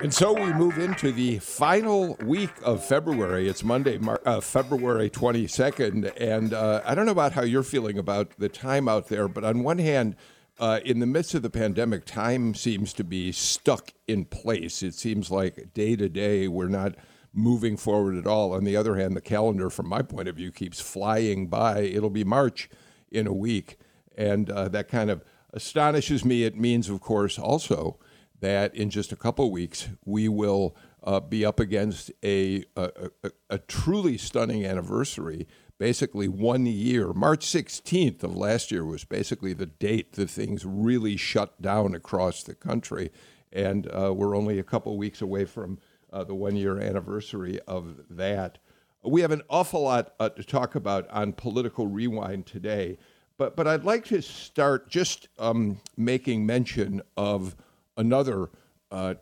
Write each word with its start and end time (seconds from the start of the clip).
And 0.00 0.14
so 0.14 0.32
we 0.32 0.52
move 0.52 0.78
into 0.78 1.10
the 1.10 1.40
final 1.40 2.16
week 2.24 2.52
of 2.62 2.84
February. 2.84 3.48
It's 3.48 3.64
Monday, 3.64 3.98
uh, 4.24 4.40
February 4.40 5.10
22nd. 5.10 6.12
And 6.20 6.54
uh, 6.54 6.82
I 6.84 6.94
don't 6.94 7.04
know 7.04 7.10
about 7.10 7.32
how 7.32 7.42
you're 7.42 7.64
feeling 7.64 7.98
about 7.98 8.30
the 8.38 8.48
time 8.48 8.88
out 8.88 9.08
there, 9.08 9.26
but 9.26 9.42
on 9.42 9.64
one 9.64 9.78
hand, 9.78 10.14
uh, 10.60 10.78
in 10.84 11.00
the 11.00 11.06
midst 11.06 11.34
of 11.34 11.42
the 11.42 11.50
pandemic, 11.50 12.04
time 12.04 12.54
seems 12.54 12.92
to 12.92 13.02
be 13.02 13.32
stuck 13.32 13.92
in 14.06 14.24
place. 14.24 14.84
It 14.84 14.94
seems 14.94 15.32
like 15.32 15.74
day 15.74 15.96
to 15.96 16.08
day, 16.08 16.46
we're 16.46 16.68
not 16.68 16.94
moving 17.32 17.76
forward 17.76 18.16
at 18.16 18.26
all. 18.26 18.52
On 18.54 18.62
the 18.62 18.76
other 18.76 18.94
hand, 18.94 19.16
the 19.16 19.20
calendar, 19.20 19.68
from 19.68 19.88
my 19.88 20.02
point 20.02 20.28
of 20.28 20.36
view, 20.36 20.52
keeps 20.52 20.80
flying 20.80 21.48
by. 21.48 21.80
It'll 21.80 22.08
be 22.08 22.24
March 22.24 22.70
in 23.10 23.26
a 23.26 23.34
week. 23.34 23.78
And 24.16 24.48
uh, 24.48 24.68
that 24.68 24.86
kind 24.86 25.10
of 25.10 25.24
astonishes 25.52 26.24
me. 26.24 26.44
It 26.44 26.56
means, 26.56 26.88
of 26.88 27.00
course, 27.00 27.36
also 27.36 27.98
that 28.40 28.74
in 28.74 28.90
just 28.90 29.12
a 29.12 29.16
couple 29.16 29.50
weeks 29.50 29.88
we 30.04 30.28
will 30.28 30.76
uh, 31.02 31.20
be 31.20 31.44
up 31.44 31.60
against 31.60 32.10
a, 32.22 32.64
a, 32.76 33.10
a, 33.22 33.30
a, 33.50 33.58
truly 33.58 34.18
stunning 34.18 34.64
anniversary. 34.64 35.46
Basically, 35.78 36.26
one 36.26 36.66
year, 36.66 37.12
March 37.12 37.46
16th 37.46 38.24
of 38.24 38.36
last 38.36 38.72
year 38.72 38.84
was 38.84 39.04
basically 39.04 39.52
the 39.52 39.66
date 39.66 40.12
that 40.14 40.28
things 40.28 40.64
really 40.64 41.16
shut 41.16 41.62
down 41.62 41.94
across 41.94 42.42
the 42.42 42.54
country. 42.54 43.12
And 43.52 43.88
uh, 43.92 44.12
we're 44.14 44.36
only 44.36 44.58
a 44.58 44.64
couple 44.64 44.96
weeks 44.98 45.22
away 45.22 45.44
from 45.44 45.78
uh, 46.12 46.24
the 46.24 46.34
one 46.34 46.56
year 46.56 46.80
anniversary 46.80 47.60
of 47.68 48.00
that. 48.10 48.58
We 49.04 49.20
have 49.20 49.30
an 49.30 49.42
awful 49.48 49.82
lot 49.82 50.14
uh, 50.18 50.30
to 50.30 50.42
talk 50.42 50.74
about 50.74 51.08
on 51.10 51.32
Political 51.32 51.86
Rewind 51.86 52.46
today. 52.46 52.98
But, 53.36 53.54
but 53.54 53.68
I'd 53.68 53.84
like 53.84 54.04
to 54.06 54.20
start 54.20 54.90
just 54.90 55.28
um, 55.38 55.80
making 55.96 56.44
mention 56.44 57.02
of 57.16 57.54
another 57.98 58.48
uh, 58.90 59.14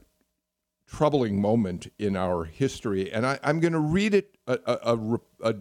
troubling 0.87 1.41
moment 1.41 1.93
in 1.99 2.15
our 2.15 2.45
history. 2.45 3.11
And 3.11 3.27
I, 3.27 3.41
am 3.43 3.59
going 3.59 3.73
to 3.73 3.81
read 3.81 4.15
it, 4.15 4.37
a, 4.47 4.59
a, 4.67 5.19
a, 5.43 5.55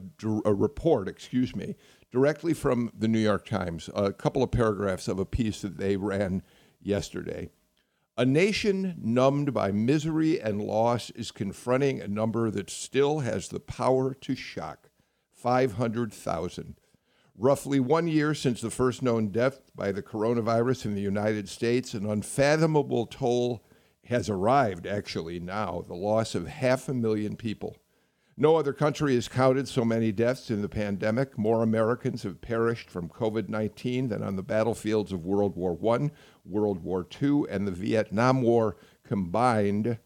a, 0.46 0.54
report, 0.54 1.08
excuse 1.08 1.56
me, 1.56 1.76
directly 2.12 2.54
from 2.54 2.92
the 2.96 3.08
New 3.08 3.20
York 3.20 3.46
Times, 3.48 3.90
a 3.96 4.14
couple 4.14 4.44
of 4.44 4.52
paragraphs 4.52 5.08
of 5.08 5.18
a 5.18 5.26
piece 5.26 5.62
that 5.62 5.78
they 5.78 5.98
ran 5.98 6.44
yesterday. 6.80 7.50
A 8.18 8.26
nation 8.26 8.96
numbed 9.02 9.54
by 9.54 9.72
misery 9.72 10.40
and 10.40 10.62
loss 10.62 11.10
is 11.12 11.32
confronting 11.32 12.00
a 12.00 12.08
number 12.08 12.52
that 12.52 12.70
still 12.70 13.20
has 13.20 13.50
the 13.50 13.60
power 13.60 14.14
to 14.14 14.36
shock 14.36 14.90
500,000 15.34 16.76
Roughly 17.38 17.82
one 17.82 18.08
year 18.08 18.34
since 18.34 18.62
the 18.62 18.70
first 18.70 19.02
known 19.02 19.28
death 19.28 19.60
by 19.76 19.92
the 19.92 20.02
coronavirus 20.02 20.86
in 20.86 20.96
the 20.96 21.02
United 21.02 21.50
States, 21.50 21.94
an 21.94 22.06
unfathomable 22.06 23.06
toll 23.06 23.62
has 24.06 24.30
arrived, 24.30 24.88
actually, 24.88 25.42
now 25.42 25.84
the 25.86 25.96
loss 25.96 26.34
of 26.34 26.48
half 26.48 26.88
a 26.88 26.94
million 26.94 27.36
people. 27.36 27.76
No 28.38 28.56
other 28.56 28.72
country 28.72 29.16
has 29.16 29.28
counted 29.28 29.68
so 29.68 29.84
many 29.84 30.14
deaths 30.14 30.50
in 30.50 30.62
the 30.62 30.70
pandemic. 30.70 31.38
More 31.38 31.62
Americans 31.62 32.24
have 32.24 32.40
perished 32.40 32.90
from 32.90 33.10
COVID 33.10 33.50
19 33.50 34.10
than 34.10 34.24
on 34.24 34.38
the 34.38 34.44
battlefields 34.44 35.12
of 35.12 35.26
World 35.26 35.58
War 35.58 35.78
I, 35.94 36.12
World 36.46 36.84
War 36.84 37.06
II, 37.22 37.44
and 37.50 37.68
the 37.68 37.72
Vietnam 37.72 38.42
War 38.42 38.78
combined. 39.04 39.98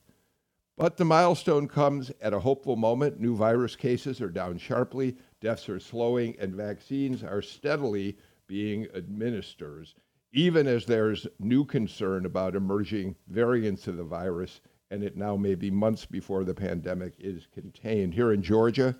But 0.77 0.97
the 0.97 1.05
milestone 1.05 1.67
comes 1.67 2.11
at 2.21 2.33
a 2.33 2.39
hopeful 2.39 2.75
moment. 2.75 3.19
New 3.19 3.35
virus 3.35 3.75
cases 3.75 4.21
are 4.21 4.29
down 4.29 4.57
sharply 4.57 5.17
deaths 5.41 5.69
are 5.69 5.79
slowing, 5.79 6.35
and 6.39 6.53
vaccines 6.53 7.23
are 7.23 7.41
steadily 7.41 8.17
being 8.47 8.87
administered, 8.93 9.87
even 10.33 10.67
as 10.67 10.85
there's 10.85 11.27
new 11.39 11.65
concern 11.65 12.25
about 12.25 12.55
emerging 12.55 13.15
variants 13.27 13.87
of 13.87 13.97
the 13.97 14.03
virus, 14.03 14.61
and 14.91 15.03
it 15.03 15.15
now 15.15 15.35
may 15.35 15.55
be 15.55 15.71
months 15.71 16.05
before 16.05 16.43
the 16.43 16.53
pandemic 16.53 17.13
is 17.19 17.47
contained. 17.53 18.13
Here 18.13 18.33
in 18.33 18.41
Georgia, 18.41 18.95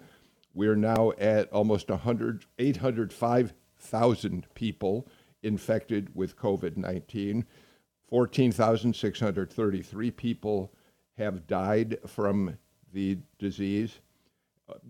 we're 0.53 0.75
now 0.75 1.11
at 1.17 1.51
almost 1.51 1.89
100, 1.89 2.45
805,000 2.57 4.47
people 4.53 5.07
infected 5.43 6.15
with 6.15 6.37
COVID 6.37 6.77
19. 6.77 7.45
14,633 8.09 10.11
people 10.11 10.73
have 11.17 11.45
died 11.45 11.97
from 12.07 12.57
the 12.91 13.19
disease. 13.37 13.99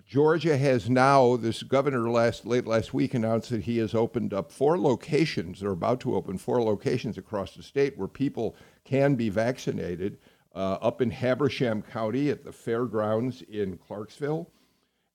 Georgia 0.08 0.58
has 0.58 0.90
now, 0.90 1.36
this 1.36 1.64
governor 1.64 2.10
last 2.10 2.46
late 2.46 2.66
last 2.66 2.94
week 2.94 3.14
announced 3.14 3.50
that 3.50 3.62
he 3.62 3.78
has 3.78 3.94
opened 3.94 4.34
up 4.34 4.52
four 4.52 4.78
locations, 4.78 5.60
they're 5.60 5.72
about 5.72 6.00
to 6.02 6.16
open 6.16 6.38
four 6.38 6.62
locations 6.62 7.18
across 7.18 7.56
the 7.56 7.64
state 7.64 7.98
where 7.98 8.08
people 8.08 8.56
can 8.84 9.16
be 9.16 9.30
vaccinated. 9.30 10.18
Uh, 10.56 10.78
up 10.82 11.00
in 11.00 11.12
Habersham 11.12 11.84
County 11.84 12.32
at 12.32 12.44
the 12.44 12.52
fairgrounds 12.52 13.44
in 13.44 13.78
Clarksville, 13.78 14.50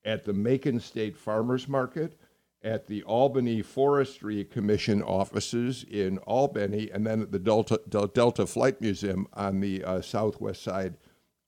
at 0.04 0.24
the 0.24 0.32
Macon 0.32 0.78
State 0.78 1.16
Farmers 1.16 1.68
Market, 1.68 2.16
at 2.62 2.86
the 2.86 3.02
Albany 3.02 3.60
Forestry 3.60 4.44
Commission 4.44 5.02
offices 5.02 5.84
in 5.90 6.18
Albany, 6.18 6.88
and 6.92 7.06
then 7.06 7.20
at 7.20 7.32
the 7.32 7.38
Delta, 7.38 7.80
Delta 7.88 8.46
Flight 8.46 8.80
Museum 8.80 9.26
on 9.34 9.60
the 9.60 9.84
uh, 9.84 10.00
southwest 10.00 10.62
side 10.62 10.94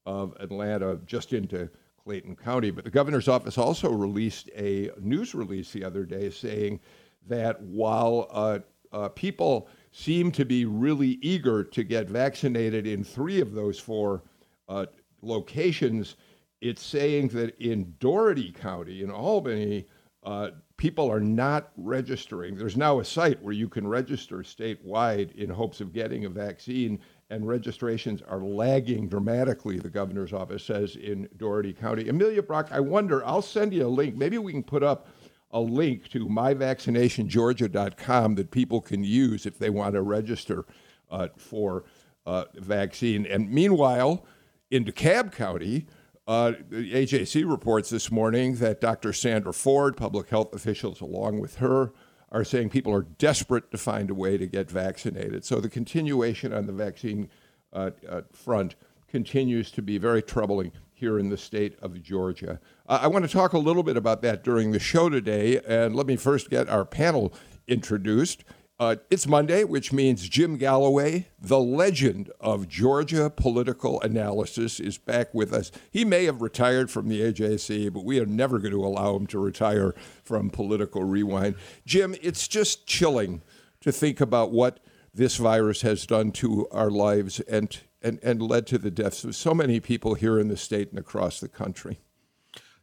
of 0.04 0.36
Atlanta, 0.40 0.98
just 1.06 1.32
into 1.32 1.70
Clayton 2.06 2.36
County. 2.36 2.70
But 2.70 2.84
the 2.84 2.90
governor's 2.90 3.26
office 3.26 3.58
also 3.58 3.90
released 3.90 4.48
a 4.56 4.90
news 5.00 5.34
release 5.34 5.72
the 5.72 5.82
other 5.82 6.04
day 6.04 6.30
saying 6.30 6.78
that 7.26 7.60
while 7.60 8.28
uh, 8.30 8.60
uh, 8.92 9.08
people 9.08 9.68
seem 9.90 10.30
to 10.30 10.44
be 10.44 10.66
really 10.66 11.18
eager 11.20 11.64
to 11.64 11.82
get 11.82 12.08
vaccinated 12.08 12.86
in 12.86 13.02
three 13.02 13.40
of 13.40 13.54
those 13.54 13.80
four 13.80 14.22
uh, 14.68 14.86
locations, 15.20 16.14
it's 16.60 16.82
saying 16.82 17.26
that 17.28 17.58
in 17.58 17.92
Dougherty 17.98 18.52
County, 18.52 19.02
in 19.02 19.10
Albany, 19.10 19.88
uh, 20.22 20.50
people 20.76 21.10
are 21.10 21.20
not 21.20 21.72
registering. 21.76 22.54
There's 22.54 22.76
now 22.76 23.00
a 23.00 23.04
site 23.04 23.42
where 23.42 23.52
you 23.52 23.68
can 23.68 23.84
register 23.84 24.38
statewide 24.38 25.34
in 25.34 25.50
hopes 25.50 25.80
of 25.80 25.92
getting 25.92 26.24
a 26.24 26.30
vaccine 26.30 27.00
and 27.30 27.46
registrations 27.46 28.20
are 28.22 28.40
lagging 28.40 29.08
dramatically, 29.08 29.78
the 29.78 29.90
governor's 29.90 30.32
office 30.32 30.64
says 30.64 30.96
in 30.96 31.28
Dougherty 31.36 31.72
County. 31.72 32.08
Amelia 32.08 32.42
Brock, 32.42 32.68
I 32.70 32.80
wonder, 32.80 33.24
I'll 33.26 33.42
send 33.42 33.74
you 33.74 33.86
a 33.86 33.88
link. 33.88 34.16
Maybe 34.16 34.38
we 34.38 34.52
can 34.52 34.62
put 34.62 34.84
up 34.84 35.08
a 35.50 35.60
link 35.60 36.08
to 36.10 36.26
myvaccinationgeorgia.com 36.26 38.34
that 38.36 38.50
people 38.50 38.80
can 38.80 39.02
use 39.02 39.46
if 39.46 39.58
they 39.58 39.70
want 39.70 39.94
to 39.94 40.02
register 40.02 40.66
uh, 41.10 41.28
for 41.36 41.84
uh, 42.26 42.44
vaccine. 42.54 43.26
And 43.26 43.50
meanwhile, 43.50 44.24
in 44.70 44.84
DeKalb 44.84 45.32
County, 45.32 45.86
uh, 46.26 46.52
the 46.68 46.92
AJC 46.92 47.48
reports 47.48 47.88
this 47.90 48.10
morning 48.10 48.56
that 48.56 48.80
Dr. 48.80 49.12
Sandra 49.12 49.52
Ford, 49.52 49.96
public 49.96 50.28
health 50.28 50.52
officials 50.52 51.00
along 51.00 51.38
with 51.40 51.56
her, 51.56 51.92
are 52.32 52.44
saying 52.44 52.70
people 52.70 52.92
are 52.92 53.02
desperate 53.02 53.70
to 53.70 53.78
find 53.78 54.10
a 54.10 54.14
way 54.14 54.36
to 54.36 54.46
get 54.46 54.70
vaccinated. 54.70 55.44
So 55.44 55.60
the 55.60 55.68
continuation 55.68 56.52
on 56.52 56.66
the 56.66 56.72
vaccine 56.72 57.28
uh, 57.72 57.90
uh, 58.08 58.22
front 58.32 58.74
continues 59.08 59.70
to 59.72 59.82
be 59.82 59.98
very 59.98 60.22
troubling 60.22 60.72
here 60.92 61.18
in 61.18 61.28
the 61.28 61.36
state 61.36 61.78
of 61.80 62.02
Georgia. 62.02 62.58
Uh, 62.88 63.00
I 63.02 63.06
want 63.06 63.24
to 63.24 63.30
talk 63.30 63.52
a 63.52 63.58
little 63.58 63.82
bit 63.82 63.96
about 63.96 64.22
that 64.22 64.42
during 64.42 64.72
the 64.72 64.78
show 64.80 65.08
today, 65.08 65.60
and 65.66 65.94
let 65.94 66.06
me 66.06 66.16
first 66.16 66.50
get 66.50 66.68
our 66.68 66.84
panel 66.84 67.32
introduced. 67.68 68.44
Uh, 68.78 68.96
it's 69.08 69.26
Monday, 69.26 69.64
which 69.64 69.90
means 69.90 70.28
Jim 70.28 70.58
Galloway, 70.58 71.28
the 71.40 71.58
legend 71.58 72.30
of 72.40 72.68
Georgia 72.68 73.30
political 73.30 74.02
analysis, 74.02 74.78
is 74.78 74.98
back 74.98 75.32
with 75.32 75.54
us. 75.54 75.72
He 75.90 76.04
may 76.04 76.26
have 76.26 76.42
retired 76.42 76.90
from 76.90 77.08
the 77.08 77.22
AJC, 77.22 77.90
but 77.90 78.04
we 78.04 78.20
are 78.20 78.26
never 78.26 78.58
going 78.58 78.72
to 78.72 78.84
allow 78.84 79.16
him 79.16 79.26
to 79.28 79.38
retire 79.38 79.94
from 80.22 80.50
Political 80.50 81.04
Rewind. 81.04 81.54
Jim, 81.86 82.14
it's 82.20 82.46
just 82.46 82.86
chilling 82.86 83.40
to 83.80 83.90
think 83.90 84.20
about 84.20 84.52
what 84.52 84.80
this 85.14 85.36
virus 85.36 85.80
has 85.80 86.04
done 86.04 86.30
to 86.32 86.68
our 86.70 86.90
lives 86.90 87.40
and, 87.40 87.78
and, 88.02 88.20
and 88.22 88.42
led 88.42 88.66
to 88.66 88.76
the 88.76 88.90
deaths 88.90 89.24
of 89.24 89.34
so 89.34 89.54
many 89.54 89.80
people 89.80 90.12
here 90.12 90.38
in 90.38 90.48
the 90.48 90.56
state 90.56 90.90
and 90.90 90.98
across 90.98 91.40
the 91.40 91.48
country. 91.48 91.98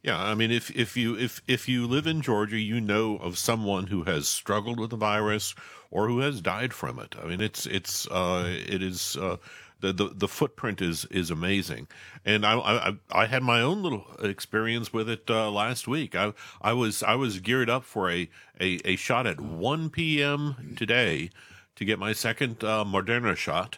Yeah, 0.03 0.21
I 0.21 0.35
mean, 0.35 0.51
if 0.51 0.69
if 0.75 0.97
you 0.97 1.17
if 1.17 1.41
if 1.47 1.67
you 1.69 1.87
live 1.87 2.05
in 2.07 2.21
Georgia, 2.21 2.59
you 2.59 2.81
know 2.81 3.15
of 3.17 3.37
someone 3.37 3.87
who 3.87 4.03
has 4.03 4.27
struggled 4.27 4.79
with 4.79 4.89
the 4.89 4.97
virus 4.97 5.55
or 5.91 6.07
who 6.09 6.19
has 6.19 6.41
died 6.41 6.73
from 6.73 6.99
it. 6.99 7.15
I 7.21 7.25
mean, 7.25 7.39
it's 7.41 7.65
it's 7.65 8.05
uh, 8.09 8.43
it 8.47 8.83
is 8.83 9.15
uh, 9.15 9.37
the, 9.79 9.93
the, 9.93 10.09
the 10.13 10.27
footprint 10.27 10.81
is 10.81 11.05
is 11.05 11.31
amazing, 11.31 11.87
and 12.25 12.45
I, 12.45 12.59
I 12.59 12.93
I 13.13 13.25
had 13.27 13.43
my 13.43 13.61
own 13.61 13.81
little 13.81 14.05
experience 14.21 14.91
with 14.91 15.09
it 15.09 15.29
uh, 15.29 15.49
last 15.49 15.87
week. 15.87 16.15
I 16.15 16.33
I 16.61 16.73
was 16.73 17.01
I 17.01 17.15
was 17.15 17.39
geared 17.39 17.69
up 17.69 17.85
for 17.85 18.11
a, 18.11 18.29
a, 18.59 18.79
a 18.83 18.95
shot 18.97 19.25
at 19.25 19.39
one 19.39 19.89
p.m. 19.89 20.75
today 20.75 21.29
to 21.77 21.85
get 21.85 21.97
my 21.97 22.11
second 22.11 22.61
uh, 22.63 22.83
Moderna 22.83 23.37
shot, 23.37 23.77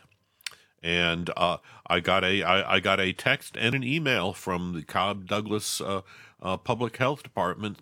and 0.84 1.30
uh, 1.36 1.58
I 1.88 2.00
got 2.00 2.24
a 2.24 2.44
I, 2.44 2.76
I 2.76 2.80
got 2.80 3.00
a 3.00 3.14
text 3.14 3.58
and 3.58 3.76
an 3.76 3.84
email 3.84 4.34
from 4.34 4.74
the 4.74 4.84
Cobb 4.84 5.28
Douglas 5.28 5.82
uh, 5.82 6.02
uh, 6.42 6.58
Public 6.58 6.98
Health 6.98 7.24
Department 7.24 7.82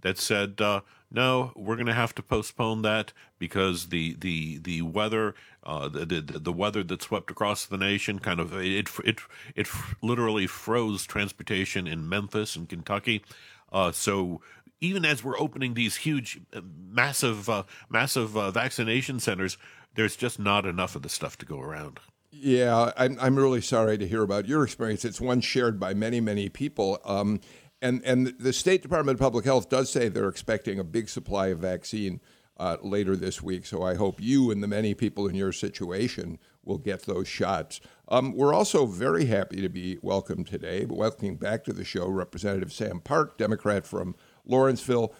that 0.00 0.18
said 0.18 0.60
uh, 0.60 0.80
no, 1.10 1.52
we're 1.56 1.76
going 1.76 1.86
to 1.86 1.94
have 1.94 2.14
to 2.16 2.22
postpone 2.22 2.82
that 2.82 3.12
because 3.38 3.88
the 3.88 4.14
the 4.18 4.58
the 4.58 4.82
weather, 4.82 5.34
uh, 5.64 5.88
the, 5.88 6.04
the 6.04 6.20
the 6.20 6.52
weather 6.52 6.82
that 6.84 7.02
swept 7.02 7.30
across 7.30 7.64
the 7.64 7.78
nation, 7.78 8.18
kind 8.18 8.40
of 8.40 8.52
it 8.54 8.88
it 9.04 9.20
it 9.56 9.68
literally 10.02 10.46
froze 10.46 11.06
transportation 11.06 11.86
in 11.86 12.08
Memphis 12.08 12.56
and 12.56 12.68
Kentucky. 12.68 13.24
Uh, 13.72 13.90
so 13.92 14.42
even 14.80 15.04
as 15.04 15.24
we're 15.24 15.38
opening 15.38 15.74
these 15.74 15.96
huge, 15.96 16.40
massive, 16.62 17.50
massive 17.90 18.30
vaccination 18.30 19.18
centers, 19.18 19.58
there's 19.98 20.14
just 20.14 20.38
not 20.38 20.64
enough 20.64 20.94
of 20.94 21.02
the 21.02 21.08
stuff 21.08 21.36
to 21.36 21.44
go 21.44 21.60
around. 21.60 21.98
Yeah, 22.30 22.92
I'm, 22.96 23.18
I'm 23.20 23.34
really 23.34 23.60
sorry 23.60 23.98
to 23.98 24.06
hear 24.06 24.22
about 24.22 24.46
your 24.46 24.62
experience. 24.62 25.04
It's 25.04 25.20
one 25.20 25.40
shared 25.40 25.80
by 25.80 25.92
many, 25.92 26.20
many 26.20 26.48
people. 26.48 27.00
Um, 27.04 27.40
and 27.82 28.00
and 28.04 28.28
the 28.38 28.52
State 28.52 28.80
Department 28.80 29.16
of 29.16 29.20
Public 29.20 29.44
Health 29.44 29.68
does 29.68 29.90
say 29.90 30.08
they're 30.08 30.28
expecting 30.28 30.78
a 30.78 30.84
big 30.84 31.08
supply 31.08 31.48
of 31.48 31.58
vaccine 31.58 32.20
uh, 32.58 32.76
later 32.80 33.16
this 33.16 33.42
week. 33.42 33.66
So 33.66 33.82
I 33.82 33.96
hope 33.96 34.20
you 34.20 34.52
and 34.52 34.62
the 34.62 34.68
many 34.68 34.94
people 34.94 35.26
in 35.26 35.34
your 35.34 35.50
situation 35.50 36.38
will 36.64 36.78
get 36.78 37.02
those 37.02 37.26
shots. 37.26 37.80
Um, 38.06 38.36
we're 38.36 38.54
also 38.54 38.86
very 38.86 39.24
happy 39.24 39.60
to 39.60 39.68
be 39.68 39.98
welcomed 40.00 40.46
today, 40.46 40.86
welcoming 40.88 41.36
back 41.36 41.64
to 41.64 41.72
the 41.72 41.84
show 41.84 42.06
Representative 42.06 42.72
Sam 42.72 43.00
Park, 43.00 43.36
Democrat 43.36 43.84
from 43.84 44.14
Lawrenceville. 44.44 45.12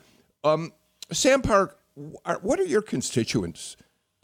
Um, 0.44 0.72
Sam 1.10 1.42
Park, 1.42 1.80
what 2.42 2.60
are 2.60 2.64
your 2.64 2.82
constituents 2.82 3.76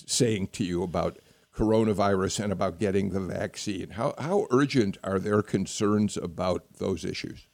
saying 0.06 0.49
to 0.49 0.64
you 0.64 0.82
about 0.82 1.19
coronavirus 1.56 2.44
and 2.44 2.52
about 2.52 2.79
getting 2.79 3.11
the 3.11 3.20
vaccine? 3.20 3.91
How, 3.91 4.14
how 4.19 4.46
urgent 4.50 4.99
are 5.05 5.19
their 5.19 5.43
concerns 5.43 6.17
about 6.17 6.64
those 6.79 7.05
issues? 7.05 7.46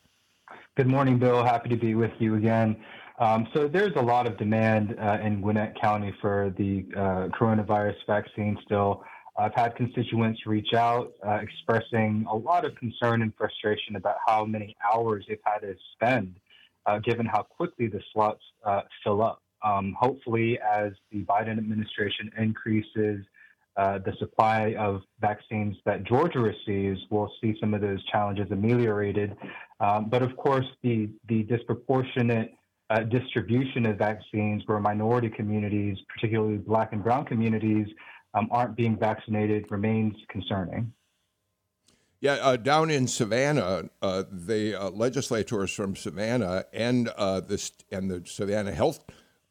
Good 0.76 0.86
morning, 0.86 1.18
Bill. 1.18 1.44
Happy 1.44 1.68
to 1.68 1.76
be 1.76 1.94
with 1.94 2.12
you 2.18 2.36
again. 2.36 2.76
Um, 3.18 3.46
so 3.52 3.68
there's 3.68 3.94
a 3.96 4.02
lot 4.02 4.26
of 4.26 4.38
demand 4.38 4.96
uh, 4.98 5.18
in 5.22 5.42
Gwinnett 5.42 5.78
County 5.78 6.14
for 6.22 6.54
the 6.56 6.86
uh, 6.96 7.28
coronavirus 7.38 7.96
vaccine 8.06 8.56
still. 8.64 9.04
I've 9.36 9.54
had 9.54 9.76
constituents 9.76 10.40
reach 10.46 10.74
out 10.74 11.12
uh, 11.26 11.38
expressing 11.42 12.26
a 12.30 12.34
lot 12.34 12.64
of 12.64 12.74
concern 12.76 13.22
and 13.22 13.32
frustration 13.36 13.96
about 13.96 14.16
how 14.26 14.44
many 14.44 14.76
hours 14.92 15.24
they've 15.28 15.38
had 15.44 15.58
to 15.60 15.74
spend, 15.94 16.36
uh, 16.86 16.98
given 16.98 17.26
how 17.26 17.42
quickly 17.42 17.86
the 17.86 18.00
slots 18.12 18.42
uh, 18.64 18.82
fill 19.04 19.22
up. 19.22 19.42
Um, 19.62 19.96
hopefully, 19.98 20.58
as 20.58 20.92
the 21.10 21.24
Biden 21.24 21.58
administration 21.58 22.30
increases 22.38 23.24
uh, 23.76 23.98
the 23.98 24.12
supply 24.18 24.74
of 24.78 25.02
vaccines 25.20 25.76
that 25.84 26.04
Georgia 26.04 26.40
receives, 26.40 27.00
we'll 27.10 27.32
see 27.40 27.56
some 27.60 27.72
of 27.72 27.80
those 27.80 28.04
challenges 28.06 28.50
ameliorated. 28.50 29.36
Um, 29.78 30.08
but 30.08 30.22
of 30.22 30.36
course, 30.36 30.66
the, 30.82 31.08
the 31.28 31.44
disproportionate 31.44 32.52
uh, 32.90 33.00
distribution 33.04 33.86
of 33.86 33.96
vaccines 33.96 34.62
where 34.66 34.80
minority 34.80 35.30
communities, 35.30 35.96
particularly 36.12 36.58
black 36.58 36.92
and 36.92 37.02
brown 37.02 37.24
communities, 37.24 37.86
um, 38.34 38.48
aren't 38.50 38.76
being 38.76 38.98
vaccinated 38.98 39.64
remains 39.70 40.14
concerning. 40.28 40.92
Yeah, 42.20 42.34
uh, 42.34 42.56
down 42.56 42.90
in 42.90 43.06
Savannah, 43.06 43.88
uh, 44.02 44.24
the 44.30 44.74
uh, 44.74 44.90
legislators 44.90 45.72
from 45.72 45.96
Savannah 45.96 46.64
and 46.72 47.08
uh, 47.16 47.40
the 47.40 47.70
and 47.90 48.10
the 48.10 48.22
Savannah 48.26 48.72
Health 48.72 49.00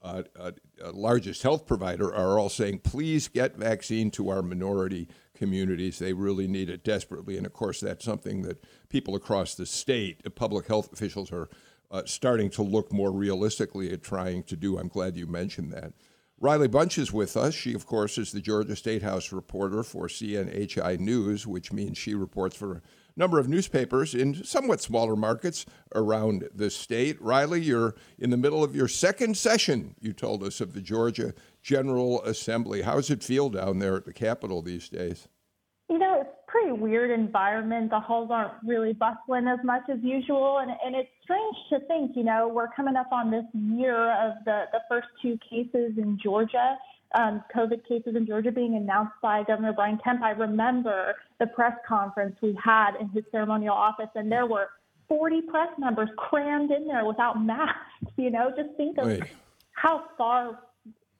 uh, 0.01 0.23
uh, 0.37 0.51
uh, 0.83 0.91
largest 0.93 1.43
health 1.43 1.65
provider 1.65 2.13
are 2.13 2.39
all 2.39 2.49
saying, 2.49 2.79
please 2.79 3.27
get 3.27 3.57
vaccine 3.57 4.09
to 4.11 4.29
our 4.29 4.41
minority 4.41 5.09
communities. 5.35 5.99
They 5.99 6.13
really 6.13 6.47
need 6.47 6.69
it 6.69 6.83
desperately. 6.83 7.35
And 7.35 7.45
of 7.45 7.53
course, 7.53 7.81
that's 7.81 8.05
something 8.05 8.43
that 8.43 8.63
people 8.87 9.15
across 9.15 9.55
the 9.55 9.65
state, 9.65 10.23
public 10.35 10.67
health 10.67 10.91
officials, 10.93 11.31
are 11.31 11.49
uh, 11.91 12.03
starting 12.05 12.49
to 12.51 12.61
look 12.61 12.93
more 12.93 13.11
realistically 13.11 13.91
at 13.91 14.01
trying 14.01 14.43
to 14.43 14.55
do. 14.55 14.77
I'm 14.77 14.87
glad 14.87 15.17
you 15.17 15.27
mentioned 15.27 15.73
that. 15.73 15.93
Riley 16.39 16.69
Bunch 16.69 16.97
is 16.97 17.11
with 17.11 17.35
us. 17.35 17.53
She, 17.53 17.73
of 17.73 17.85
course, 17.85 18.17
is 18.17 18.31
the 18.31 18.39
Georgia 18.39 18.77
State 18.77 19.01
House 19.01 19.33
reporter 19.33 19.83
for 19.83 20.07
CNHI 20.07 20.97
News, 20.97 21.45
which 21.45 21.73
means 21.73 21.97
she 21.97 22.15
reports 22.15 22.55
for 22.55 22.81
number 23.19 23.38
of 23.38 23.50
newspapers 23.50 24.16
in 24.16 24.44
somewhat 24.44 24.81
smaller 24.81 25.16
markets 25.16 25.66
around 25.94 26.48
the 26.56 26.69
state. 26.69 27.21
Riley, 27.21 27.62
you're 27.62 27.94
in 28.18 28.30
the 28.30 28.38
middle 28.38 28.63
of 28.63 28.75
your 28.75 28.88
second 28.88 29.38
session, 29.38 29.94
you 30.00 30.13
told 30.13 30.42
us, 30.42 30.62
of 30.62 30.74
the 30.74 30.81
Georgia 30.81 31.33
General 31.62 32.24
Assembly. 32.24 32.81
How 32.81 32.95
does 32.95 33.12
it 33.12 33.21
feel 33.21 33.50
down 33.50 33.80
there 33.80 33.98
at 33.98 34.06
the 34.06 34.13
Capitol 34.13 34.62
these 34.62 34.88
days? 34.88 35.27
You 35.89 35.98
know, 35.98 36.21
it's 36.21 36.30
a 36.30 36.51
pretty 36.51 36.71
weird 36.71 37.12
environment. 37.12 37.89
The 37.89 38.00
halls 38.00 38.30
aren't 38.31 38.54
really 38.66 38.94
bustling 38.94 39.48
as 39.48 39.60
much 39.63 39.81
as 39.92 40.00
usual. 40.01 40.60
And, 40.60 40.71
and 40.86 40.95
it's 40.95 41.10
strange 41.24 41.56
to 41.71 41.80
think, 41.88 42.16
you 42.16 42.24
know, 42.24 42.48
we're 42.48 42.69
coming 42.69 42.95
up 42.95 43.12
on 43.12 43.31
this 43.31 43.45
year 43.54 44.12
of 44.12 44.33
the, 44.45 44.66
the 44.71 44.80
first 44.88 45.07
two 45.21 45.38
cases 45.50 45.98
in 45.98 46.18
Georgia 46.21 46.77
um, 47.15 47.44
COVID 47.56 47.88
cases 47.88 48.15
in 48.15 48.25
Georgia 48.25 48.51
being 48.51 48.75
announced 48.75 49.13
by 49.21 49.44
Governor 49.44 49.73
Brian 49.73 50.00
Kemp, 50.03 50.21
I 50.21 50.31
remember 50.31 51.15
the 51.39 51.47
press 51.47 51.73
conference 51.88 52.35
we 52.41 52.57
had 52.63 52.91
in 53.00 53.09
his 53.09 53.23
ceremonial 53.31 53.73
office, 53.73 54.09
and 54.15 54.31
there 54.31 54.45
were 54.45 54.69
40 55.07 55.41
press 55.44 55.69
members 55.79 56.09
crammed 56.17 56.71
in 56.71 56.88
there 56.88 57.06
without 57.06 57.44
masks. 57.44 57.79
You 58.15 58.29
know, 58.29 58.51
just 58.56 58.75
think 58.77 58.97
of 59.00 59.07
Wait. 59.07 59.23
how 59.71 60.03
far 60.17 60.59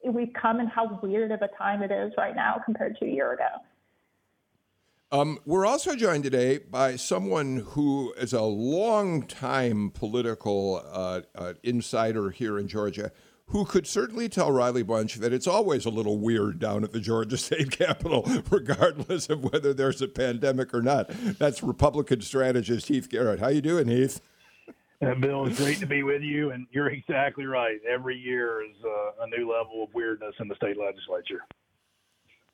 we've 0.06 0.34
come 0.40 0.60
and 0.60 0.70
how 0.70 1.00
weird 1.02 1.32
of 1.32 1.42
a 1.42 1.50
time 1.58 1.82
it 1.82 1.92
is 1.92 2.14
right 2.18 2.36
now 2.36 2.62
compared 2.64 2.98
to 2.98 3.06
a 3.06 3.10
year 3.10 3.34
ago. 3.34 3.48
Um, 5.12 5.40
we're 5.44 5.66
also 5.66 5.96
joined 5.96 6.24
today 6.24 6.60
by 6.60 6.96
someone 6.96 7.66
who 7.70 8.14
is 8.16 8.32
a 8.32 8.44
long-time 8.44 9.90
political 9.90 10.84
uh, 10.88 11.22
uh, 11.34 11.54
insider 11.64 12.30
here 12.30 12.60
in 12.60 12.68
Georgia 12.68 13.12
who 13.50 13.66
could 13.66 13.88
certainly 13.88 14.30
tell 14.30 14.52
Riley 14.52 14.84
Bunch 14.84 15.16
that 15.16 15.34
it's 15.34 15.48
always 15.48 15.86
a 15.86 15.90
little 15.90 16.18
weird 16.18 16.60
down 16.60 16.84
at 16.84 16.92
the 16.92 17.00
Georgia 17.00 17.38
State 17.38 17.72
Capitol, 17.72 18.28
regardless 18.50 19.30
of 19.30 19.44
whether 19.44 19.74
there's 19.74 20.02
a 20.02 20.08
pandemic 20.08 20.74
or 20.74 20.82
not. 20.82 21.10
That's 21.40 21.64
Republican 21.64 22.22
strategist 22.22 22.88
Heath 22.88 23.10
Garrett. 23.10 23.40
How 23.40 23.50
you 23.50 23.62
doing, 23.62 23.88
Heath? 23.88 24.22
Uh, 25.02 25.16
Bill, 25.16 25.46
it's 25.46 25.58
great 25.58 25.80
to 25.80 25.86
be 25.86 26.04
with 26.04 26.22
you, 26.22 26.52
and 26.52 26.68
you're 26.72 26.90
exactly 26.90 27.46
right. 27.46 27.80
Every 27.90 28.18
year 28.18 28.62
is 28.64 28.76
uh, 28.84 29.24
a 29.24 29.28
new 29.28 29.50
level 29.50 29.84
of 29.84 29.94
weirdness 29.94 30.36
in 30.40 30.50
the 30.50 30.56
state 30.56 30.78
legislature. 30.78 31.42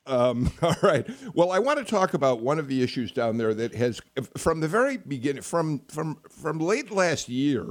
Um, 0.05 0.51
all 0.61 0.75
right. 0.83 1.07
Well, 1.33 1.51
I 1.51 1.59
want 1.59 1.79
to 1.79 1.85
talk 1.85 2.13
about 2.13 2.41
one 2.41 2.59
of 2.59 2.67
the 2.67 2.83
issues 2.83 3.11
down 3.11 3.37
there 3.37 3.53
that 3.55 3.73
has, 3.73 3.99
from 4.37 4.59
the 4.59 4.67
very 4.67 4.97
beginning, 4.97 5.41
from 5.41 5.79
from 5.87 6.19
from 6.29 6.59
late 6.59 6.91
last 6.91 7.29
year, 7.29 7.65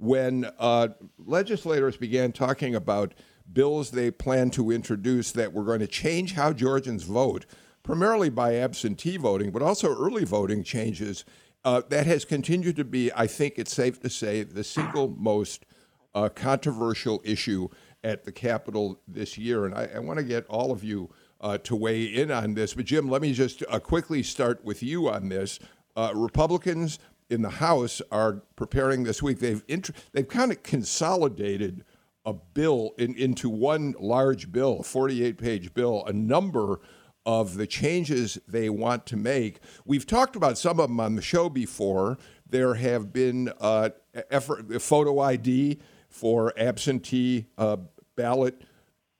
when 0.00 0.50
uh, 0.58 0.88
legislators 1.18 1.96
began 1.96 2.32
talking 2.32 2.74
about 2.74 3.14
bills 3.52 3.90
they 3.90 4.10
plan 4.10 4.50
to 4.50 4.70
introduce 4.70 5.32
that 5.32 5.52
were 5.52 5.64
going 5.64 5.80
to 5.80 5.86
change 5.86 6.32
how 6.34 6.52
Georgians 6.52 7.02
vote, 7.02 7.44
primarily 7.82 8.30
by 8.30 8.56
absentee 8.56 9.18
voting, 9.18 9.50
but 9.50 9.62
also 9.62 9.94
early 9.94 10.24
voting 10.24 10.64
changes, 10.64 11.24
uh, 11.64 11.82
that 11.90 12.06
has 12.06 12.24
continued 12.24 12.76
to 12.76 12.84
be, 12.84 13.12
I 13.14 13.26
think 13.26 13.58
it's 13.58 13.74
safe 13.74 14.00
to 14.00 14.08
say, 14.08 14.42
the 14.42 14.64
single 14.64 15.08
most 15.08 15.66
uh, 16.14 16.30
controversial 16.30 17.20
issue 17.22 17.68
at 18.02 18.24
the 18.24 18.32
Capitol 18.32 19.00
this 19.06 19.36
year. 19.36 19.66
And 19.66 19.74
I, 19.74 19.90
I 19.96 19.98
want 19.98 20.18
to 20.18 20.24
get 20.24 20.46
all 20.46 20.72
of 20.72 20.82
you 20.82 21.10
uh, 21.42 21.58
to 21.58 21.76
weigh 21.76 22.04
in 22.04 22.30
on 22.30 22.54
this. 22.54 22.72
But, 22.72 22.86
Jim, 22.86 23.10
let 23.10 23.20
me 23.20 23.34
just 23.34 23.62
uh, 23.68 23.78
quickly 23.78 24.22
start 24.22 24.64
with 24.64 24.82
you 24.82 25.10
on 25.10 25.28
this. 25.28 25.58
Uh, 25.96 26.12
Republicans 26.14 26.98
in 27.30 27.42
the 27.42 27.50
House 27.50 28.02
are 28.10 28.42
preparing 28.56 29.04
this 29.04 29.22
week. 29.22 29.38
They've 29.38 29.62
int- 29.68 29.90
they've 30.12 30.28
kind 30.28 30.50
of 30.50 30.62
consolidated 30.62 31.84
a 32.26 32.34
bill 32.34 32.92
in, 32.98 33.14
into 33.14 33.48
one 33.48 33.94
large 33.98 34.52
bill, 34.52 34.80
a 34.80 34.82
48 34.82 35.38
page 35.38 35.72
bill, 35.72 36.04
a 36.06 36.12
number 36.12 36.80
of 37.24 37.56
the 37.56 37.66
changes 37.66 38.38
they 38.48 38.68
want 38.68 39.06
to 39.06 39.16
make. 39.16 39.60
We've 39.84 40.06
talked 40.06 40.36
about 40.36 40.58
some 40.58 40.80
of 40.80 40.88
them 40.88 41.00
on 41.00 41.16
the 41.16 41.22
show 41.22 41.48
before. 41.48 42.18
There 42.48 42.74
have 42.74 43.12
been 43.12 43.52
uh, 43.60 43.90
effort, 44.30 44.82
photo 44.82 45.20
ID 45.20 45.78
for 46.08 46.52
absentee 46.58 47.46
uh, 47.56 47.76
ballot 48.16 48.62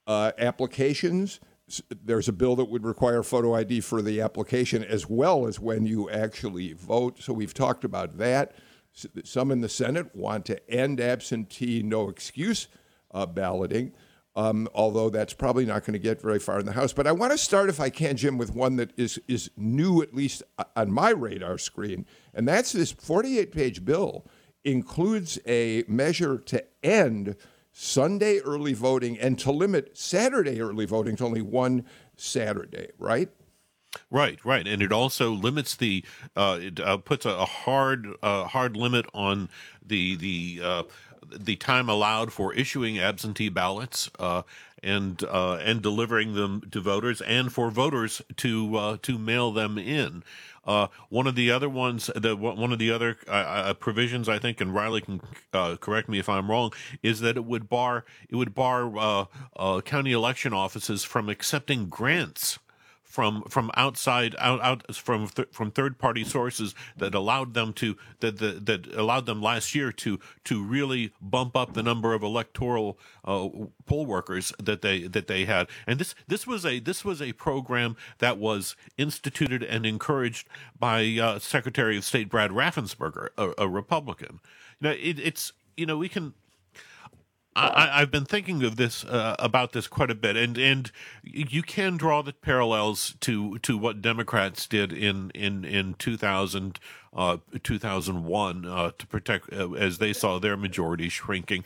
uh, 0.07 0.31
applications 0.37 1.39
there's 2.03 2.27
a 2.27 2.33
bill 2.33 2.55
that 2.55 2.69
would 2.69 2.83
require 2.83 3.23
photo 3.23 3.55
ID 3.55 3.81
for 3.81 4.01
the 4.01 4.21
application 4.21 4.83
as 4.83 5.09
well 5.09 5.47
as 5.47 5.59
when 5.59 5.85
you 5.85 6.09
actually 6.09 6.73
vote. 6.73 7.21
So 7.21 7.33
we've 7.33 7.53
talked 7.53 7.83
about 7.83 8.17
that. 8.17 8.55
Some 9.23 9.51
in 9.51 9.61
the 9.61 9.69
Senate 9.69 10.15
want 10.15 10.45
to 10.47 10.69
end 10.69 10.99
absentee 10.99 11.81
no 11.81 12.09
excuse 12.09 12.67
uh, 13.11 13.25
balloting. 13.25 13.93
Um, 14.33 14.69
although 14.73 15.09
that's 15.09 15.33
probably 15.33 15.65
not 15.65 15.83
going 15.83 15.93
to 15.93 15.99
get 15.99 16.21
very 16.21 16.39
far 16.39 16.59
in 16.59 16.65
the 16.65 16.71
House. 16.71 16.93
But 16.93 17.05
I 17.05 17.11
want 17.11 17.33
to 17.33 17.37
start, 17.37 17.67
if 17.67 17.81
I 17.81 17.89
can, 17.89 18.15
Jim, 18.15 18.37
with 18.37 18.55
one 18.55 18.77
that 18.77 18.91
is 18.97 19.19
is 19.27 19.51
new, 19.57 20.01
at 20.01 20.13
least 20.13 20.41
on 20.73 20.89
my 20.89 21.09
radar 21.09 21.57
screen, 21.57 22.05
and 22.33 22.47
that's 22.47 22.71
this 22.71 22.93
48-page 22.93 23.83
bill 23.83 24.25
includes 24.63 25.37
a 25.45 25.83
measure 25.87 26.37
to 26.37 26.63
end 26.81 27.35
Sunday 27.71 28.39
early 28.39 28.73
voting 28.73 29.19
and 29.19 29.39
to 29.39 29.51
limit 29.51 29.97
Saturday 29.97 30.61
early 30.61 30.85
voting 30.85 31.15
to 31.17 31.25
only 31.25 31.41
one 31.41 31.85
Saturday, 32.15 32.89
right? 32.97 33.29
Right, 34.09 34.43
right, 34.45 34.67
and 34.67 34.81
it 34.81 34.91
also 34.93 35.31
limits 35.31 35.75
the 35.75 36.03
uh, 36.35 36.59
it 36.61 36.79
uh, 36.79 36.97
puts 36.97 37.25
a, 37.25 37.31
a 37.31 37.45
hard 37.45 38.07
uh, 38.21 38.45
hard 38.45 38.77
limit 38.77 39.05
on 39.13 39.49
the 39.85 40.15
the 40.15 40.61
uh, 40.63 40.83
the 41.29 41.57
time 41.57 41.89
allowed 41.89 42.31
for 42.31 42.53
issuing 42.53 42.99
absentee 42.99 43.49
ballots 43.49 44.09
uh, 44.17 44.43
and 44.81 45.23
uh, 45.25 45.55
and 45.55 45.81
delivering 45.81 46.35
them 46.35 46.61
to 46.71 46.79
voters, 46.79 47.19
and 47.21 47.51
for 47.51 47.69
voters 47.69 48.21
to 48.37 48.97
to 49.01 49.17
mail 49.17 49.51
them 49.51 49.77
in. 49.77 50.23
Uh, 50.63 50.87
one 51.09 51.25
of 51.27 51.35
the 51.35 51.49
other 51.49 51.69
ones, 51.69 52.09
the 52.15 52.35
one 52.35 52.71
of 52.71 52.79
the 52.79 52.91
other 52.91 53.17
uh, 53.27 53.31
uh, 53.31 53.73
provisions, 53.73 54.29
I 54.29 54.37
think, 54.37 54.61
and 54.61 54.73
Riley 54.73 55.01
can 55.01 55.21
correct 55.51 56.07
me 56.07 56.19
if 56.19 56.29
I'm 56.29 56.51
wrong, 56.51 56.71
is 57.01 57.19
that 57.21 57.35
it 57.37 57.45
would 57.45 57.67
bar 57.67 58.05
it 58.29 58.35
would 58.35 58.53
bar 58.53 59.27
county 59.83 60.11
election 60.11 60.53
offices 60.53 61.03
from 61.03 61.29
accepting 61.29 61.87
grants 61.87 62.59
from 63.11 63.43
from 63.43 63.69
outside 63.75 64.35
out, 64.39 64.61
out 64.61 64.95
from 64.95 65.27
th- 65.27 65.49
from 65.51 65.69
third 65.69 65.99
party 65.99 66.23
sources 66.23 66.73
that 66.95 67.13
allowed 67.13 67.53
them 67.53 67.73
to 67.73 67.97
that, 68.21 68.37
that 68.39 68.65
that 68.65 68.95
allowed 68.95 69.25
them 69.25 69.41
last 69.41 69.75
year 69.75 69.91
to 69.91 70.17
to 70.45 70.63
really 70.63 71.11
bump 71.21 71.55
up 71.55 71.73
the 71.73 71.83
number 71.83 72.13
of 72.13 72.23
electoral 72.23 72.97
uh, 73.25 73.49
poll 73.85 74.05
workers 74.05 74.53
that 74.63 74.81
they 74.81 75.01
that 75.07 75.27
they 75.27 75.43
had. 75.43 75.67
And 75.85 75.99
this 75.99 76.15
this 76.27 76.47
was 76.47 76.65
a 76.65 76.79
this 76.79 77.03
was 77.03 77.21
a 77.21 77.33
program 77.33 77.97
that 78.19 78.37
was 78.37 78.77
instituted 78.97 79.61
and 79.61 79.85
encouraged 79.85 80.47
by 80.79 81.17
uh, 81.21 81.39
Secretary 81.39 81.97
of 81.97 82.05
State 82.05 82.29
Brad 82.29 82.51
Raffensperger 82.51 83.27
a, 83.37 83.51
a 83.57 83.67
Republican. 83.67 84.39
Now 84.79 84.91
it, 84.91 85.19
it's 85.19 85.51
you 85.75 85.85
know 85.85 85.97
we 85.97 86.07
can 86.07 86.33
I, 87.53 87.99
have 87.99 88.11
been 88.11 88.25
thinking 88.25 88.63
of 88.63 88.77
this 88.77 89.03
uh, 89.03 89.35
about 89.37 89.73
this 89.73 89.87
quite 89.87 90.09
a 90.09 90.15
bit, 90.15 90.37
and 90.37 90.57
and 90.57 90.89
you 91.23 91.61
can 91.61 91.97
draw 91.97 92.21
the 92.21 92.31
parallels 92.31 93.15
to 93.21 93.57
to 93.59 93.77
what 93.77 94.01
Democrats 94.01 94.67
did 94.67 94.93
in 94.93 95.31
in 95.31 95.65
in 95.65 95.95
2000 95.95 96.79
uh, 97.13 97.37
2001 97.63 98.65
uh, 98.65 98.91
to 98.97 99.07
protect 99.07 99.51
uh, 99.51 99.71
as 99.73 99.97
they 99.97 100.13
saw 100.13 100.39
their 100.39 100.55
majority 100.55 101.09
shrinking. 101.09 101.63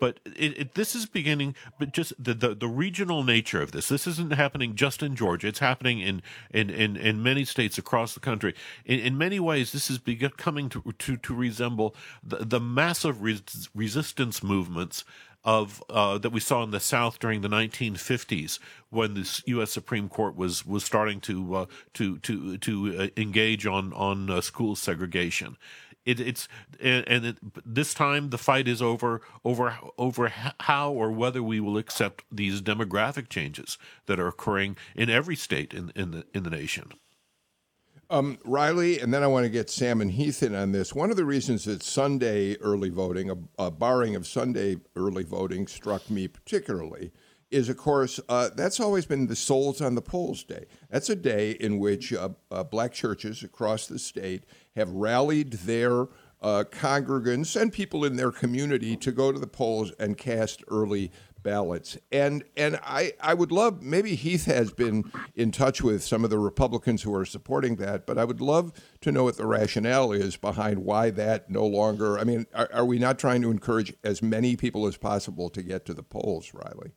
But 0.00 0.20
it, 0.24 0.58
it, 0.58 0.74
this 0.74 0.94
is 0.94 1.06
beginning, 1.06 1.54
but 1.78 1.92
just 1.92 2.12
the, 2.22 2.34
the, 2.34 2.54
the 2.54 2.68
regional 2.68 3.24
nature 3.24 3.60
of 3.62 3.72
this. 3.72 3.88
This 3.88 4.06
isn't 4.06 4.32
happening 4.32 4.74
just 4.74 5.02
in 5.02 5.16
Georgia. 5.16 5.48
It's 5.48 5.58
happening 5.58 6.00
in 6.00 6.22
in, 6.50 6.70
in, 6.70 6.96
in 6.96 7.22
many 7.22 7.44
states 7.44 7.78
across 7.78 8.14
the 8.14 8.20
country. 8.20 8.54
In, 8.84 9.00
in 9.00 9.18
many 9.18 9.40
ways, 9.40 9.72
this 9.72 9.90
is 9.90 9.98
becoming 9.98 10.68
to 10.70 10.94
to, 10.98 11.16
to 11.16 11.34
resemble 11.34 11.94
the, 12.22 12.36
the 12.38 12.60
massive 12.60 13.22
res- 13.22 13.68
resistance 13.74 14.42
movements 14.42 15.04
of 15.48 15.82
uh, 15.88 16.18
that 16.18 16.28
we 16.28 16.40
saw 16.40 16.62
in 16.62 16.72
the 16.72 16.78
South 16.78 17.18
during 17.18 17.40
the 17.40 17.48
1950s 17.48 18.58
when 18.90 19.14
the 19.14 19.42
U.S. 19.46 19.70
Supreme 19.70 20.10
Court 20.10 20.36
was 20.36 20.66
was 20.66 20.84
starting 20.84 21.22
to 21.22 21.54
uh, 21.54 21.66
to 21.94 22.18
to 22.18 22.58
to 22.58 22.98
uh, 22.98 23.08
engage 23.16 23.64
on 23.64 23.94
on 23.94 24.28
uh, 24.28 24.42
school 24.42 24.76
segregation. 24.76 25.56
It, 26.04 26.20
it's 26.20 26.48
and, 26.82 27.08
and 27.08 27.24
it, 27.24 27.38
this 27.64 27.94
time 27.94 28.28
the 28.28 28.36
fight 28.36 28.68
is 28.68 28.82
over 28.82 29.22
over 29.42 29.78
over 29.96 30.30
how 30.60 30.92
or 30.92 31.10
whether 31.10 31.42
we 31.42 31.60
will 31.60 31.78
accept 31.78 32.24
these 32.30 32.60
demographic 32.60 33.30
changes 33.30 33.78
that 34.04 34.20
are 34.20 34.28
occurring 34.28 34.76
in 34.94 35.08
every 35.08 35.36
state 35.36 35.72
in 35.72 35.92
in 35.96 36.10
the 36.10 36.26
in 36.34 36.42
the 36.42 36.50
nation. 36.50 36.92
Um, 38.10 38.38
Riley, 38.44 39.00
and 39.00 39.12
then 39.12 39.22
I 39.22 39.26
want 39.26 39.44
to 39.44 39.50
get 39.50 39.68
Sam 39.68 40.00
and 40.00 40.10
Heath 40.10 40.42
in 40.42 40.54
on 40.54 40.72
this. 40.72 40.94
One 40.94 41.10
of 41.10 41.18
the 41.18 41.26
reasons 41.26 41.66
that 41.66 41.82
Sunday 41.82 42.56
early 42.56 42.88
voting, 42.88 43.30
a, 43.30 43.36
a 43.66 43.70
barring 43.70 44.16
of 44.16 44.26
Sunday 44.26 44.76
early 44.96 45.24
voting, 45.24 45.66
struck 45.66 46.08
me 46.08 46.26
particularly 46.26 47.12
is, 47.50 47.68
of 47.68 47.76
course, 47.76 48.18
uh, 48.30 48.48
that's 48.54 48.80
always 48.80 49.04
been 49.04 49.26
the 49.26 49.36
Souls 49.36 49.82
on 49.82 49.94
the 49.94 50.00
Polls 50.00 50.42
Day. 50.42 50.64
That's 50.90 51.10
a 51.10 51.16
day 51.16 51.50
in 51.52 51.78
which 51.78 52.14
uh, 52.14 52.30
uh, 52.50 52.64
black 52.64 52.92
churches 52.92 53.42
across 53.42 53.86
the 53.86 53.98
state 53.98 54.44
have 54.74 54.90
rallied 54.90 55.52
their 55.52 56.08
uh, 56.40 56.64
congregants 56.70 57.60
and 57.60 57.72
people 57.72 58.04
in 58.04 58.16
their 58.16 58.30
community 58.30 58.96
to 58.96 59.12
go 59.12 59.32
to 59.32 59.38
the 59.38 59.46
polls 59.46 59.92
and 59.98 60.16
cast 60.16 60.62
early 60.68 61.10
ballots. 61.42 61.96
And 62.10 62.44
and 62.56 62.78
I, 62.82 63.12
I 63.20 63.34
would 63.34 63.52
love 63.52 63.82
maybe 63.82 64.14
Heath 64.14 64.46
has 64.46 64.72
been 64.72 65.10
in 65.34 65.50
touch 65.50 65.82
with 65.82 66.02
some 66.02 66.24
of 66.24 66.30
the 66.30 66.38
Republicans 66.38 67.02
who 67.02 67.14
are 67.14 67.24
supporting 67.24 67.76
that, 67.76 68.06
but 68.06 68.18
I 68.18 68.24
would 68.24 68.40
love 68.40 68.72
to 69.00 69.12
know 69.12 69.24
what 69.24 69.36
the 69.36 69.46
rationale 69.46 70.12
is 70.12 70.36
behind 70.36 70.80
why 70.80 71.10
that 71.10 71.50
no 71.50 71.66
longer. 71.66 72.18
I 72.18 72.24
mean, 72.24 72.46
are, 72.54 72.68
are 72.72 72.84
we 72.84 72.98
not 72.98 73.18
trying 73.18 73.42
to 73.42 73.50
encourage 73.50 73.94
as 74.04 74.22
many 74.22 74.56
people 74.56 74.86
as 74.86 74.96
possible 74.96 75.48
to 75.50 75.62
get 75.62 75.84
to 75.86 75.94
the 75.94 76.02
polls, 76.02 76.52
Riley? 76.52 76.92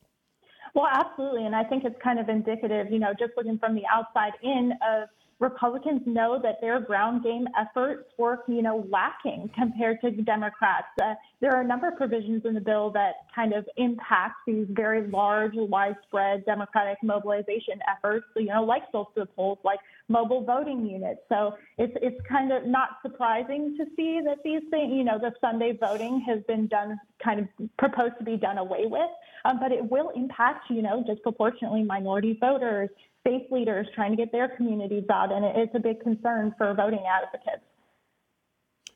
Well, 0.74 0.88
absolutely, 0.89 1.45
and 1.45 1.55
I 1.55 1.65
think 1.65 1.83
it's 1.83 2.01
kind 2.01 2.17
of 2.17 2.29
indicative, 2.29 2.91
you 2.91 3.00
know, 3.00 3.13
just 3.17 3.33
looking 3.36 3.57
from 3.57 3.75
the 3.75 3.83
outside 3.91 4.33
in 4.41 4.71
of 4.81 5.10
Republicans 5.41 6.01
know 6.05 6.39
that 6.41 6.62
their 6.62 6.79
ground 6.79 7.24
game 7.24 7.48
efforts 7.60 8.07
were, 8.19 8.43
you 8.48 8.62
know, 8.62 8.88
lacking 8.91 9.50
compared 9.55 10.00
to 10.01 10.12
the 10.12 10.21
Democrats. 10.21 10.86
Uh, 11.01 11.15
there 11.41 11.51
are 11.51 11.62
a 11.62 11.67
number 11.67 11.88
of 11.88 11.98
provisions 11.98 12.43
in 12.45 12.53
the 12.53 12.62
bill 12.62 12.91
that 12.91 13.25
kind 13.36 13.51
of 13.51 13.67
impact 13.77 14.36
these 14.45 14.67
very 14.69 15.07
large, 15.07 15.53
widespread 15.55 16.45
Democratic 16.45 17.00
mobilization 17.01 17.79
efforts, 17.89 18.24
So, 18.36 18.39
you 18.39 18.50
know, 18.50 18.63
like 18.63 18.83
social 18.91 19.25
polls, 19.36 19.57
like 19.63 19.79
mobile 20.11 20.43
voting 20.43 20.85
units. 20.85 21.21
So 21.29 21.55
it's 21.77 21.93
it's 22.01 22.19
kind 22.27 22.51
of 22.51 22.65
not 22.65 22.89
surprising 23.01 23.75
to 23.77 23.85
see 23.95 24.21
that 24.25 24.37
these 24.43 24.61
things, 24.69 24.93
you 24.93 25.03
know, 25.03 25.17
the 25.17 25.33
Sunday 25.41 25.77
voting 25.79 26.21
has 26.27 26.39
been 26.47 26.67
done, 26.67 26.99
kind 27.23 27.39
of 27.39 27.47
proposed 27.77 28.13
to 28.19 28.23
be 28.23 28.37
done 28.37 28.57
away 28.57 28.85
with. 28.85 29.09
Um, 29.45 29.59
but 29.59 29.71
it 29.71 29.89
will 29.89 30.09
impact, 30.09 30.69
you 30.69 30.81
know, 30.81 31.03
disproportionately 31.03 31.83
minority 31.83 32.37
voters, 32.39 32.89
faith 33.23 33.51
leaders 33.51 33.87
trying 33.95 34.11
to 34.11 34.17
get 34.17 34.31
their 34.31 34.49
communities 34.49 35.05
out, 35.11 35.31
and 35.31 35.45
it's 35.45 35.73
a 35.73 35.79
big 35.79 36.01
concern 36.01 36.53
for 36.57 36.73
voting 36.73 37.03
advocates. 37.07 37.63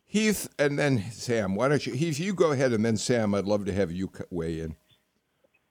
Heath, 0.06 0.48
and 0.60 0.78
then 0.78 1.04
Sam. 1.12 1.56
Why 1.56 1.68
don't 1.68 1.86
you, 1.86 1.94
Heath? 1.94 2.20
You 2.20 2.34
go 2.34 2.52
ahead, 2.52 2.74
and 2.74 2.86
then 2.86 2.96
Sam. 2.96 3.34
I'd 3.34 3.46
love 3.46 3.66
to 3.66 3.74
have 3.74 3.92
you 3.92 4.12
weigh 4.30 4.60
in. 4.60 4.76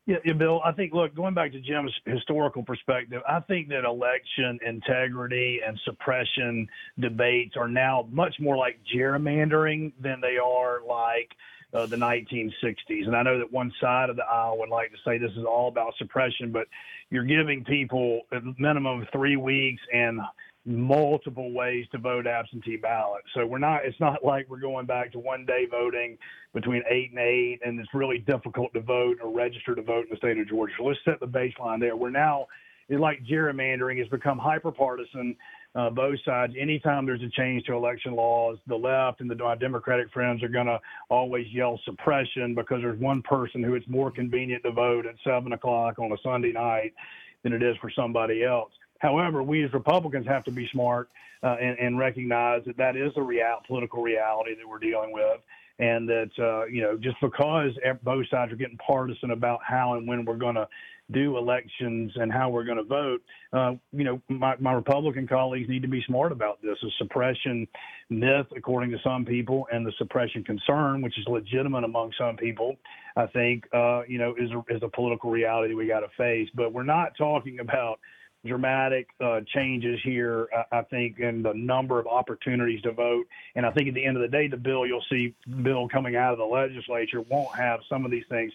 Yeah, 0.07 0.17
yeah, 0.25 0.35
Bill. 0.35 0.61
I 0.63 0.73
think 0.73 0.93
look, 0.93 1.15
going 1.15 1.33
back 1.33 1.53
to 1.53 1.61
Jim's 1.61 1.93
historical 2.05 2.63
perspective, 2.63 3.23
I 3.27 3.41
think 3.41 3.69
that 3.69 3.85
election 3.85 4.59
integrity 4.67 5.61
and 5.67 5.81
suppression 5.85 6.69
debates 6.99 7.57
are 7.57 7.69
now 7.69 8.07
much 8.11 8.35
more 8.39 8.57
like 8.57 8.79
gerrymandering 8.95 9.93
than 9.99 10.21
they 10.21 10.37
are 10.37 10.81
like 10.87 11.31
uh, 11.73 11.87
the 11.87 11.97
1960s. 11.97 13.07
And 13.07 13.17
I 13.17 13.23
know 13.23 13.39
that 13.39 13.51
one 13.51 13.73
side 13.81 14.11
of 14.11 14.17
the 14.17 14.25
aisle 14.25 14.59
would 14.59 14.69
like 14.69 14.91
to 14.91 14.99
say 15.07 15.17
this 15.17 15.33
is 15.39 15.45
all 15.49 15.69
about 15.69 15.95
suppression, 15.97 16.53
but 16.53 16.67
you're 17.09 17.25
giving 17.25 17.65
people 17.65 18.23
a 18.33 18.41
minimum 18.59 19.03
of 19.03 19.09
three 19.11 19.37
weeks 19.37 19.83
and 19.93 20.21
multiple 20.67 21.53
ways 21.53 21.87
to 21.93 21.99
vote 21.99 22.27
absentee 22.27 22.77
ballot. 22.77 23.23
So 23.35 23.45
we're 23.47 23.59
not 23.59 23.85
it's 23.85 23.99
not 24.01 24.25
like 24.25 24.49
we're 24.49 24.61
going 24.61 24.87
back 24.87 25.13
to 25.13 25.19
one 25.19 25.45
day 25.45 25.67
voting 25.71 26.17
between 26.55 26.83
eight 26.89 27.11
and 27.11 27.19
eight 27.19 27.61
and 27.65 27.79
it's 27.79 27.93
really 27.93 28.19
difficult 28.19 28.73
to 28.75 28.81
vote 28.81 29.19
or 29.23 29.31
register 29.31 29.75
to 29.75 29.83
vote 29.83 30.05
in 30.05 30.11
the 30.11 30.17
state 30.17 30.39
of 30.39 30.49
Georgia. 30.49 30.73
So 30.79 30.85
let's 30.85 31.01
set 31.05 31.21
the 31.21 31.27
baseline 31.27 31.81
there. 31.81 31.97
We're 31.97 32.11
now 32.11 32.47
it's 32.89 33.01
like 33.01 33.25
gerrymandering 33.25 33.99
has 33.99 34.09
become 34.09 34.39
hyper 34.39 34.73
partisan. 34.73 35.37
Uh, 35.77 35.91
both 35.91 36.17
sides. 36.25 36.53
Anytime 36.57 37.05
there's 37.05 37.21
a 37.21 37.29
change 37.31 37.65
to 37.65 37.73
election 37.73 38.15
laws, 38.15 38.59
the 38.69 38.77
left 38.77 39.21
and 39.21 39.29
the 39.29 39.57
Democratic 39.59 40.09
friends 40.13 40.41
are 40.45 40.49
going 40.49 40.69
to 40.69 40.79
always 41.11 41.49
yell 41.51 41.81
suppression 41.85 42.55
because 42.55 42.81
there's 42.81 43.01
one 43.01 43.23
person 43.23 43.61
who 43.61 43.75
it's 43.75 43.89
more 43.89 44.13
convenient 44.13 44.63
to 44.63 44.71
vote 44.71 45.05
at 45.05 45.17
seven 45.25 45.53
o'clock 45.53 45.99
on 45.99 46.13
a 46.13 46.17
Sunday 46.23 46.53
night 46.53 46.95
than 47.43 47.53
it 47.53 47.61
is 47.61 47.77
for 47.81 47.91
somebody 47.91 48.45
else. 48.45 48.71
However, 49.05 49.43
we 49.43 49.63
as 49.63 49.73
Republicans 49.75 50.27
have 50.27 50.45
to 50.45 50.51
be 50.51 50.67
smart 50.73 51.11
uh, 51.43 51.57
and, 51.61 51.79
and, 51.79 51.99
recognize 51.99 52.63
that 52.65 52.79
that 52.79 52.97
is 52.97 53.13
a 53.17 53.23
real 53.23 53.59
political 53.67 54.03
reality 54.03 54.55
that 54.55 54.67
we're 54.67 54.79
dealing 54.79 55.13
with, 55.13 55.41
and 55.79 56.09
that 56.09 56.31
uh, 56.39 56.65
you 56.65 56.81
know 56.81 56.97
just 56.97 57.17
because 57.21 57.73
both 58.03 58.27
sides 58.31 58.51
are 58.51 58.57
getting 58.57 58.79
partisan 58.79 59.33
about 59.33 59.61
how 59.63 59.93
and 59.93 60.09
when 60.09 60.25
we're 60.25 60.39
going 60.39 60.55
to 60.55 60.67
do 61.13 61.37
elections 61.37 62.13
and 62.17 62.33
how 62.33 62.49
we're 62.49 62.65
going 62.65 62.79
to 62.79 62.83
vote, 62.83 63.21
uh, 63.53 63.75
you 63.93 64.05
know, 64.05 64.23
my, 64.29 64.57
my 64.59 64.73
Republican 64.73 65.29
colleagues 65.29 65.69
need 65.69 65.83
to 65.83 65.89
be 65.89 66.03
smart 66.07 66.33
about 66.33 66.63
this. 66.63 66.79
The 66.81 66.91
suppression 66.97 67.69
myth, 68.09 68.47
according 68.57 68.91
to 68.93 68.97
some 69.05 69.27
people, 69.27 69.69
and 69.71 69.87
the 69.87 69.93
suppression 69.99 70.43
concern, 70.45 71.03
which 71.03 71.19
is 71.19 71.27
legitimate 71.29 71.85
among 71.85 72.13
some 72.17 72.39
people, 72.39 72.77
I 73.17 73.27
think, 73.27 73.65
uh, 73.75 74.05
you 74.09 74.17
know, 74.17 74.35
is 74.39 74.51
a, 74.53 74.75
is 74.75 74.83
a 74.83 74.89
political 74.89 75.31
reality 75.31 75.75
we 75.75 75.87
got 75.87 76.01
to 76.01 76.09
face. 76.17 76.49
But 76.55 76.73
we're 76.73 76.85
not 76.85 77.13
talking 77.19 77.59
about 77.61 78.01
dramatic 78.47 79.09
uh, 79.21 79.41
changes 79.55 79.99
here, 80.05 80.49
I, 80.73 80.79
I 80.79 80.83
think, 80.83 81.19
in 81.19 81.43
the 81.43 81.55
number 81.55 81.99
of 81.99 82.07
opportunities 82.07 82.83
to 82.83 82.93
vote. 82.93 83.27
And 83.55 83.65
I 83.65 83.71
think 83.71 83.89
at 83.89 83.95
the 83.95 84.05
end 84.05 84.17
of 84.17 84.23
the 84.23 84.29
day, 84.29 84.49
the 84.49 84.57
bill 84.57 84.87
you'll 84.87 85.05
see 85.11 85.35
bill 85.63 85.89
coming 85.89 86.17
out 86.17 86.33
of 86.33 86.39
the 86.39 86.45
legislature 86.45 87.21
won't 87.23 87.55
have 87.57 87.81
some 87.89 88.05
of 88.05 88.11
these 88.11 88.25
things 88.29 88.53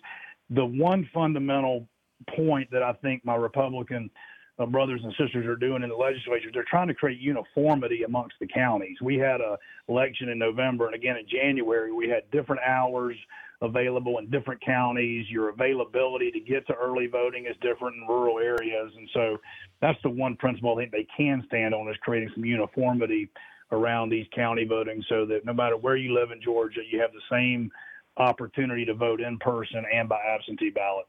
the 0.50 0.66
one 0.66 1.08
fundamental 1.14 1.88
point 2.36 2.70
that 2.72 2.84
I 2.84 2.94
think 2.94 3.24
my 3.24 3.36
Republican 3.36 4.10
uh, 4.58 4.66
brothers 4.66 5.02
and 5.04 5.14
sisters 5.18 5.46
are 5.46 5.56
doing 5.56 5.84
in 5.84 5.90
the 5.90 5.96
legislature. 5.96 6.50
They're 6.54 6.66
trying 6.70 6.88
to 6.90 6.94
create 6.94 7.20
uniformity 7.20 8.04
amongst 8.04 8.36
the 8.40 8.48
counties. 8.48 8.98
We 9.02 9.18
had 9.18 9.42
a 9.42 9.58
election 9.88 10.30
in 10.30 10.38
November 10.38 10.88
and 10.88 10.96
again 10.96 11.18
in 11.18 11.26
January. 11.28 11.92
We 11.92 12.10
had 12.10 12.30
different 12.32 12.62
hours 12.64 13.16
available 13.62 14.20
in 14.20 14.30
different 14.30 14.62
counties. 14.62 15.26
Your 15.30 15.50
availability 15.50 16.32
to 16.32 16.40
get 16.40 16.66
to 16.68 16.74
early 16.76 17.08
voting 17.08 17.46
is 17.46 17.56
different 17.62 17.98
in 17.98 18.08
rural 18.08 18.40
areas, 18.40 18.92
and 18.96 19.10
so 19.14 19.38
that's 19.82 20.02
the 20.04 20.10
one 20.10 20.36
principle 20.38 20.74
I 20.74 20.82
think 20.82 20.92
they 20.92 21.08
can 21.16 21.44
stand 21.48 21.74
on 21.74 21.90
is 21.90 21.98
creating 22.02 22.32
some 22.34 22.46
uniformity 22.46 23.30
around 23.72 24.10
these 24.10 24.26
county 24.34 24.66
voting, 24.66 25.04
so 25.10 25.26
that 25.26 25.46
no 25.46 25.54
matter 25.54 25.78
where 25.78 25.96
you 25.96 26.14
live 26.14 26.32
in 26.32 26.42
Georgia, 26.42 26.82
you 26.90 27.00
have 27.00 27.12
the 27.12 27.22
same 27.30 27.72
opportunity 28.18 28.86
to 28.86 28.94
vote 28.94 29.22
in 29.22 29.38
person 29.40 29.84
and 29.94 30.10
by 30.10 30.20
absentee 30.34 30.70
ballot. 30.70 31.06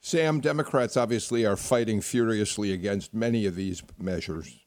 Sam, 0.00 0.40
Democrats 0.40 0.98
obviously 0.98 1.46
are 1.46 1.56
fighting 1.56 2.02
furiously 2.02 2.72
against 2.72 3.14
many 3.14 3.46
of 3.46 3.56
these 3.56 3.82
measures. 3.98 4.63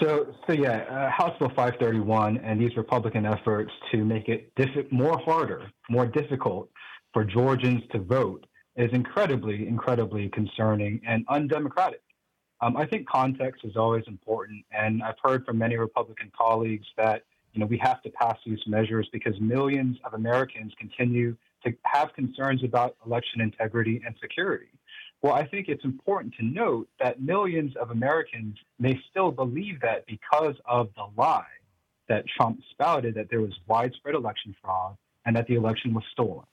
So, 0.00 0.34
so 0.46 0.52
yeah, 0.52 0.84
uh, 0.90 1.10
House 1.10 1.36
Bill 1.38 1.48
531 1.48 2.38
and 2.38 2.60
these 2.60 2.76
Republican 2.76 3.26
efforts 3.26 3.72
to 3.92 4.04
make 4.04 4.28
it 4.28 4.52
diff- 4.54 4.90
more 4.90 5.18
harder, 5.18 5.70
more 5.88 6.06
difficult 6.06 6.70
for 7.12 7.24
Georgians 7.24 7.82
to 7.92 7.98
vote 7.98 8.46
is 8.76 8.92
incredibly, 8.92 9.66
incredibly 9.66 10.28
concerning 10.28 11.00
and 11.06 11.24
undemocratic. 11.28 12.02
Um, 12.60 12.76
I 12.76 12.86
think 12.86 13.08
context 13.08 13.64
is 13.64 13.76
always 13.76 14.04
important, 14.08 14.64
and 14.72 15.02
I've 15.02 15.18
heard 15.22 15.44
from 15.44 15.58
many 15.58 15.76
Republican 15.76 16.30
colleagues 16.36 16.86
that 16.96 17.24
you 17.52 17.60
know 17.60 17.66
we 17.66 17.78
have 17.78 18.02
to 18.02 18.10
pass 18.10 18.36
these 18.44 18.58
measures 18.66 19.08
because 19.12 19.38
millions 19.40 19.96
of 20.04 20.14
Americans 20.14 20.72
continue 20.78 21.36
to 21.64 21.72
have 21.84 22.12
concerns 22.14 22.62
about 22.64 22.96
election 23.06 23.40
integrity 23.40 24.02
and 24.04 24.14
security. 24.20 24.68
Well, 25.22 25.32
I 25.32 25.46
think 25.46 25.68
it's 25.68 25.84
important 25.84 26.34
to 26.38 26.44
note 26.44 26.88
that 27.00 27.20
millions 27.20 27.74
of 27.76 27.90
Americans 27.90 28.56
may 28.78 29.00
still 29.10 29.32
believe 29.32 29.80
that 29.80 30.06
because 30.06 30.54
of 30.64 30.90
the 30.96 31.06
lie 31.16 31.42
that 32.08 32.24
Trump 32.36 32.60
spouted 32.70 33.14
that 33.16 33.28
there 33.28 33.40
was 33.40 33.52
widespread 33.66 34.14
election 34.14 34.54
fraud 34.62 34.96
and 35.26 35.34
that 35.36 35.46
the 35.48 35.54
election 35.54 35.92
was 35.92 36.04
stolen. 36.12 36.46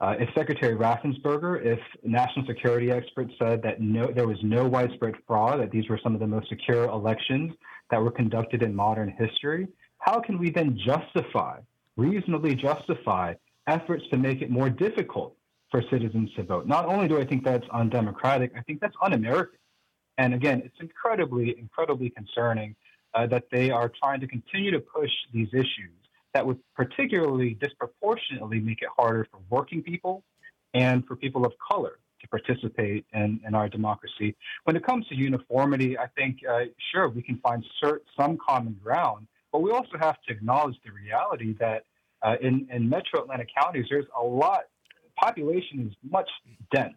Uh, 0.00 0.14
if 0.18 0.28
Secretary 0.34 0.74
Raffensperger, 0.74 1.64
if 1.64 1.78
national 2.02 2.46
security 2.46 2.90
experts 2.90 3.32
said 3.38 3.62
that 3.62 3.80
no, 3.80 4.10
there 4.10 4.26
was 4.26 4.38
no 4.42 4.66
widespread 4.66 5.14
fraud, 5.26 5.60
that 5.60 5.70
these 5.70 5.88
were 5.88 6.00
some 6.02 6.14
of 6.14 6.20
the 6.20 6.26
most 6.26 6.48
secure 6.48 6.84
elections 6.84 7.52
that 7.90 8.00
were 8.00 8.10
conducted 8.10 8.62
in 8.62 8.74
modern 8.74 9.14
history, 9.18 9.68
how 9.98 10.18
can 10.18 10.38
we 10.38 10.50
then 10.50 10.78
justify, 10.86 11.58
reasonably 11.96 12.54
justify, 12.54 13.34
efforts 13.66 14.02
to 14.10 14.16
make 14.16 14.40
it 14.40 14.50
more 14.50 14.70
difficult 14.70 15.36
for 15.70 15.82
citizens 15.90 16.30
to 16.36 16.42
vote. 16.42 16.66
Not 16.66 16.86
only 16.86 17.08
do 17.08 17.18
I 17.18 17.24
think 17.24 17.44
that's 17.44 17.66
undemocratic, 17.72 18.52
I 18.56 18.62
think 18.62 18.80
that's 18.80 18.96
un 19.02 19.12
American. 19.12 19.58
And 20.18 20.34
again, 20.34 20.62
it's 20.64 20.76
incredibly, 20.80 21.58
incredibly 21.58 22.10
concerning 22.10 22.74
uh, 23.14 23.26
that 23.28 23.44
they 23.50 23.70
are 23.70 23.90
trying 24.02 24.20
to 24.20 24.26
continue 24.26 24.70
to 24.70 24.80
push 24.80 25.10
these 25.32 25.48
issues 25.52 25.96
that 26.34 26.46
would 26.46 26.58
particularly 26.74 27.54
disproportionately 27.54 28.60
make 28.60 28.82
it 28.82 28.88
harder 28.96 29.26
for 29.30 29.40
working 29.48 29.82
people 29.82 30.22
and 30.74 31.06
for 31.06 31.16
people 31.16 31.44
of 31.44 31.52
color 31.70 31.98
to 32.20 32.28
participate 32.28 33.04
in, 33.12 33.40
in 33.46 33.54
our 33.54 33.68
democracy. 33.68 34.36
When 34.64 34.76
it 34.76 34.84
comes 34.84 35.06
to 35.08 35.14
uniformity, 35.14 35.98
I 35.98 36.06
think, 36.08 36.38
uh, 36.48 36.60
sure, 36.92 37.08
we 37.08 37.22
can 37.22 37.38
find 37.38 37.64
cert- 37.82 38.00
some 38.18 38.38
common 38.46 38.78
ground, 38.82 39.26
but 39.52 39.62
we 39.62 39.70
also 39.70 39.96
have 39.98 40.16
to 40.28 40.32
acknowledge 40.34 40.76
the 40.84 40.92
reality 40.92 41.54
that 41.58 41.84
uh, 42.22 42.36
in, 42.42 42.68
in 42.70 42.88
metro 42.88 43.22
Atlanta 43.22 43.46
counties, 43.58 43.86
there's 43.88 44.06
a 44.20 44.22
lot, 44.22 44.64
population 45.22 45.86
is 45.88 45.96
much 46.10 46.28
dense. 46.72 46.94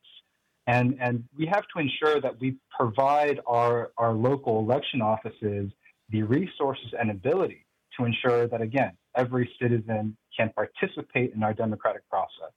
And, 0.67 0.97
and 1.01 1.23
we 1.37 1.45
have 1.47 1.65
to 1.73 1.79
ensure 1.79 2.21
that 2.21 2.39
we 2.39 2.55
provide 2.77 3.39
our, 3.45 3.91
our 3.97 4.13
local 4.13 4.59
election 4.59 5.01
offices 5.01 5.71
the 6.09 6.23
resources 6.23 6.93
and 6.99 7.11
ability 7.11 7.65
to 7.97 8.05
ensure 8.05 8.47
that, 8.47 8.61
again, 8.61 8.91
every 9.15 9.49
citizen 9.61 10.15
can 10.37 10.51
participate 10.55 11.33
in 11.33 11.43
our 11.43 11.53
democratic 11.53 12.07
process. 12.09 12.53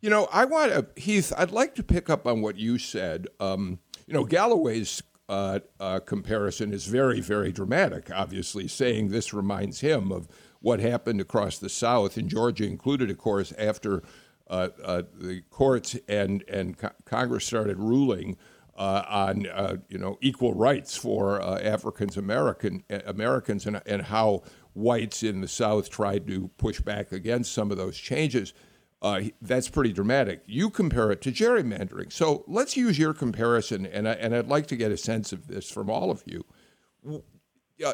You 0.00 0.10
know, 0.10 0.28
I 0.32 0.44
want 0.44 0.72
to, 0.72 1.00
Heath, 1.00 1.32
I'd 1.36 1.50
like 1.50 1.74
to 1.76 1.82
pick 1.82 2.08
up 2.08 2.26
on 2.26 2.40
what 2.40 2.56
you 2.56 2.78
said. 2.78 3.26
Um, 3.40 3.78
you 4.06 4.14
know, 4.14 4.24
Galloway's 4.24 5.02
uh, 5.28 5.60
uh, 5.80 6.00
comparison 6.00 6.72
is 6.72 6.86
very, 6.86 7.20
very 7.20 7.52
dramatic, 7.52 8.10
obviously, 8.10 8.68
saying 8.68 9.08
this 9.08 9.34
reminds 9.34 9.80
him 9.80 10.12
of 10.12 10.28
what 10.60 10.80
happened 10.80 11.20
across 11.20 11.58
the 11.58 11.68
South, 11.68 12.16
and 12.16 12.28
Georgia 12.28 12.64
included, 12.64 13.10
of 13.10 13.18
course, 13.18 13.52
after 13.58 14.02
uh, 14.48 14.68
uh, 14.82 15.02
the 15.14 15.42
courts 15.50 15.96
and 16.08 16.42
and 16.48 16.78
co- 16.78 16.90
Congress 17.04 17.44
started 17.44 17.78
ruling 17.78 18.36
uh, 18.76 19.02
on 19.08 19.46
uh, 19.46 19.76
you 19.88 19.98
know 19.98 20.18
equal 20.20 20.54
rights 20.54 20.96
for 20.96 21.40
uh, 21.42 21.58
Africans 21.60 22.16
American 22.16 22.82
Americans 23.06 23.66
and 23.66 23.80
and 23.86 24.02
how 24.02 24.42
whites 24.74 25.22
in 25.22 25.40
the 25.40 25.48
South 25.48 25.90
tried 25.90 26.26
to 26.28 26.48
push 26.56 26.80
back 26.80 27.12
against 27.12 27.52
some 27.52 27.70
of 27.70 27.76
those 27.76 27.96
changes. 27.96 28.54
Uh, 29.00 29.20
that's 29.40 29.68
pretty 29.68 29.92
dramatic. 29.92 30.42
You 30.46 30.70
compare 30.70 31.12
it 31.12 31.20
to 31.22 31.30
gerrymandering. 31.30 32.12
So 32.12 32.42
let's 32.48 32.76
use 32.76 32.98
your 32.98 33.14
comparison, 33.14 33.86
and 33.86 34.08
I, 34.08 34.12
and 34.14 34.34
I'd 34.34 34.48
like 34.48 34.66
to 34.68 34.76
get 34.76 34.90
a 34.90 34.96
sense 34.96 35.32
of 35.32 35.46
this 35.46 35.70
from 35.70 35.88
all 35.88 36.10
of 36.10 36.24
you. 36.26 36.44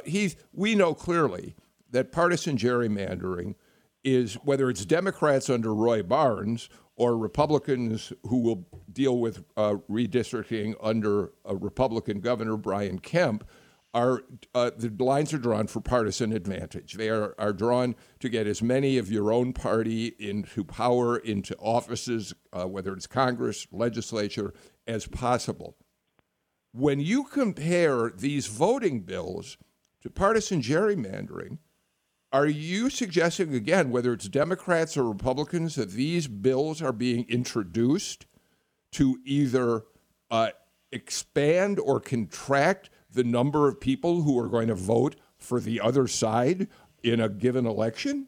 Heath, 0.07 0.43
we 0.55 0.75
know 0.75 0.95
clearly 0.95 1.57
that 1.95 2.11
partisan 2.11 2.57
gerrymandering 2.57 3.55
is 4.03 4.35
whether 4.35 4.69
it's 4.69 4.85
Democrats 4.85 5.49
under 5.49 5.73
Roy 5.73 6.03
Barnes 6.03 6.69
or 6.97 7.17
Republicans 7.17 8.13
who 8.25 8.39
will 8.39 8.67
deal 8.93 9.19
with 9.19 9.45
uh, 9.57 9.77
redistricting 9.89 10.75
under 10.83 11.33
a 11.45 11.57
Republican 11.57 12.21
governor, 12.21 12.57
Brian 12.57 12.99
Kemp, 12.99 13.49
are 13.95 14.23
uh, 14.57 14.73
the 14.77 14.93
lines 15.03 15.33
are 15.33 15.39
drawn 15.39 15.69
for 15.69 15.81
partisan 15.81 16.33
advantage. 16.33 16.95
They 16.95 17.11
are, 17.11 17.33
are 17.39 17.53
drawn 17.53 17.95
to 18.19 18.29
get 18.29 18.49
as 18.49 18.61
many 18.61 18.99
of 18.99 19.11
your 19.11 19.33
own 19.33 19.53
party 19.53 20.17
into 20.19 20.65
power, 20.65 21.17
into 21.17 21.57
offices, 21.59 22.35
uh, 22.53 22.65
whether 22.65 22.93
it's 22.93 23.07
Congress, 23.07 23.69
legislature, 23.71 24.53
as 24.89 25.07
possible. 25.07 25.77
When 26.73 26.99
you 26.99 27.23
compare 27.23 28.11
these 28.11 28.49
voting 28.49 29.03
bills 29.03 29.59
to 30.03 30.11
partisan 30.11 30.61
gerrymandering, 30.61 31.59
are 32.35 32.49
you 32.49 32.91
suggesting, 32.91 33.55
again, 33.55 33.93
whether 33.93 34.13
it's 34.13 34.29
Democrats 34.29 34.97
or 34.97 35.05
Republicans, 35.05 35.77
that 35.77 35.93
these 35.93 36.27
bills 36.27 36.83
are 36.83 36.93
being 36.93 37.25
introduced 37.29 38.27
to 38.91 39.21
either 39.25 39.85
uh, 40.33 40.49
expand 40.91 41.79
or 41.79 42.01
contract 42.01 42.91
the 43.09 43.23
number 43.23 43.69
of 43.69 43.81
people 43.81 44.23
who 44.23 44.37
are 44.37 44.49
going 44.49 44.67
to 44.67 44.75
vote 44.75 45.15
for 45.39 45.61
the 45.61 45.81
other 45.81 46.09
side 46.09 46.67
in 47.05 47.21
a 47.21 47.29
given 47.29 47.67
election? 47.67 48.27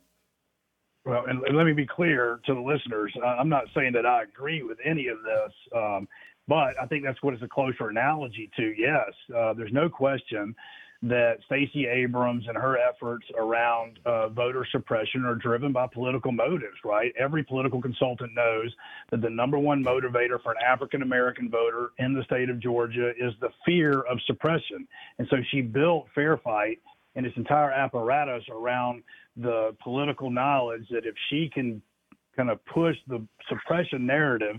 Well, 1.05 1.25
and, 1.27 1.43
let 1.57 1.67
me 1.67 1.73
be 1.73 1.87
clear 1.87 2.39
to 2.47 2.55
the 2.55 2.61
listeners. 2.61 3.13
I'm 3.25 3.49
not 3.49 3.65
saying 3.75 3.93
that 3.95 4.07
I 4.07 4.23
agree 4.23 4.63
with 4.63 4.79
any 4.85 5.09
of 5.09 5.19
this, 5.25 5.53
um, 5.75 6.07
but 6.47 6.81
I 6.81 6.87
think 6.87 7.03
that's 7.03 7.21
what 7.25 7.35
it's 7.35 7.43
a 7.43 7.49
closer 7.49 7.89
analogy 7.89 8.53
to. 8.57 8.73
Yes, 8.79 9.11
uh, 9.37 9.53
there's 9.55 9.73
no 9.73 9.89
question 9.89 10.55
that 11.03 11.39
Stacey 11.47 11.87
Abrams 11.87 12.45
and 12.49 12.57
her 12.57 12.79
efforts 12.79 13.27
around 13.39 13.99
uh, 14.07 14.29
voter 14.29 14.67
suppression 14.73 15.25
are 15.25 15.35
driven 15.35 15.73
by 15.73 15.87
political 15.87 16.33
motives, 16.33 16.77
right? 16.85 17.13
Every 17.19 17.45
political 17.45 17.83
consultant 17.83 18.33
knows 18.35 18.75
that 19.11 19.21
the 19.21 19.31
number 19.31 19.59
one 19.59 19.85
motivator 19.85 20.43
for 20.43 20.53
an 20.53 20.59
African 20.67 21.03
American 21.03 21.51
voter 21.51 21.91
in 21.99 22.15
the 22.15 22.25
state 22.25 22.49
of 22.49 22.61
Georgia 22.61 23.11
is 23.11 23.33
the 23.41 23.51
fear 23.65 24.01
of 24.03 24.19
suppression. 24.27 24.89
And 25.19 25.29
so 25.31 25.37
she 25.51 25.61
built 25.61 26.07
Fair 26.15 26.39
Fight 26.39 26.81
and 27.15 27.27
its 27.27 27.37
entire 27.37 27.71
apparatus 27.71 28.45
around 28.51 29.03
the 29.37 29.77
political 29.83 30.31
knowledge 30.31 30.87
that 30.91 31.05
if 31.05 31.15
she 31.29 31.51
can 31.53 31.83
kind 32.37 32.51
of 32.51 32.65
push 32.67 32.97
the 33.09 33.27
suppression 33.49 34.07
narrative, 34.07 34.57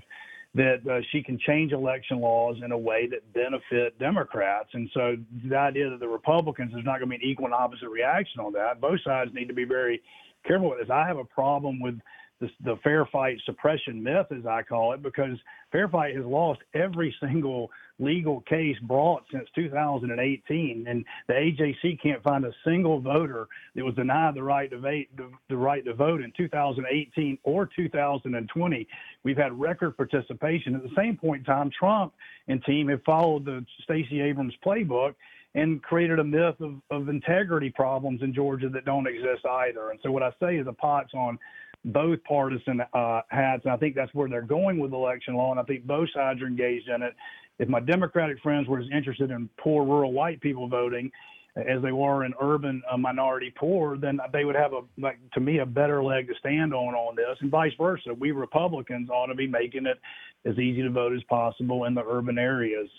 that 0.57 0.81
uh, 0.89 1.01
she 1.11 1.21
can 1.21 1.37
change 1.37 1.71
election 1.71 2.19
laws 2.19 2.57
in 2.65 2.71
a 2.71 2.77
way 2.77 3.07
that 3.07 3.31
benefit 3.33 3.97
Democrats. 3.99 4.69
And 4.73 4.89
so 4.91 5.15
the 5.47 5.55
idea 5.55 5.89
that 5.91 5.99
the 5.99 6.07
Republicans 6.07 6.71
there's 6.73 6.83
not 6.83 6.99
going 6.99 7.11
to 7.11 7.17
be 7.17 7.23
an 7.23 7.29
equal 7.29 7.45
and 7.45 7.53
opposite 7.53 7.89
reaction 7.89 8.41
on 8.41 8.51
that. 8.53 8.81
Both 8.81 9.01
sides 9.03 9.31
need 9.35 9.47
to 9.47 9.53
be 9.53 9.65
very 9.65 10.01
careful 10.47 10.71
with 10.71 10.79
this. 10.79 10.89
I 10.89 11.05
have 11.05 11.17
a 11.17 11.23
problem 11.23 11.79
with 11.79 11.99
the, 12.41 12.49
the 12.63 12.75
fair 12.83 13.05
fight 13.05 13.37
suppression 13.45 14.01
myth, 14.01 14.27
as 14.31 14.47
I 14.47 14.63
call 14.63 14.93
it, 14.93 15.03
because 15.03 15.37
fair 15.71 15.87
fight 15.89 16.15
has 16.15 16.25
lost 16.25 16.61
every 16.73 17.15
single 17.21 17.69
legal 17.99 18.41
case 18.41 18.77
brought 18.83 19.23
since 19.31 19.47
2018, 19.55 20.85
and 20.87 21.05
the 21.27 21.33
AJC 21.33 22.01
can't 22.01 22.21
find 22.23 22.45
a 22.45 22.51
single 22.63 22.99
voter 22.99 23.47
that 23.75 23.83
was 23.83 23.95
denied 23.95 24.35
the 24.35 24.43
right 24.43 24.69
to 24.69 24.77
vote, 24.77 25.05
the 25.49 25.57
right 25.57 25.83
to 25.85 25.93
vote 25.93 26.21
in 26.21 26.31
2018 26.37 27.37
or 27.43 27.69
2020. 27.75 28.87
We've 29.23 29.37
had 29.37 29.59
record 29.59 29.97
participation. 29.97 30.75
At 30.75 30.83
the 30.83 30.95
same 30.95 31.17
point 31.17 31.39
in 31.39 31.45
time, 31.45 31.71
Trump 31.77 32.13
and 32.47 32.63
team 32.63 32.87
have 32.89 33.03
followed 33.03 33.45
the 33.45 33.65
Stacey 33.83 34.21
Abrams 34.21 34.53
playbook 34.65 35.15
and 35.55 35.81
created 35.81 36.19
a 36.19 36.23
myth 36.23 36.59
of, 36.59 36.75
of 36.91 37.09
integrity 37.09 37.69
problems 37.71 38.21
in 38.21 38.33
Georgia 38.33 38.69
that 38.69 38.85
don't 38.85 39.07
exist 39.07 39.45
either. 39.45 39.89
And 39.89 39.99
so 40.03 40.11
what 40.11 40.21
I 40.21 40.31
say 40.39 40.57
is 40.57 40.67
a 40.67 40.73
pot's 40.73 41.13
on 41.15 41.39
both 41.85 42.23
partisan 42.23 42.81
uh, 42.93 43.21
hats. 43.29 43.63
And 43.63 43.73
I 43.73 43.77
think 43.77 43.95
that's 43.95 44.13
where 44.13 44.29
they're 44.29 44.41
going 44.41 44.79
with 44.79 44.93
election 44.93 45.35
law. 45.35 45.51
And 45.51 45.59
I 45.59 45.63
think 45.63 45.85
both 45.85 46.09
sides 46.13 46.41
are 46.41 46.47
engaged 46.47 46.89
in 46.89 47.01
it. 47.01 47.15
If 47.59 47.69
my 47.69 47.79
Democratic 47.79 48.39
friends 48.41 48.67
were 48.67 48.79
as 48.79 48.87
interested 48.93 49.31
in 49.31 49.49
poor 49.57 49.83
rural 49.83 50.13
white 50.13 50.41
people 50.41 50.67
voting 50.67 51.11
as 51.55 51.81
they 51.81 51.91
were 51.91 52.23
in 52.23 52.33
urban 52.39 52.83
uh, 52.89 52.97
minority 52.97 53.51
poor, 53.57 53.97
then 53.97 54.19
they 54.31 54.45
would 54.45 54.55
have 54.55 54.73
a, 54.73 54.81
like, 54.99 55.17
to 55.33 55.39
me, 55.39 55.57
a 55.59 55.65
better 55.65 56.03
leg 56.03 56.27
to 56.27 56.35
stand 56.35 56.73
on 56.73 56.93
on 56.93 57.15
this, 57.15 57.37
and 57.39 57.49
vice 57.49 57.71
versa. 57.77 58.13
We 58.13 58.31
Republicans 58.31 59.09
ought 59.09 59.27
to 59.27 59.35
be 59.35 59.47
making 59.47 59.87
it 59.87 59.99
as 60.45 60.57
easy 60.59 60.83
to 60.83 60.91
vote 60.91 61.13
as 61.13 61.23
possible 61.23 61.85
in 61.85 61.95
the 61.95 62.03
urban 62.07 62.37
areas. 62.37 62.89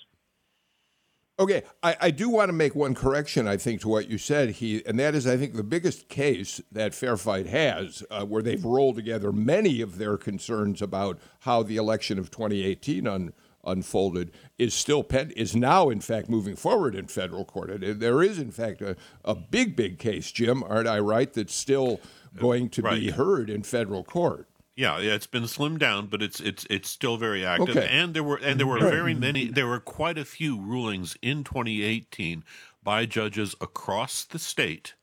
Okay, 1.41 1.63
I, 1.85 1.97
I, 2.01 2.11
do 2.11 2.29
want 2.29 2.49
to 2.49 2.53
make 2.53 2.75
one 2.75 2.97
correction, 2.97 3.47
I 3.47 3.57
think, 3.57 3.83
to 3.83 3.89
what 3.89 4.11
you 4.11 4.19
said, 4.19 4.51
he, 4.51 4.85
and 4.85 4.99
that 4.99 5.15
is, 5.15 5.25
I 5.25 5.37
think, 5.37 5.55
the 5.55 5.63
biggest 5.63 6.09
case 6.09 6.61
that 6.73 6.97
Fair 6.97 7.17
Fight 7.17 7.47
has, 7.47 8.03
uh, 8.11 8.25
where 8.25 8.43
they've 8.43 8.65
rolled 8.65 8.97
together 8.97 9.31
many 9.31 9.81
of 9.81 9.99
their 9.99 10.17
concerns 10.17 10.83
about 10.83 11.21
how 11.41 11.63
the 11.63 11.77
election 11.77 12.19
of 12.19 12.33
2018 12.33 13.07
un, 13.07 13.33
unfolded, 13.69 14.33
is 14.59 14.75
still 14.75 15.03
pen, 15.03 15.31
is 15.33 15.55
now, 15.55 15.91
in 15.91 16.01
fact, 16.01 16.29
moving 16.29 16.57
forward 16.57 16.95
in 16.95 17.07
federal 17.07 17.45
court. 17.45 17.71
There 17.81 18.23
is, 18.23 18.39
in 18.39 18.51
fact, 18.51 18.81
a, 18.81 18.97
a 19.25 19.35
big, 19.35 19.77
big 19.77 19.99
case, 19.99 20.33
Jim, 20.33 20.63
aren't 20.65 20.89
I 20.89 20.99
right, 20.99 21.33
that's 21.33 21.55
still 21.55 22.01
going 22.37 22.69
to 22.71 22.83
right. 22.83 23.01
be 23.01 23.11
heard 23.11 23.51
in 23.51 23.63
federal 23.63 24.05
court. 24.05 24.49
Yeah, 24.77 24.99
yeah, 25.01 25.15
it's 25.15 25.27
been 25.27 25.43
slimmed 25.43 25.81
down, 25.81 26.07
but 26.07 26.23
it's 26.23 26.39
it's 26.39 26.65
it's 26.71 26.89
still 26.89 27.17
very 27.17 27.45
active. 27.45 27.77
Okay. 27.77 27.89
And 27.91 28.15
there 28.15 28.23
were 28.23 28.37
and 28.37 28.61
there 28.61 28.67
were 28.67 28.79
very 28.79 29.13
many. 29.13 29.47
There 29.47 29.67
were 29.67 29.81
quite 29.81 30.17
a 30.17 30.25
few 30.25 30.61
rulings 30.61 31.17
in 31.21 31.43
2018 31.43 32.45
by 32.85 33.05
judges 33.05 33.57
across 33.61 34.25
the 34.25 34.39
state 34.39 34.95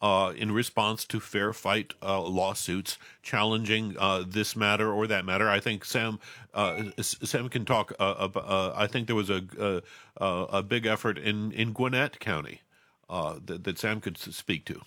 uh, 0.00 0.32
in 0.36 0.52
response 0.52 1.04
to 1.06 1.20
fair 1.20 1.52
fight 1.52 1.94
uh, 2.02 2.20
lawsuits 2.20 2.98
challenging 3.22 3.96
uh, 3.98 4.22
this 4.26 4.54
matter 4.54 4.92
or 4.92 5.06
that 5.06 5.24
matter. 5.24 5.48
I 5.48 5.60
think 5.60 5.84
Sam 5.84 6.18
uh, 6.52 6.84
Sam 7.00 7.48
can 7.48 7.64
talk. 7.64 7.92
Uh, 7.98 8.28
uh, 8.34 8.72
I 8.76 8.86
think 8.86 9.06
there 9.06 9.16
was 9.16 9.30
a 9.30 9.82
a 10.16 10.62
big 10.62 10.86
effort 10.86 11.18
in 11.18 11.52
in 11.52 11.72
Gwinnett 11.72 12.20
County 12.20 12.62
that, 13.08 13.64
that 13.64 13.78
Sam 13.78 14.00
could 14.00 14.18
speak 14.18 14.64
to. 14.66 14.80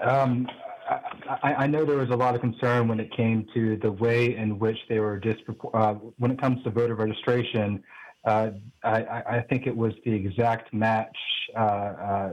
Um, 0.00 0.46
I, 1.42 1.54
I, 1.54 1.66
know 1.66 1.84
there 1.84 1.96
was 1.96 2.10
a 2.10 2.16
lot 2.16 2.34
of 2.34 2.40
concern 2.40 2.86
when 2.86 3.00
it 3.00 3.10
came 3.16 3.46
to 3.54 3.76
the 3.78 3.90
way 3.90 4.36
in 4.36 4.58
which 4.58 4.76
they 4.88 5.00
were 5.00 5.18
dispropor- 5.18 6.12
when 6.18 6.30
it 6.30 6.40
comes 6.40 6.62
to 6.64 6.70
voter 6.70 6.94
registration. 6.94 7.82
Uh, 8.26 8.50
I, 8.82 9.22
I, 9.36 9.44
think 9.48 9.68
it 9.68 9.76
was 9.76 9.92
the 10.04 10.12
exact 10.12 10.74
match 10.74 11.16
uh, 11.56 11.60
uh, 11.60 11.64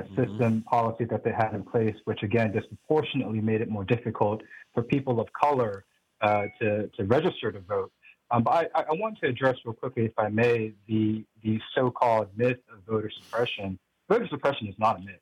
mm-hmm. 0.01 0.15
system 0.15 0.63
policy 0.63 1.05
that 1.05 1.23
they 1.23 1.31
had 1.31 1.53
in 1.53 1.61
place, 1.61 1.95
which 2.05 2.23
again 2.23 2.51
disproportionately 2.51 3.41
made 3.41 3.61
it 3.61 3.69
more 3.69 3.83
difficult 3.83 4.41
for 4.73 4.81
people 4.81 5.19
of 5.19 5.27
color 5.39 5.85
uh, 6.21 6.45
to, 6.59 6.87
to 6.97 7.03
register 7.05 7.51
to 7.51 7.59
vote. 7.59 7.91
Um, 8.31 8.41
but 8.41 8.71
I, 8.73 8.81
I, 8.81 8.93
want 8.93 9.19
to 9.21 9.27
address 9.29 9.55
real 9.63 9.75
quickly, 9.75 10.05
if 10.05 10.17
I 10.17 10.29
may, 10.29 10.73
the, 10.87 11.23
the 11.43 11.59
so-called 11.75 12.29
myth 12.35 12.57
of 12.71 12.79
voter 12.87 13.11
suppression. 13.21 13.77
Voter 14.09 14.27
suppression 14.29 14.67
is 14.67 14.75
not 14.79 14.97
a 14.97 15.01
myth. 15.01 15.15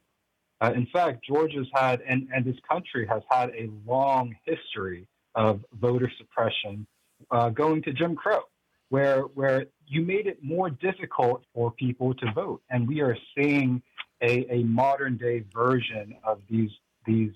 Uh, 0.62 0.71
in 0.73 0.88
fact, 0.93 1.25
Georgia's 1.25 1.67
had, 1.73 1.99
and, 2.07 2.29
and 2.34 2.45
this 2.45 2.55
country 2.69 3.05
has 3.07 3.23
had 3.29 3.49
a 3.49 3.69
long 3.86 4.34
history 4.45 5.05
of 5.36 5.65
voter 5.73 6.10
suppression 6.17 6.88
uh, 7.31 7.49
going 7.49 7.81
to 7.81 7.91
Jim 7.91 8.15
Crow, 8.15 8.43
where, 8.88 9.23
where 9.23 9.65
you 9.91 10.01
made 10.01 10.25
it 10.25 10.41
more 10.41 10.69
difficult 10.69 11.43
for 11.54 11.69
people 11.69 12.13
to 12.13 12.32
vote. 12.32 12.62
And 12.69 12.88
we 12.88 13.01
are 13.01 13.17
seeing 13.36 13.82
a, 14.21 14.49
a 14.49 14.63
modern 14.63 15.17
day 15.17 15.43
version 15.54 16.15
of 16.23 16.39
these, 16.49 16.69
these 17.06 17.34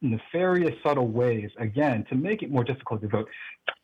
nefarious, 0.00 0.74
subtle 0.84 1.08
ways, 1.08 1.50
again, 1.58 2.06
to 2.10 2.14
make 2.14 2.44
it 2.44 2.50
more 2.50 2.62
difficult 2.62 3.02
to 3.02 3.08
vote. 3.08 3.28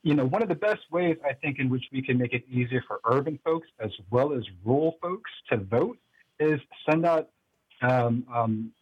You 0.05 0.15
know, 0.15 0.25
one 0.25 0.41
of 0.41 0.49
the 0.49 0.55
best 0.55 0.83
ways 0.93 1.17
I 1.29 1.33
think 1.33 1.59
in 1.59 1.69
which 1.69 1.83
we 1.93 2.01
can 2.01 2.17
make 2.17 2.33
it 2.33 2.45
easier 2.49 2.85
for 2.87 3.01
urban 3.07 3.41
folks 3.45 3.67
as 3.81 3.91
well 4.09 4.33
as 4.33 4.45
rural 4.65 4.97
folks 5.03 5.31
to 5.51 5.57
vote 5.57 5.99
is 6.39 6.61
send 6.89 7.05
out 7.05 7.31
um, 7.83 8.25
um, 8.33 8.73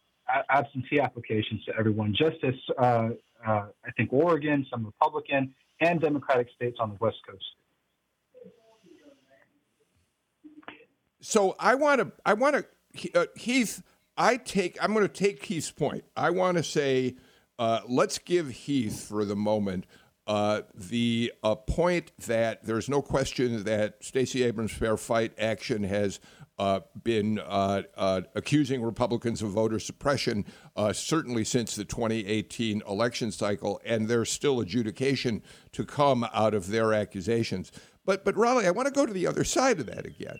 absentee 0.51 0.99
applications 0.99 1.65
to 1.65 1.75
everyone, 1.79 2.13
just 2.15 2.37
as 2.43 2.53
uh, 2.77 3.09
uh, 3.45 3.65
I 3.87 3.91
think 3.97 4.13
Oregon, 4.13 4.67
some 4.69 4.85
Republican 4.85 5.55
and 5.81 5.99
Democratic 5.99 6.49
states 6.55 6.77
on 6.79 6.91
the 6.91 6.97
West 6.99 7.17
Coast. 7.27 7.43
So 11.23 11.55
I 11.57 11.75
want 11.75 12.01
to, 12.01 12.11
I 12.25 12.33
want 12.33 12.65
to, 12.93 13.19
uh, 13.19 13.25
Heath. 13.35 13.81
I 14.15 14.37
take. 14.37 14.77
I'm 14.79 14.93
going 14.93 15.07
to 15.07 15.13
take 15.13 15.43
Heath's 15.43 15.71
point. 15.71 16.03
I 16.15 16.29
want 16.29 16.57
to 16.57 16.63
say, 16.63 17.15
uh, 17.57 17.79
let's 17.87 18.19
give 18.19 18.49
Heath 18.49 19.07
for 19.07 19.25
the 19.25 19.35
moment 19.35 19.85
uh, 20.27 20.61
the 20.75 21.33
uh, 21.43 21.55
point 21.55 22.11
that 22.27 22.63
there's 22.65 22.89
no 22.89 23.01
question 23.01 23.63
that 23.63 24.03
Stacey 24.03 24.43
Abrams' 24.43 24.71
fair 24.71 24.97
fight 24.97 25.33
action 25.39 25.83
has 25.83 26.19
uh, 26.59 26.81
been 27.03 27.39
uh, 27.39 27.83
uh, 27.97 28.21
accusing 28.35 28.81
Republicans 28.81 29.41
of 29.41 29.49
voter 29.49 29.79
suppression, 29.79 30.45
uh, 30.75 30.93
certainly 30.93 31.43
since 31.43 31.75
the 31.75 31.85
2018 31.85 32.83
election 32.87 33.31
cycle, 33.31 33.81
and 33.85 34.07
there's 34.07 34.31
still 34.31 34.59
adjudication 34.59 35.41
to 35.71 35.83
come 35.83 36.27
out 36.33 36.53
of 36.53 36.67
their 36.67 36.93
accusations. 36.93 37.71
But, 38.05 38.23
but 38.23 38.37
Riley, 38.37 38.67
I 38.67 38.71
want 38.71 38.87
to 38.87 38.93
go 38.93 39.05
to 39.05 39.13
the 39.13 39.25
other 39.25 39.43
side 39.43 39.79
of 39.79 39.87
that 39.87 40.05
again. 40.05 40.37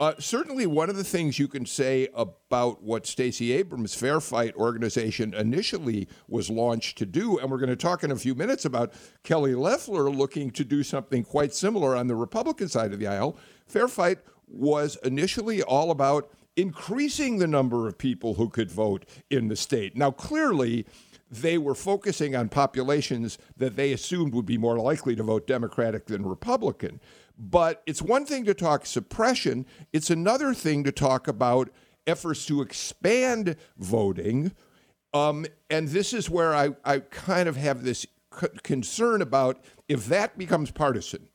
Uh, 0.00 0.14
certainly, 0.20 0.64
one 0.64 0.88
of 0.88 0.94
the 0.94 1.02
things 1.02 1.40
you 1.40 1.48
can 1.48 1.66
say 1.66 2.06
about 2.14 2.80
what 2.84 3.04
Stacey 3.04 3.50
Abrams' 3.50 3.96
Fair 3.96 4.20
Fight 4.20 4.54
organization 4.54 5.34
initially 5.34 6.06
was 6.28 6.48
launched 6.48 6.98
to 6.98 7.06
do, 7.06 7.38
and 7.38 7.50
we're 7.50 7.58
going 7.58 7.68
to 7.68 7.74
talk 7.74 8.04
in 8.04 8.12
a 8.12 8.16
few 8.16 8.36
minutes 8.36 8.64
about 8.64 8.92
Kelly 9.24 9.56
Loeffler 9.56 10.08
looking 10.08 10.52
to 10.52 10.64
do 10.64 10.84
something 10.84 11.24
quite 11.24 11.52
similar 11.52 11.96
on 11.96 12.06
the 12.06 12.14
Republican 12.14 12.68
side 12.68 12.92
of 12.92 13.00
the 13.00 13.08
aisle. 13.08 13.36
Fair 13.66 13.88
Fight 13.88 14.18
was 14.46 14.96
initially 15.02 15.62
all 15.62 15.90
about 15.90 16.30
increasing 16.54 17.38
the 17.38 17.48
number 17.48 17.88
of 17.88 17.98
people 17.98 18.34
who 18.34 18.48
could 18.48 18.70
vote 18.70 19.04
in 19.30 19.48
the 19.48 19.56
state. 19.56 19.96
Now, 19.96 20.12
clearly, 20.12 20.86
they 21.30 21.58
were 21.58 21.74
focusing 21.74 22.34
on 22.36 22.48
populations 22.48 23.36
that 23.56 23.76
they 23.76 23.92
assumed 23.92 24.32
would 24.32 24.46
be 24.46 24.58
more 24.58 24.78
likely 24.78 25.14
to 25.16 25.22
vote 25.22 25.46
Democratic 25.46 26.06
than 26.06 26.24
Republican. 26.24 27.00
But 27.38 27.82
it's 27.86 28.02
one 28.02 28.26
thing 28.26 28.44
to 28.46 28.54
talk 28.54 28.84
suppression, 28.84 29.64
it's 29.92 30.10
another 30.10 30.52
thing 30.54 30.84
to 30.84 30.92
talk 30.92 31.28
about 31.28 31.70
efforts 32.06 32.44
to 32.46 32.62
expand 32.62 33.56
voting. 33.76 34.52
Um, 35.14 35.46
and 35.70 35.88
this 35.88 36.12
is 36.12 36.28
where 36.28 36.54
I, 36.54 36.70
I 36.84 36.98
kind 36.98 37.48
of 37.48 37.56
have 37.56 37.84
this 37.84 38.06
c- 38.38 38.46
concern 38.62 39.22
about 39.22 39.62
if 39.88 40.06
that 40.06 40.36
becomes 40.36 40.70
partisan 40.70 41.28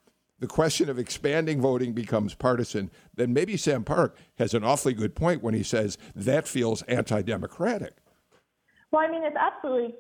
the 0.44 0.48
question 0.48 0.90
of 0.90 1.00
expanding 1.00 1.62
voting 1.62 1.94
becomes 1.94 2.34
partisan, 2.36 2.92
then 3.16 3.32
maybe 3.32 3.56
Sam 3.56 3.86
Park 3.86 4.18
has 4.38 4.54
an 4.54 4.62
awfully 4.62 4.94
good 4.94 5.16
point 5.16 5.42
when 5.42 5.54
he 5.54 5.64
says 5.64 5.98
that 6.14 6.50
feels 6.50 6.82
anti 6.82 7.22
democratic. 7.22 7.94
Well, 8.92 9.02
I 9.02 9.10
mean, 9.10 9.24
it's 9.24 9.38
absolutely 9.38 9.96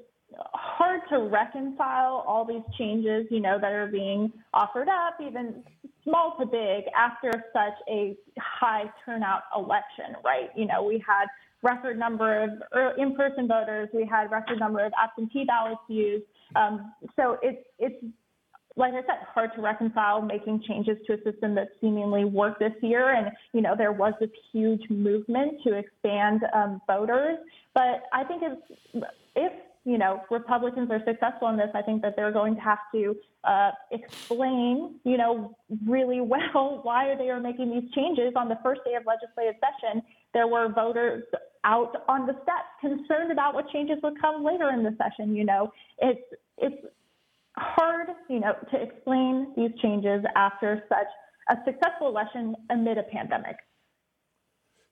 hard 0.54 1.02
to 1.10 1.20
reconcile 1.20 2.24
all 2.28 2.46
these 2.46 2.64
changes, 2.78 3.26
you 3.30 3.40
know, 3.40 3.58
that 3.60 3.72
are 3.72 3.88
being 3.88 4.32
offered 4.54 4.88
up, 4.88 5.16
even 5.22 5.64
small 6.04 6.36
to 6.40 6.46
big, 6.46 6.86
after 6.98 7.32
such 7.54 7.74
a 7.90 8.18
high 8.40 8.86
turnout 9.06 9.44
election, 9.56 10.16
right? 10.24 10.50
You 10.56 10.66
know, 10.66 10.84
we 10.84 11.04
had 11.06 11.26
record 11.62 11.98
number 11.98 12.44
of 12.44 12.98
in-person 12.98 13.48
voters, 13.48 13.90
we 13.94 14.06
had 14.06 14.32
record 14.32 14.60
number 14.60 14.84
of 14.84 14.92
absentee 15.02 15.46
ballots 15.46 15.82
used. 15.88 16.26
Um, 16.56 16.94
so 17.16 17.38
it's 17.42 17.66
it's 17.80 18.04
like 18.76 18.94
I 18.94 19.02
said, 19.02 19.28
hard 19.34 19.52
to 19.56 19.62
reconcile 19.62 20.22
making 20.22 20.64
changes 20.68 20.98
to 21.06 21.14
a 21.14 21.18
system 21.18 21.54
that 21.56 21.70
seemingly 21.80 22.26
worked 22.26 22.60
this 22.60 22.74
year. 22.82 23.14
And, 23.14 23.30
you 23.54 23.62
know, 23.62 23.76
there 23.78 23.92
was 23.92 24.14
this 24.20 24.32
huge 24.52 24.82
movement 24.90 25.60
to 25.64 25.78
expand 25.78 26.42
um, 26.56 26.82
voters. 26.88 27.38
But 27.76 28.04
I 28.12 28.24
think 28.24 28.42
if, 28.44 29.04
if, 29.36 29.54
you 29.86 29.98
know, 29.98 30.22
Republicans 30.32 30.90
are 30.92 31.02
successful 31.06 31.50
in 31.50 31.58
this, 31.58 31.70
I 31.74 31.82
think 31.82 32.02
that 32.04 32.16
they're 32.16 32.32
going 32.32 32.56
to 32.56 32.62
have 32.62 32.80
to 32.94 33.16
uh, 33.44 33.72
explain, 33.92 34.96
you 35.04 35.18
know, 35.18 35.56
really 35.86 36.22
well 36.34 36.80
why 36.84 37.16
they 37.18 37.30
are 37.30 37.40
making 37.40 37.72
these 37.72 37.92
changes. 37.94 38.34
On 38.36 38.48
the 38.48 38.60
first 38.64 38.82
day 38.86 38.96
of 38.96 39.04
legislative 39.06 39.60
session, 39.60 40.02
there 40.34 40.48
were 40.48 40.70
voters 40.70 41.24
out 41.66 42.04
on 42.08 42.26
the 42.26 42.34
steps 42.44 42.72
concerned 42.82 43.32
about 43.32 43.54
what 43.54 43.70
changes 43.70 43.98
would 44.04 44.20
come 44.20 44.44
later 44.44 44.70
in 44.70 44.84
the 44.84 44.96
session. 44.98 45.36
You 45.36 45.46
know, 45.46 45.72
it's, 46.00 46.22
it's, 46.58 46.86
hard, 47.56 48.08
you 48.30 48.40
know, 48.40 48.54
to 48.72 48.82
explain 48.82 49.54
these 49.56 49.72
changes 49.82 50.24
after 50.36 50.84
such 50.90 51.08
a 51.50 51.58
successful 51.66 52.08
election 52.08 52.56
amid 52.70 52.98
a 52.98 53.04
pandemic. 53.04 53.58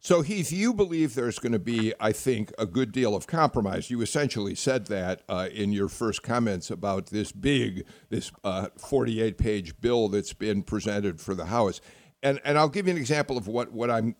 So, 0.03 0.23
Heath, 0.23 0.51
you 0.51 0.73
believe 0.73 1.13
there's 1.13 1.37
going 1.37 1.51
to 1.51 1.59
be, 1.59 1.93
I 1.99 2.11
think, 2.11 2.51
a 2.57 2.65
good 2.65 2.91
deal 2.91 3.15
of 3.15 3.27
compromise. 3.27 3.91
You 3.91 4.01
essentially 4.01 4.55
said 4.55 4.87
that 4.87 5.21
uh, 5.29 5.49
in 5.53 5.71
your 5.73 5.89
first 5.89 6.23
comments 6.23 6.71
about 6.71 7.05
this 7.05 7.31
big, 7.31 7.85
this 8.09 8.31
48 8.79 9.33
uh, 9.35 9.37
page 9.37 9.79
bill 9.79 10.09
that's 10.09 10.33
been 10.33 10.63
presented 10.63 11.21
for 11.21 11.35
the 11.35 11.45
House. 11.45 11.81
And, 12.23 12.41
and 12.43 12.57
I'll 12.57 12.67
give 12.67 12.87
you 12.87 12.93
an 12.93 12.97
example 12.97 13.37
of 13.37 13.47
what, 13.47 13.73
what 13.73 13.91
I'm, 13.91 14.15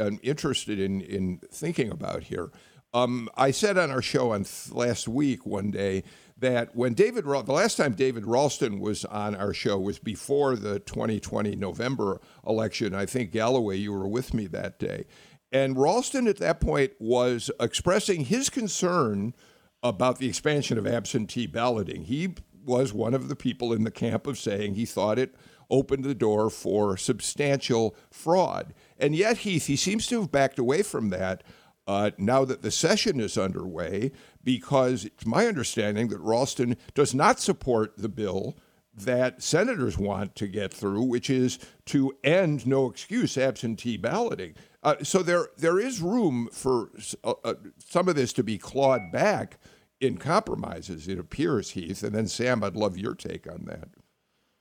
I'm 0.00 0.18
interested 0.22 0.80
in, 0.80 1.02
in 1.02 1.40
thinking 1.52 1.90
about 1.90 2.22
here. 2.22 2.50
Um, 2.94 3.28
I 3.36 3.50
said 3.50 3.76
on 3.76 3.90
our 3.90 4.00
show 4.00 4.32
on 4.32 4.44
th- 4.44 4.72
last 4.72 5.08
week 5.08 5.44
one 5.44 5.70
day 5.70 6.04
that 6.40 6.74
when 6.74 6.94
David, 6.94 7.24
the 7.24 7.52
last 7.52 7.76
time 7.76 7.94
David 7.94 8.26
Ralston 8.26 8.78
was 8.78 9.04
on 9.04 9.34
our 9.34 9.52
show 9.52 9.78
was 9.78 9.98
before 9.98 10.56
the 10.56 10.78
2020 10.80 11.56
November 11.56 12.20
election. 12.46 12.94
I 12.94 13.06
think 13.06 13.32
Galloway, 13.32 13.76
you 13.76 13.92
were 13.92 14.08
with 14.08 14.32
me 14.32 14.46
that 14.46 14.78
day. 14.78 15.06
And 15.50 15.78
Ralston 15.78 16.28
at 16.28 16.38
that 16.38 16.60
point 16.60 16.92
was 16.98 17.50
expressing 17.58 18.26
his 18.26 18.50
concern 18.50 19.34
about 19.82 20.18
the 20.18 20.28
expansion 20.28 20.78
of 20.78 20.86
absentee 20.86 21.46
balloting. 21.46 22.04
He 22.04 22.34
was 22.64 22.92
one 22.92 23.14
of 23.14 23.28
the 23.28 23.36
people 23.36 23.72
in 23.72 23.84
the 23.84 23.90
camp 23.90 24.26
of 24.26 24.38
saying 24.38 24.74
he 24.74 24.84
thought 24.84 25.18
it 25.18 25.34
opened 25.70 26.04
the 26.04 26.14
door 26.14 26.50
for 26.50 26.96
substantial 26.96 27.94
fraud. 28.10 28.74
And 28.98 29.14
yet, 29.14 29.38
Heath, 29.38 29.66
he 29.66 29.76
seems 29.76 30.06
to 30.08 30.20
have 30.20 30.32
backed 30.32 30.58
away 30.58 30.82
from 30.82 31.10
that 31.10 31.42
uh, 31.88 32.10
now 32.18 32.44
that 32.44 32.60
the 32.60 32.70
session 32.70 33.18
is 33.18 33.38
underway, 33.38 34.12
because 34.44 35.06
it's 35.06 35.24
my 35.24 35.46
understanding 35.46 36.08
that 36.08 36.20
Ralston 36.20 36.76
does 36.94 37.14
not 37.14 37.40
support 37.40 37.94
the 37.96 38.10
bill 38.10 38.56
that 38.94 39.42
senators 39.42 39.96
want 39.96 40.34
to 40.36 40.46
get 40.48 40.72
through, 40.72 41.02
which 41.02 41.30
is 41.30 41.58
to 41.86 42.12
end 42.22 42.66
no 42.66 42.90
excuse 42.90 43.38
absentee 43.38 43.96
balloting. 43.96 44.54
Uh, 44.82 44.96
so 45.02 45.22
there 45.22 45.48
there 45.56 45.78
is 45.78 46.00
room 46.00 46.48
for 46.52 46.90
uh, 47.24 47.34
uh, 47.42 47.54
some 47.78 48.08
of 48.08 48.16
this 48.16 48.32
to 48.34 48.42
be 48.42 48.58
clawed 48.58 49.10
back 49.10 49.58
in 50.00 50.18
compromises. 50.18 51.08
It 51.08 51.18
appears, 51.18 51.70
Heath, 51.70 52.02
and 52.02 52.14
then 52.14 52.28
Sam, 52.28 52.62
I'd 52.62 52.76
love 52.76 52.98
your 52.98 53.14
take 53.14 53.50
on 53.50 53.64
that. 53.64 53.88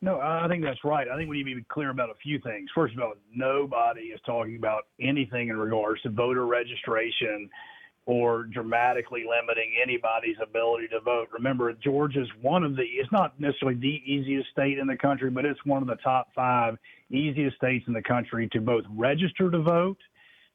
No, 0.01 0.19
I 0.19 0.47
think 0.47 0.63
that's 0.63 0.83
right. 0.83 1.07
I 1.07 1.17
think 1.17 1.29
we 1.29 1.37
need 1.43 1.49
to 1.49 1.59
be 1.59 1.65
clear 1.69 1.89
about 1.89 2.09
a 2.09 2.15
few 2.21 2.39
things. 2.39 2.69
First 2.75 2.93
of 2.93 3.01
all, 3.01 3.13
nobody 3.33 4.01
is 4.01 4.19
talking 4.25 4.55
about 4.55 4.83
anything 5.01 5.49
in 5.49 5.57
regards 5.57 6.01
to 6.03 6.09
voter 6.09 6.45
registration 6.45 7.49
or 8.05 8.43
dramatically 8.43 9.25
limiting 9.27 9.73
anybody's 9.81 10.37
ability 10.41 10.87
to 10.87 10.99
vote. 11.01 11.27
Remember, 11.33 11.73
Georgia's 11.73 12.29
one 12.41 12.63
of 12.63 12.75
the, 12.75 12.83
it's 12.83 13.11
not 13.11 13.37
necessarily 13.39 13.77
the 13.79 14.01
easiest 14.05 14.49
state 14.49 14.77
in 14.77 14.87
the 14.87 14.95
country, 14.95 15.29
but 15.29 15.45
it's 15.45 15.59
one 15.65 15.81
of 15.81 15.89
the 15.89 15.97
top 15.97 16.29
five 16.33 16.77
easiest 17.09 17.57
states 17.57 17.83
in 17.87 17.93
the 17.93 18.01
country 18.01 18.47
to 18.53 18.61
both 18.61 18.85
register 18.95 19.51
to 19.51 19.59
vote 19.59 19.97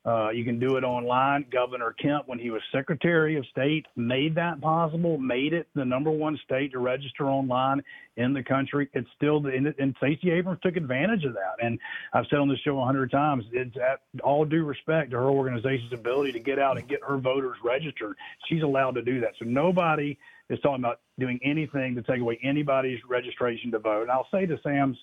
uh, 0.04 0.30
you 0.30 0.44
can 0.44 0.58
do 0.58 0.76
it 0.76 0.84
online. 0.84 1.46
Governor 1.52 1.94
Kemp, 2.00 2.26
when 2.26 2.38
he 2.38 2.50
was 2.50 2.60
Secretary 2.72 3.36
of 3.36 3.46
State, 3.46 3.86
made 3.94 4.34
that 4.34 4.60
possible, 4.60 5.16
made 5.16 5.52
it 5.52 5.68
the 5.74 5.84
number 5.84 6.10
one 6.10 6.38
state 6.44 6.72
to 6.72 6.80
register 6.80 7.28
online 7.28 7.82
in 8.16 8.32
the 8.32 8.42
country. 8.42 8.88
It's 8.94 9.08
still, 9.16 9.40
the, 9.40 9.74
and 9.78 9.94
Stacey 9.98 10.32
Abrams 10.32 10.58
took 10.62 10.76
advantage 10.76 11.24
of 11.24 11.34
that. 11.34 11.64
And 11.64 11.78
I've 12.12 12.24
said 12.30 12.40
on 12.40 12.48
this 12.48 12.58
show 12.64 12.80
a 12.80 12.84
hundred 12.84 13.12
times, 13.12 13.44
it's 13.52 13.76
at 13.76 14.00
all 14.24 14.44
due 14.44 14.64
respect 14.64 15.12
to 15.12 15.18
her 15.18 15.30
organization's 15.30 15.92
ability 15.92 16.32
to 16.32 16.40
get 16.40 16.58
out 16.58 16.78
and 16.78 16.88
get 16.88 17.00
her 17.06 17.18
voters 17.18 17.56
registered. 17.64 18.16
She's 18.48 18.62
allowed 18.62 18.96
to 18.96 19.02
do 19.02 19.20
that. 19.20 19.34
So 19.38 19.44
nobody 19.44 20.18
is 20.50 20.58
talking 20.60 20.82
about 20.82 21.00
doing 21.18 21.38
anything 21.44 21.94
to 21.94 22.02
take 22.02 22.20
away 22.20 22.40
anybody's 22.42 22.98
registration 23.08 23.70
to 23.70 23.78
vote. 23.78 24.02
And 24.02 24.10
I'll 24.10 24.28
say 24.32 24.46
to 24.46 24.58
Sam's 24.64 24.98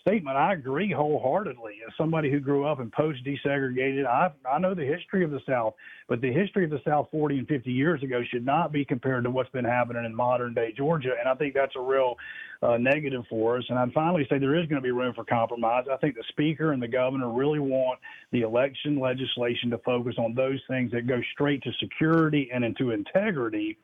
statement, 0.00 0.36
I 0.36 0.54
agree 0.54 0.92
wholeheartedly. 0.92 1.74
As 1.86 1.92
somebody 1.96 2.30
who 2.30 2.40
grew 2.40 2.66
up 2.66 2.80
in 2.80 2.90
post 2.90 3.24
desegregated, 3.24 4.06
I, 4.06 4.30
I 4.48 4.58
know 4.58 4.74
the 4.74 4.84
history 4.84 5.24
of 5.24 5.30
the 5.30 5.40
South, 5.46 5.74
but 6.08 6.20
the 6.20 6.32
history 6.32 6.64
of 6.64 6.70
the 6.70 6.80
South 6.86 7.08
40 7.10 7.38
and 7.38 7.48
50 7.48 7.70
years 7.70 8.02
ago 8.02 8.22
should 8.30 8.44
not 8.44 8.72
be 8.72 8.84
compared 8.84 9.24
to 9.24 9.30
what's 9.30 9.50
been 9.50 9.64
happening 9.64 10.04
in 10.04 10.14
modern 10.14 10.54
day 10.54 10.72
Georgia. 10.76 11.14
And 11.18 11.28
I 11.28 11.34
think 11.34 11.54
that's 11.54 11.76
a 11.76 11.80
real 11.80 12.16
uh, 12.62 12.76
negative 12.76 13.24
for 13.28 13.58
us. 13.58 13.64
And 13.68 13.78
I'd 13.78 13.92
finally 13.92 14.26
say 14.30 14.38
there 14.38 14.58
is 14.58 14.66
going 14.66 14.80
to 14.80 14.86
be 14.86 14.90
room 14.90 15.14
for 15.14 15.24
compromise. 15.24 15.84
I 15.90 15.96
think 15.96 16.14
the 16.14 16.24
Speaker 16.28 16.72
and 16.72 16.82
the 16.82 16.88
Governor 16.88 17.30
really 17.30 17.60
want 17.60 17.98
the 18.32 18.42
election 18.42 18.98
legislation 18.98 19.70
to 19.70 19.78
focus 19.78 20.14
on 20.18 20.34
those 20.34 20.60
things 20.68 20.92
that 20.92 21.06
go 21.06 21.20
straight 21.32 21.62
to 21.62 21.72
security 21.80 22.50
and 22.52 22.64
into 22.64 22.90
integrity. 22.90 23.78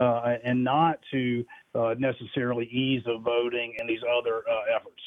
Uh, 0.00 0.36
and 0.42 0.64
not 0.64 0.98
to 1.12 1.44
uh, 1.74 1.94
necessarily 1.98 2.64
ease 2.66 3.02
of 3.06 3.22
voting 3.22 3.74
and 3.78 3.88
these 3.88 4.00
other 4.18 4.42
uh, 4.50 4.74
efforts. 4.74 5.00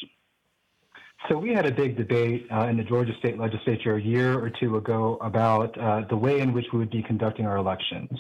So 1.30 1.38
we 1.40 1.54
had 1.54 1.66
a 1.66 1.72
big 1.72 1.98
debate 1.98 2.46
uh, 2.52 2.68
in 2.68 2.78
the 2.78 2.84
Georgia 2.84 3.14
State 3.18 3.40
Legislature 3.40 3.96
a 3.96 4.02
year 4.02 4.38
or 4.38 4.52
two 4.60 4.78
ago 4.78 5.18
about 5.22 5.76
uh, 5.80 6.02
the 6.08 6.16
way 6.16 6.40
in 6.40 6.54
which 6.54 6.66
we 6.72 6.78
would 6.78 6.92
be 6.92 7.02
conducting 7.02 7.48
our 7.48 7.58
elections. 7.58 8.12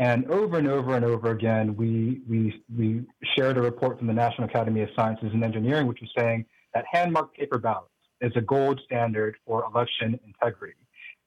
And 0.00 0.28
over 0.28 0.58
and 0.58 0.66
over 0.66 0.96
and 0.96 1.04
over 1.04 1.30
again, 1.30 1.76
we, 1.76 2.20
we, 2.28 2.60
we 2.76 3.04
shared 3.36 3.58
a 3.58 3.60
report 3.60 3.98
from 3.98 4.08
the 4.08 4.12
National 4.12 4.48
Academy 4.48 4.82
of 4.82 4.88
Sciences 4.96 5.30
and 5.32 5.44
Engineering, 5.44 5.86
which 5.86 6.00
was 6.00 6.10
saying 6.18 6.46
that 6.74 6.84
hand-marked 6.90 7.36
paper 7.36 7.58
ballots 7.58 7.92
is 8.20 8.32
a 8.34 8.40
gold 8.40 8.80
standard 8.84 9.36
for 9.46 9.64
election 9.64 10.18
integrity. 10.26 10.74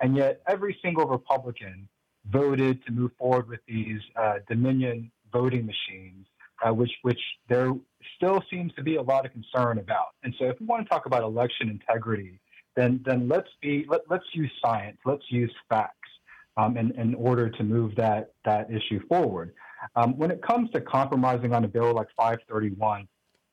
And 0.01 0.17
yet 0.17 0.41
every 0.49 0.77
single 0.81 1.05
Republican 1.05 1.87
voted 2.29 2.85
to 2.85 2.91
move 2.91 3.11
forward 3.17 3.47
with 3.47 3.61
these 3.67 4.01
uh, 4.17 4.39
Dominion 4.49 5.09
voting 5.31 5.65
machines 5.65 6.25
uh, 6.65 6.73
which 6.73 6.91
which 7.01 7.19
there 7.49 7.71
still 8.15 8.43
seems 8.49 8.73
to 8.73 8.83
be 8.83 8.95
a 8.95 9.01
lot 9.01 9.25
of 9.25 9.31
concern 9.31 9.79
about. 9.79 10.15
And 10.23 10.33
so, 10.37 10.45
if 10.45 10.59
we 10.59 10.65
want 10.65 10.85
to 10.85 10.89
talk 10.89 11.05
about 11.05 11.23
election 11.23 11.69
integrity, 11.69 12.39
then 12.75 13.01
then 13.05 13.27
let's 13.27 13.49
be 13.61 13.85
let, 13.89 14.01
let's 14.09 14.25
use 14.33 14.51
science, 14.63 14.97
let's 15.05 15.23
use 15.29 15.53
facts 15.69 16.09
um, 16.57 16.77
in, 16.77 16.91
in 16.99 17.15
order 17.15 17.49
to 17.49 17.63
move 17.63 17.95
that 17.95 18.33
that 18.45 18.69
issue 18.71 18.99
forward. 19.07 19.53
Um, 19.95 20.17
when 20.17 20.29
it 20.29 20.41
comes 20.43 20.69
to 20.71 20.81
compromising 20.81 21.53
on 21.53 21.63
a 21.63 21.67
bill 21.67 21.93
like 21.93 22.07
531, 22.15 23.07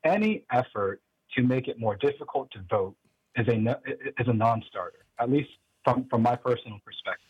any 0.05 0.45
effort 0.53 1.01
to 1.37 1.43
make 1.43 1.69
it 1.69 1.79
more 1.79 1.97
difficult 1.97 2.51
to 2.53 2.61
vote 2.71 2.95
is 3.37 3.47
a 3.49 3.79
is 4.19 4.29
a 4.29 4.33
non-starter, 4.33 5.05
at 5.19 5.31
least 5.31 5.51
from 5.85 6.07
from 6.11 6.23
my 6.23 6.37
personal 6.37 6.79
perspective. 6.85 7.25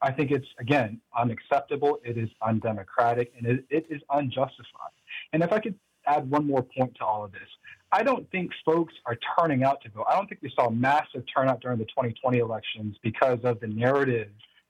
I 0.00 0.10
think 0.10 0.32
it's 0.32 0.46
again 0.58 1.00
unacceptable. 1.16 2.00
It 2.04 2.18
is 2.18 2.28
undemocratic, 2.46 3.32
and 3.36 3.46
it, 3.46 3.64
it 3.70 3.86
is 3.88 4.02
unjustified. 4.10 4.92
And 5.32 5.42
if 5.42 5.52
I 5.52 5.58
could 5.58 5.74
add 6.06 6.28
one 6.30 6.46
more 6.46 6.62
point 6.62 6.94
to 6.96 7.04
all 7.04 7.24
of 7.24 7.32
this, 7.32 7.48
I 7.92 8.02
don't 8.02 8.28
think 8.30 8.50
folks 8.64 8.94
are 9.06 9.18
turning 9.38 9.64
out 9.64 9.82
to 9.82 9.90
vote. 9.90 10.06
I 10.08 10.16
don't 10.16 10.26
think 10.28 10.40
we 10.42 10.52
saw 10.56 10.70
massive 10.70 11.24
turnout 11.34 11.60
during 11.60 11.78
the 11.78 11.84
2020 11.84 12.38
elections 12.38 12.96
because 13.02 13.38
of 13.44 13.60
the 13.60 13.66
narrative 13.66 14.28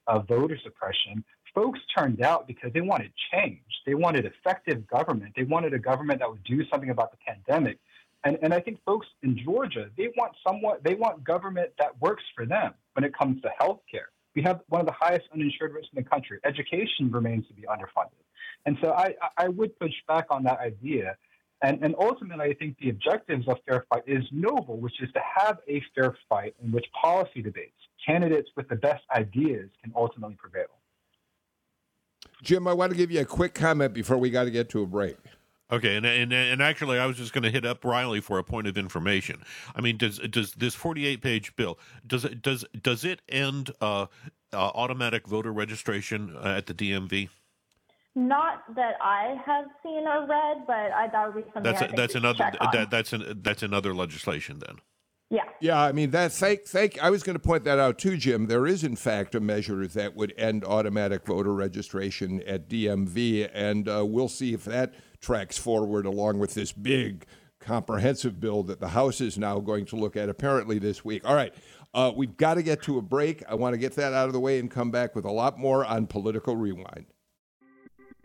of 0.09 0.27
voter 0.27 0.59
suppression. 0.63 1.25
Folks 1.55 1.79
turned 1.97 2.23
out 2.23 2.47
because 2.47 2.73
they 2.73 2.81
wanted 2.81 3.13
change. 3.33 3.61
They 3.87 3.95
wanted 3.95 4.25
effective 4.25 4.87
government. 4.89 5.35
They 5.37 5.45
wanted 5.45 5.75
a 5.75 5.79
government 5.79 6.21
that 6.21 6.31
would 6.31 6.43
do 6.45 6.65
something 6.71 6.91
about 6.91 7.13
the 7.13 7.19
pandemic. 7.27 7.79
And, 8.25 8.39
and 8.43 8.55
I 8.55 8.61
think 8.61 8.79
folks 8.85 9.07
in 9.23 9.39
Georgia, 9.45 9.91
they 9.97 10.09
want 10.17 10.33
somewhat, 10.47 10.83
they 10.83 10.95
want 10.95 11.25
government 11.25 11.71
that 11.79 12.01
works 12.01 12.23
for 12.35 12.47
them 12.47 12.75
when 12.95 13.05
it 13.05 13.17
comes 13.17 13.41
to 13.43 13.51
health 13.59 13.81
care. 13.91 14.09
We 14.35 14.43
have 14.43 14.61
one 14.69 14.81
of 14.81 14.87
the 14.87 14.95
highest 14.99 15.27
uninsured 15.33 15.75
rates 15.75 15.89
in 15.95 16.03
the 16.03 16.09
country. 16.09 16.39
Education 16.45 17.11
remains 17.11 17.47
to 17.49 17.55
be 17.55 17.63
underfunded. 17.63 18.23
And 18.67 18.79
so 18.81 18.93
I, 18.93 19.15
I 19.37 19.49
would 19.49 19.79
push 19.79 19.93
back 20.07 20.27
on 20.31 20.45
that 20.45 20.61
idea. 20.61 21.17
And, 21.63 21.83
and 21.83 21.95
ultimately, 21.99 22.47
I 22.47 22.55
think 22.55 22.77
the 22.79 22.91
objectives 22.91 23.47
of 23.49 23.57
Fair 23.69 23.85
Fight 23.89 24.03
is 24.07 24.25
noble, 24.33 24.79
which 24.79 25.01
is 25.01 25.11
to 25.13 25.21
have 25.37 25.59
a 25.69 25.83
fair 25.95 26.17
fight 26.29 26.55
in 26.63 26.73
which 26.73 26.87
policy 27.01 27.41
debates, 27.41 27.77
candidates 28.05 28.51
with 28.57 28.69
the 28.69 28.77
best 28.77 29.05
ideas 29.15 29.69
can 29.83 29.93
ultimately 29.95 30.37
prevail. 30.37 30.67
Jim, 32.43 32.67
I 32.67 32.73
want 32.73 32.91
to 32.91 32.97
give 32.97 33.13
you 33.13 33.21
a 33.21 33.25
quick 33.25 33.55
comment 33.55 33.95
before 33.95 34.19
we 34.19 34.31
got 34.31 34.45
to 34.45 34.51
get 34.51 34.69
to 34.71 34.83
a 34.83 34.87
break. 34.87 35.17
Okay, 35.71 35.97
and, 35.97 36.05
and 36.05 36.35
and 36.35 36.61
actually, 36.61 36.99
I 36.99 37.07
was 37.07 37.17
just 37.17 37.33
going 37.33 37.45
to 37.45 37.51
hit 37.51 37.65
up 37.65 37.83
Riley 37.83 38.21
for 38.21 38.39
a 38.39 38.45
point 38.45 38.67
of 38.67 38.77
information. 38.77 39.43
I 39.75 39.81
mean, 39.81 39.97
does 39.97 40.19
does 40.19 40.53
this 40.53 40.75
forty 40.75 41.07
eight 41.07 41.23
page 41.23 41.57
bill 41.57 41.79
does 42.07 42.27
it 42.27 42.43
does 42.43 42.67
does 42.79 43.07
it 43.07 43.23
end 43.27 43.71
uh, 43.81 44.07
uh, 44.53 44.57
automatic 44.57 45.27
voter 45.27 45.51
registration 45.51 46.37
uh, 46.37 46.55
at 46.59 46.67
the 46.67 46.75
DMV? 46.75 47.31
Not 48.15 48.75
that 48.75 48.95
I 49.01 49.37
have 49.47 49.65
seen 49.83 50.07
or 50.07 50.27
read, 50.27 50.67
but 50.67 50.93
I 50.93 51.09
that 51.11 51.35
would 51.35 51.45
be 51.45 51.51
something. 51.55 51.73
That's 51.73 51.93
a, 51.93 51.97
that's 51.97 52.15
another 52.15 52.51
that, 52.73 52.91
that's 52.91 53.13
an, 53.13 53.41
that's 53.43 53.63
another 53.63 53.95
legislation 53.95 54.59
then. 54.59 54.77
Yeah. 55.33 55.45
Yeah, 55.63 55.81
I 55.81 55.93
mean 55.93 56.11
that. 56.11 56.31
Thank, 56.31 56.67
thank. 56.67 57.03
I 57.03 57.09
was 57.09 57.23
going 57.23 57.37
to 57.37 57.41
point 57.41 57.65
that 57.65 57.79
out 57.79 57.99
too, 57.99 58.19
Jim. 58.19 58.49
There 58.49 58.67
is, 58.67 58.85
in 58.85 58.97
fact, 58.97 59.35
a 59.35 59.41
measure 59.41 59.87
that 59.87 60.15
would 60.15 60.35
end 60.37 60.63
automatic 60.63 61.25
voter 61.25 61.55
registration 61.55 62.43
at 62.43 62.69
DMV, 62.69 63.49
and 63.55 63.89
uh, 63.89 64.05
we'll 64.07 64.29
see 64.29 64.53
if 64.53 64.67
that 64.67 64.93
tracks 65.23 65.57
forward 65.57 66.05
along 66.05 66.39
with 66.39 66.53
this 66.53 66.73
big, 66.73 67.25
comprehensive 67.61 68.41
bill 68.41 68.63
that 68.65 68.81
the 68.81 68.89
House 68.89 69.23
is 69.23 69.39
now 69.39 69.59
going 69.59 69.87
to 69.87 69.97
look 69.97 70.19
at 70.19 70.29
apparently 70.29 70.79
this 70.79 71.03
week. 71.03 71.27
All 71.27 71.35
right, 71.35 71.55
uh, 71.95 72.13
we've 72.15 72.37
got 72.37 72.55
to 72.55 72.63
get 72.63 72.83
to 72.83 72.99
a 72.99 73.03
break. 73.03 73.43
I 73.49 73.55
want 73.55 73.73
to 73.73 73.79
get 73.79 73.95
that 73.95 74.13
out 74.13 74.27
of 74.27 74.35
the 74.35 74.41
way 74.41 74.59
and 74.59 74.71
come 74.71 74.91
back 74.91 75.15
with 75.15 75.25
a 75.25 75.33
lot 75.33 75.59
more 75.59 75.87
on 75.87 76.09
political 76.09 76.57
rewind. 76.57 77.07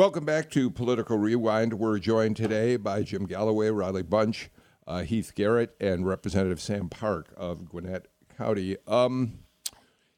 Welcome 0.00 0.24
back 0.24 0.48
to 0.52 0.70
Political 0.70 1.18
Rewind. 1.18 1.74
We're 1.74 1.98
joined 1.98 2.38
today 2.38 2.78
by 2.78 3.02
Jim 3.02 3.26
Galloway, 3.26 3.68
Riley 3.68 4.02
Bunch, 4.02 4.48
uh, 4.86 5.02
Heath 5.02 5.34
Garrett, 5.34 5.76
and 5.78 6.06
Representative 6.06 6.58
Sam 6.58 6.88
Park 6.88 7.34
of 7.36 7.68
Gwinnett 7.68 8.06
County. 8.34 8.78
Um, 8.86 9.40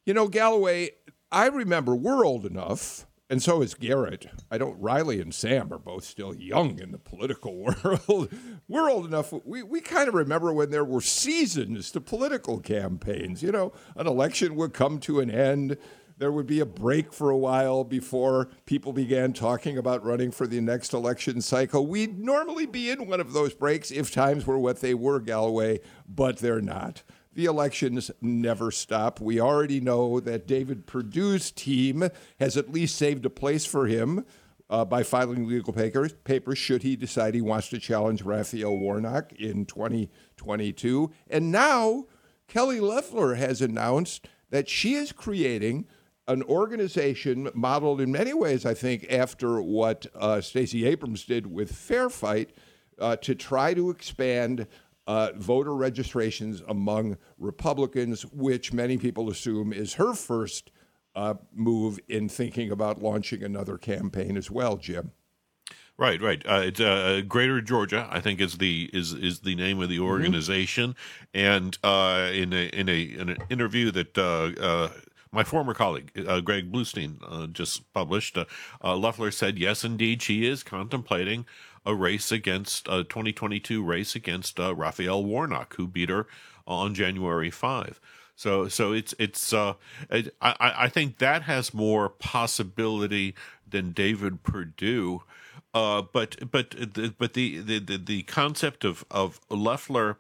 you 0.06 0.14
know, 0.14 0.28
Galloway, 0.28 0.90
I 1.32 1.48
remember 1.48 1.96
we're 1.96 2.24
old 2.24 2.46
enough, 2.46 3.08
and 3.28 3.42
so 3.42 3.60
is 3.60 3.74
Garrett. 3.74 4.26
I 4.52 4.56
don't. 4.56 4.80
Riley 4.80 5.20
and 5.20 5.34
Sam 5.34 5.72
are 5.72 5.80
both 5.80 6.04
still 6.04 6.32
young 6.32 6.78
in 6.78 6.92
the 6.92 6.98
political 6.98 7.56
world. 7.82 8.32
we're 8.68 8.88
old 8.88 9.06
enough. 9.06 9.32
We 9.44 9.64
we 9.64 9.80
kind 9.80 10.06
of 10.06 10.14
remember 10.14 10.52
when 10.52 10.70
there 10.70 10.84
were 10.84 11.00
seasons 11.00 11.90
to 11.90 12.00
political 12.00 12.60
campaigns. 12.60 13.42
You 13.42 13.50
know, 13.50 13.72
an 13.96 14.06
election 14.06 14.54
would 14.54 14.74
come 14.74 15.00
to 15.00 15.18
an 15.18 15.28
end 15.28 15.76
there 16.22 16.30
would 16.30 16.46
be 16.46 16.61
a 16.61 16.64
break 16.66 17.12
for 17.12 17.30
a 17.30 17.37
while 17.37 17.82
before 17.82 18.48
people 18.64 18.92
began 18.92 19.32
talking 19.32 19.76
about 19.76 20.04
running 20.04 20.30
for 20.30 20.46
the 20.46 20.61
next 20.61 20.92
election 20.92 21.40
cycle. 21.40 21.85
We'd 21.85 22.16
normally 22.16 22.64
be 22.64 22.90
in 22.90 23.08
one 23.08 23.20
of 23.20 23.32
those 23.32 23.54
breaks 23.54 23.90
if 23.90 24.12
times 24.12 24.46
were 24.46 24.56
what 24.56 24.80
they 24.80 24.94
were, 24.94 25.18
Galloway, 25.18 25.80
but 26.08 26.38
they're 26.38 26.61
not. 26.61 27.02
The 27.35 27.46
elections 27.46 28.12
never 28.20 28.70
stop. 28.70 29.20
We 29.20 29.40
already 29.40 29.80
know 29.80 30.20
that 30.20 30.46
David 30.46 30.87
Perdue's 30.87 31.50
team 31.50 32.08
has 32.38 32.56
at 32.56 32.72
least 32.72 32.94
saved 32.94 33.26
a 33.26 33.30
place 33.30 33.66
for 33.66 33.88
him 33.88 34.24
uh, 34.70 34.85
by 34.85 35.02
filing 35.02 35.48
legal 35.48 35.72
papers, 35.72 36.12
papers 36.22 36.56
should 36.56 36.85
he 36.85 36.94
decide 36.94 37.35
he 37.35 37.40
wants 37.40 37.68
to 37.70 37.80
challenge 37.80 38.22
Raphael 38.22 38.76
Warnock 38.76 39.32
in 39.32 39.66
2022. 39.66 41.11
And 41.28 41.50
now 41.50 42.04
Kelly 42.46 42.78
Loeffler 42.78 43.35
has 43.35 43.61
announced 43.61 44.28
that 44.52 44.68
she 44.68 44.94
is 44.94 45.11
creating 45.11 45.87
an 46.28 46.42
organization 46.44 47.50
modeled 47.54 48.00
in 48.00 48.12
many 48.12 48.32
ways, 48.32 48.64
I 48.64 48.74
think, 48.74 49.06
after 49.11 49.61
what 49.61 50.06
uh, 50.14 50.40
Stacey 50.40 50.87
Abrams 50.87 51.24
did 51.24 51.46
with 51.46 51.72
Fair 51.72 52.08
Fight 52.08 52.50
uh, 52.98 53.16
to 53.16 53.35
try 53.35 53.74
to 53.74 53.90
expand 53.90 54.66
uh, 55.06 55.30
voter 55.37 55.74
registrations 55.74 56.62
among 56.68 57.16
Republicans, 57.38 58.22
which 58.26 58.72
many 58.72 58.96
people 58.96 59.28
assume 59.28 59.72
is 59.72 59.94
her 59.94 60.14
first 60.14 60.70
uh, 61.14 61.35
move 61.52 61.98
in 62.08 62.28
thinking 62.28 62.70
about 62.70 63.02
launching 63.02 63.42
another 63.42 63.76
campaign 63.76 64.37
as 64.37 64.50
well, 64.50 64.76
Jim. 64.76 65.12
Right, 65.98 66.20
right. 66.22 66.42
Uh, 66.46 66.62
it's 66.64 66.80
uh, 66.80 67.22
Greater 67.28 67.61
Georgia, 67.61 68.08
I 68.11 68.20
think, 68.20 68.40
is 68.40 68.58
the 68.58 68.88
is 68.92 69.12
is 69.12 69.40
the 69.40 69.54
name 69.54 69.80
of 69.80 69.88
the 69.88 69.98
mm-hmm. 69.98 70.06
organization. 70.06 70.96
Mm-hmm. 71.35 71.38
And 71.38 71.78
uh, 71.85 72.30
in 72.32 72.52
a 72.52 72.66
in 72.68 72.88
a 72.88 73.02
in 73.02 73.28
an 73.28 73.38
interview 73.50 73.90
that 73.90 74.16
uh, 74.16 74.52
uh, 74.61 74.88
my 75.32 75.42
former 75.42 75.74
colleague, 75.74 76.12
uh, 76.28 76.40
Greg 76.40 76.70
Bluestein, 76.70 77.16
uh, 77.26 77.46
just 77.46 77.90
published, 77.92 78.36
uh, 78.36 78.44
uh 78.84 78.94
Loeffler 78.94 79.30
said, 79.30 79.58
yes, 79.58 79.82
indeed, 79.82 80.22
she 80.22 80.46
is 80.46 80.62
contemplating 80.62 81.46
a 81.84 81.94
race 81.94 82.30
against 82.30 82.86
a 82.86 83.02
2022 83.02 83.82
race 83.82 84.14
against 84.14 84.60
uh, 84.60 84.74
Raphael 84.74 85.24
Warnock, 85.24 85.74
who 85.76 85.88
beat 85.88 86.10
her 86.10 86.26
on 86.66 86.94
January 86.94 87.50
5. 87.50 88.00
So, 88.34 88.68
so 88.68 88.92
it's 88.92 89.14
it's. 89.18 89.52
Uh, 89.52 89.74
it, 90.10 90.34
I 90.40 90.54
I 90.58 90.88
think 90.88 91.18
that 91.18 91.42
has 91.42 91.74
more 91.74 92.08
possibility 92.08 93.34
than 93.68 93.92
David 93.92 94.42
Perdue. 94.42 95.22
Uh, 95.74 96.02
but 96.02 96.50
but 96.50 96.70
the, 96.70 97.14
but 97.16 97.34
the, 97.34 97.58
the 97.58 97.78
the 97.98 98.22
concept 98.22 98.84
of 98.84 99.04
of 99.10 99.38
Loeffler 99.50 100.16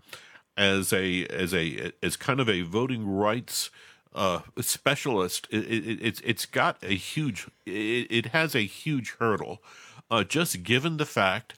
as 0.56 0.92
a 0.92 1.26
as 1.26 1.54
a 1.54 1.92
as 2.02 2.16
kind 2.16 2.38
of 2.38 2.48
a 2.48 2.62
voting 2.62 3.08
rights 3.08 3.70
uh, 4.14 4.40
specialist, 4.60 5.48
it, 5.50 5.64
it, 5.64 5.98
it's 6.02 6.20
it's 6.20 6.46
got 6.46 6.76
a 6.82 6.94
huge, 6.94 7.48
it, 7.66 8.06
it 8.10 8.26
has 8.26 8.54
a 8.54 8.60
huge 8.66 9.16
hurdle, 9.18 9.62
uh, 10.10 10.24
just 10.24 10.62
given 10.62 10.96
the 10.96 11.06
fact 11.06 11.54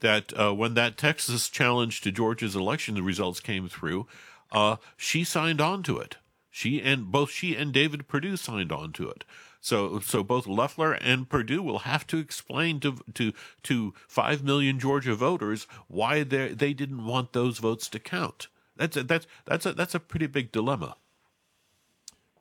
that 0.00 0.38
uh, 0.38 0.54
when 0.54 0.74
that 0.74 0.96
Texas 0.98 1.48
challenge 1.48 2.00
to 2.02 2.12
Georgia's 2.12 2.54
election 2.54 3.02
results 3.02 3.40
came 3.40 3.68
through, 3.68 4.06
uh, 4.52 4.76
she 4.96 5.24
signed 5.24 5.60
on 5.60 5.82
to 5.82 5.98
it. 5.98 6.16
She 6.50 6.80
and 6.80 7.10
both 7.10 7.30
she 7.30 7.56
and 7.56 7.72
David 7.72 8.06
Perdue 8.06 8.36
signed 8.36 8.70
on 8.70 8.92
to 8.92 9.08
it. 9.08 9.24
So, 9.60 9.98
so 9.98 10.22
both 10.22 10.46
Loeffler 10.46 10.92
and 10.92 11.26
Perdue 11.26 11.62
will 11.62 11.80
have 11.80 12.06
to 12.08 12.18
explain 12.18 12.80
to 12.80 12.98
to 13.14 13.32
to 13.62 13.94
five 14.06 14.44
million 14.44 14.78
Georgia 14.78 15.14
voters 15.14 15.66
why 15.88 16.22
they 16.22 16.48
they 16.48 16.74
didn't 16.74 17.06
want 17.06 17.32
those 17.32 17.58
votes 17.58 17.88
to 17.88 17.98
count. 17.98 18.48
That's 18.76 18.96
a, 18.96 19.02
that's 19.04 19.26
that's 19.46 19.64
a 19.64 19.72
that's 19.72 19.94
a 19.94 20.00
pretty 20.00 20.26
big 20.26 20.52
dilemma. 20.52 20.96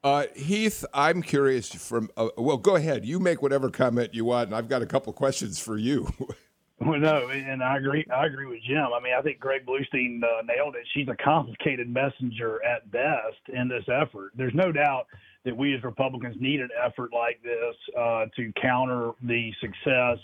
Uh, 0.03 0.25
Heath, 0.35 0.83
I'm 0.93 1.21
curious 1.21 1.69
from, 1.73 2.09
uh, 2.17 2.27
well, 2.37 2.57
go 2.57 2.75
ahead. 2.75 3.05
You 3.05 3.19
make 3.19 3.41
whatever 3.41 3.69
comment 3.69 4.13
you 4.13 4.25
want, 4.25 4.47
and 4.47 4.55
I've 4.55 4.67
got 4.67 4.81
a 4.81 4.85
couple 4.85 5.13
questions 5.13 5.59
for 5.59 5.77
you. 5.77 6.11
well, 6.81 6.99
no, 6.99 7.29
and 7.29 7.63
I 7.63 7.77
agree. 7.77 8.05
I 8.13 8.25
agree 8.25 8.45
with 8.45 8.59
Jim. 8.67 8.87
I 8.93 8.99
mean, 9.01 9.13
I 9.17 9.21
think 9.21 9.39
Greg 9.39 9.65
Bluestein 9.65 10.21
uh, 10.21 10.41
nailed 10.45 10.75
it. 10.75 10.85
She's 10.93 11.07
a 11.07 11.15
complicated 11.23 11.87
messenger 11.87 12.61
at 12.65 12.91
best 12.91 13.39
in 13.53 13.69
this 13.69 13.85
effort. 13.87 14.33
There's 14.35 14.53
no 14.53 14.73
doubt 14.73 15.07
that 15.45 15.55
we 15.55 15.73
as 15.73 15.81
Republicans 15.83 16.35
need 16.37 16.59
an 16.59 16.69
effort 16.85 17.11
like 17.13 17.41
this 17.41 17.75
uh, 17.97 18.25
to 18.35 18.51
counter 18.61 19.11
the 19.21 19.53
success 19.61 20.17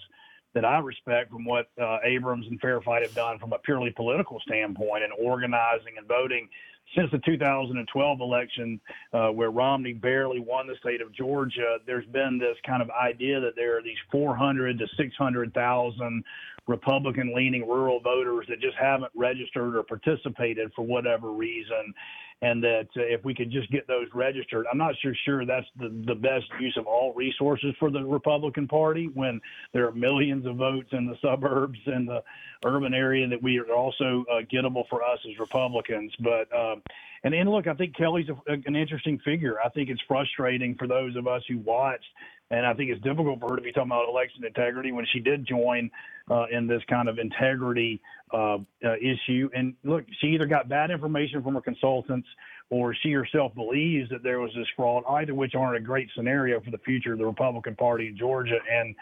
that 0.53 0.65
I 0.65 0.79
respect 0.79 1.31
from 1.31 1.45
what 1.45 1.69
uh, 1.81 1.99
Abrams 2.03 2.47
and 2.47 2.59
Fair 2.59 2.81
Fight 2.81 3.03
have 3.03 3.13
done 3.15 3.39
from 3.39 3.53
a 3.53 3.59
purely 3.59 3.91
political 3.91 4.41
standpoint 4.45 5.03
and 5.03 5.13
organizing 5.17 5.97
and 5.97 6.07
voting 6.07 6.49
since 6.95 7.11
the 7.11 7.19
2012 7.19 8.21
election, 8.21 8.79
uh, 9.13 9.29
where 9.29 9.51
Romney 9.51 9.93
barely 9.93 10.39
won 10.39 10.67
the 10.67 10.75
state 10.79 11.01
of 11.01 11.13
Georgia, 11.13 11.77
there's 11.85 12.05
been 12.07 12.37
this 12.39 12.57
kind 12.65 12.81
of 12.81 12.89
idea 12.91 13.39
that 13.39 13.55
there 13.55 13.77
are 13.77 13.83
these 13.83 13.97
400 14.11 14.79
to 14.79 14.87
600,000 14.97 16.23
Republican 16.67 17.33
leaning 17.35 17.67
rural 17.67 17.99
voters 17.99 18.45
that 18.47 18.61
just 18.61 18.77
haven't 18.79 19.11
registered 19.15 19.75
or 19.75 19.83
participated 19.83 20.71
for 20.75 20.85
whatever 20.85 21.31
reason 21.31 21.93
and 22.41 22.63
that 22.63 22.87
uh, 22.95 23.01
if 23.01 23.23
we 23.25 23.33
could 23.33 23.51
just 23.51 23.69
get 23.71 23.87
those 23.87 24.07
registered, 24.13 24.65
I'm 24.71 24.77
not 24.77 24.95
sure 25.01 25.13
sure 25.25 25.45
that's 25.45 25.67
the, 25.77 25.89
the 26.05 26.15
best 26.15 26.45
use 26.59 26.75
of 26.77 26.87
all 26.87 27.13
resources 27.13 27.73
for 27.79 27.91
the 27.91 28.03
Republican 28.03 28.67
Party 28.67 29.09
when 29.13 29.41
there 29.73 29.87
are 29.87 29.91
millions 29.91 30.45
of 30.45 30.55
votes 30.55 30.89
in 30.91 31.05
the 31.05 31.17
suburbs 31.21 31.79
and 31.85 32.07
the 32.07 32.23
urban 32.65 32.93
area 32.93 33.27
that 33.27 33.41
we 33.41 33.59
are 33.59 33.73
also 33.73 34.25
uh, 34.31 34.41
gettable 34.51 34.87
for 34.89 35.03
us 35.03 35.19
as 35.29 35.37
Republicans. 35.39 36.13
But 36.19 36.53
um, 36.55 36.81
and 37.23 37.33
and 37.33 37.49
look, 37.49 37.67
I 37.67 37.73
think 37.73 37.95
Kelly's 37.95 38.29
a, 38.29 38.51
an 38.51 38.75
interesting 38.75 39.19
figure. 39.19 39.57
I 39.63 39.69
think 39.69 39.89
it's 39.89 40.01
frustrating 40.07 40.75
for 40.75 40.87
those 40.87 41.15
of 41.15 41.27
us 41.27 41.43
who 41.47 41.57
watched 41.59 42.07
and 42.51 42.65
I 42.65 42.73
think 42.73 42.89
it's 42.89 43.01
difficult 43.01 43.39
for 43.39 43.49
her 43.49 43.55
to 43.55 43.61
be 43.61 43.71
talking 43.71 43.91
about 43.91 44.09
election 44.09 44.43
integrity 44.43 44.91
when 44.91 45.05
she 45.13 45.19
did 45.19 45.47
join 45.47 45.91
uh, 46.31 46.45
in 46.51 46.67
this 46.67 46.81
kind 46.89 47.07
of 47.07 47.19
integrity 47.19 48.01
uh, 48.33 48.57
uh, 48.83 48.95
issue. 49.01 49.49
And 49.55 49.75
look, 49.83 50.05
she 50.19 50.27
either 50.27 50.45
got 50.45 50.67
bad 50.67 50.89
information 50.89 51.43
from 51.43 51.55
her 51.55 51.61
consultants 51.61 52.27
or 52.71 52.95
she 53.01 53.11
herself 53.11 53.53
believes 53.55 54.09
that 54.09 54.23
there 54.23 54.39
was 54.39 54.51
this 54.55 54.67
fraud, 54.75 55.03
either 55.09 55.33
which 55.33 55.55
aren't 55.55 55.77
a 55.77 55.81
great 55.81 56.09
scenario 56.15 56.59
for 56.61 56.71
the 56.71 56.77
future 56.79 57.13
of 57.13 57.19
the 57.19 57.25
Republican 57.25 57.75
Party 57.75 58.07
in 58.07 58.17
Georgia. 58.17 58.57
And 58.71 58.95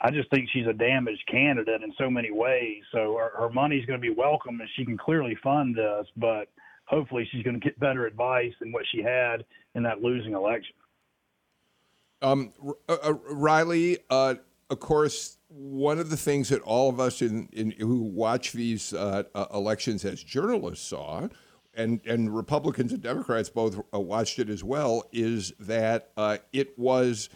I 0.00 0.10
just 0.10 0.30
think 0.30 0.48
she's 0.52 0.66
a 0.66 0.72
damaged 0.72 1.22
candidate 1.30 1.82
in 1.82 1.92
so 1.98 2.10
many 2.10 2.30
ways. 2.32 2.82
So 2.92 3.16
her, 3.16 3.30
her 3.38 3.48
money's 3.48 3.86
going 3.86 4.00
to 4.00 4.02
be 4.02 4.14
welcome 4.14 4.60
and 4.60 4.68
she 4.76 4.84
can 4.84 4.98
clearly 4.98 5.36
fund 5.42 5.76
this, 5.76 6.06
but 6.16 6.48
hopefully 6.86 7.28
she's 7.30 7.44
going 7.44 7.58
to 7.58 7.64
get 7.64 7.78
better 7.78 8.06
advice 8.06 8.52
than 8.60 8.72
what 8.72 8.84
she 8.92 9.02
had 9.02 9.44
in 9.74 9.82
that 9.84 10.02
losing 10.02 10.34
election. 10.34 10.74
Um, 12.22 12.52
uh, 12.88 12.96
uh, 13.02 13.14
Riley, 13.30 13.98
uh, 14.08 14.36
of 14.70 14.80
course, 14.80 15.38
one 15.48 15.98
of 15.98 16.08
the 16.08 16.16
things 16.16 16.48
that 16.48 16.62
all 16.62 16.88
of 16.88 17.00
us 17.00 17.20
in, 17.20 17.48
in 17.52 17.72
who 17.72 18.02
watch 18.02 18.52
these 18.52 18.94
uh, 18.94 19.24
uh 19.34 19.46
elections 19.52 20.04
as 20.04 20.22
journalists 20.22 20.88
saw, 20.88 21.28
and, 21.74 22.00
and 22.06 22.34
Republicans 22.34 22.92
and 22.92 23.02
Democrats 23.02 23.50
both 23.50 23.78
uh, 23.92 24.00
watched 24.00 24.38
it 24.38 24.48
as 24.48 24.62
well, 24.62 25.04
is 25.12 25.52
that 25.58 26.10
it 26.52 26.78
was 26.78 27.28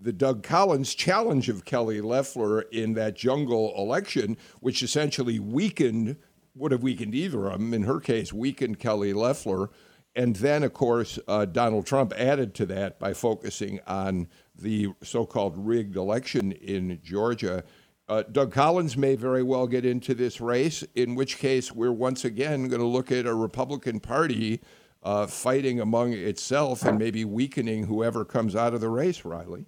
the 0.00 0.12
Doug 0.12 0.42
Collins 0.42 0.94
challenge 0.94 1.48
of 1.48 1.64
Kelly 1.64 2.00
Loeffler 2.00 2.62
in 2.62 2.94
that 2.94 3.16
jungle 3.16 3.72
election, 3.76 4.36
which 4.60 4.82
essentially 4.82 5.38
weakened, 5.38 6.16
would 6.54 6.72
have 6.72 6.82
weakened 6.82 7.14
either 7.14 7.46
of 7.46 7.58
them. 7.58 7.72
In 7.72 7.84
her 7.84 7.98
case, 7.98 8.32
weakened 8.32 8.78
Kelly 8.78 9.12
Loeffler 9.12 9.70
and 10.16 10.36
then, 10.36 10.62
of 10.62 10.72
course, 10.72 11.18
uh, 11.26 11.44
Donald 11.44 11.86
Trump 11.86 12.12
added 12.16 12.54
to 12.54 12.66
that 12.66 12.98
by 12.98 13.12
focusing 13.12 13.80
on 13.86 14.28
the 14.54 14.88
so 15.02 15.26
called 15.26 15.54
rigged 15.56 15.96
election 15.96 16.52
in 16.52 17.00
Georgia. 17.02 17.64
Uh, 18.08 18.22
Doug 18.30 18.52
Collins 18.52 18.96
may 18.96 19.16
very 19.16 19.42
well 19.42 19.66
get 19.66 19.84
into 19.84 20.14
this 20.14 20.40
race, 20.40 20.84
in 20.94 21.14
which 21.14 21.38
case, 21.38 21.72
we're 21.72 21.92
once 21.92 22.24
again 22.24 22.68
going 22.68 22.80
to 22.80 22.86
look 22.86 23.10
at 23.10 23.26
a 23.26 23.34
Republican 23.34 23.98
Party 23.98 24.60
uh, 25.02 25.26
fighting 25.26 25.80
among 25.80 26.12
itself 26.12 26.84
and 26.84 26.98
maybe 26.98 27.24
weakening 27.24 27.84
whoever 27.84 28.24
comes 28.24 28.54
out 28.54 28.74
of 28.74 28.80
the 28.80 28.88
race, 28.88 29.24
Riley. 29.24 29.66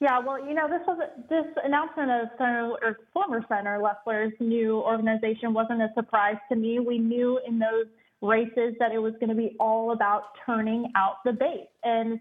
Yeah, 0.00 0.20
well, 0.20 0.38
you 0.46 0.54
know, 0.54 0.68
this 0.68 0.80
was 0.86 0.98
this 1.28 1.46
announcement 1.64 2.10
of 2.10 2.28
Senator 2.38 2.76
or 2.82 2.98
former 3.12 3.44
Senator 3.48 3.80
Loeffler's 3.82 4.32
new 4.38 4.78
organization 4.78 5.52
wasn't 5.52 5.82
a 5.82 5.88
surprise 5.94 6.36
to 6.50 6.56
me. 6.56 6.78
We 6.78 6.98
knew 6.98 7.40
in 7.46 7.58
those 7.58 7.86
races 8.20 8.74
that 8.78 8.92
it 8.92 8.98
was 8.98 9.14
going 9.20 9.28
to 9.28 9.34
be 9.34 9.56
all 9.60 9.92
about 9.92 10.24
turning 10.44 10.90
out 10.96 11.16
the 11.24 11.32
base. 11.32 11.68
And 11.84 12.18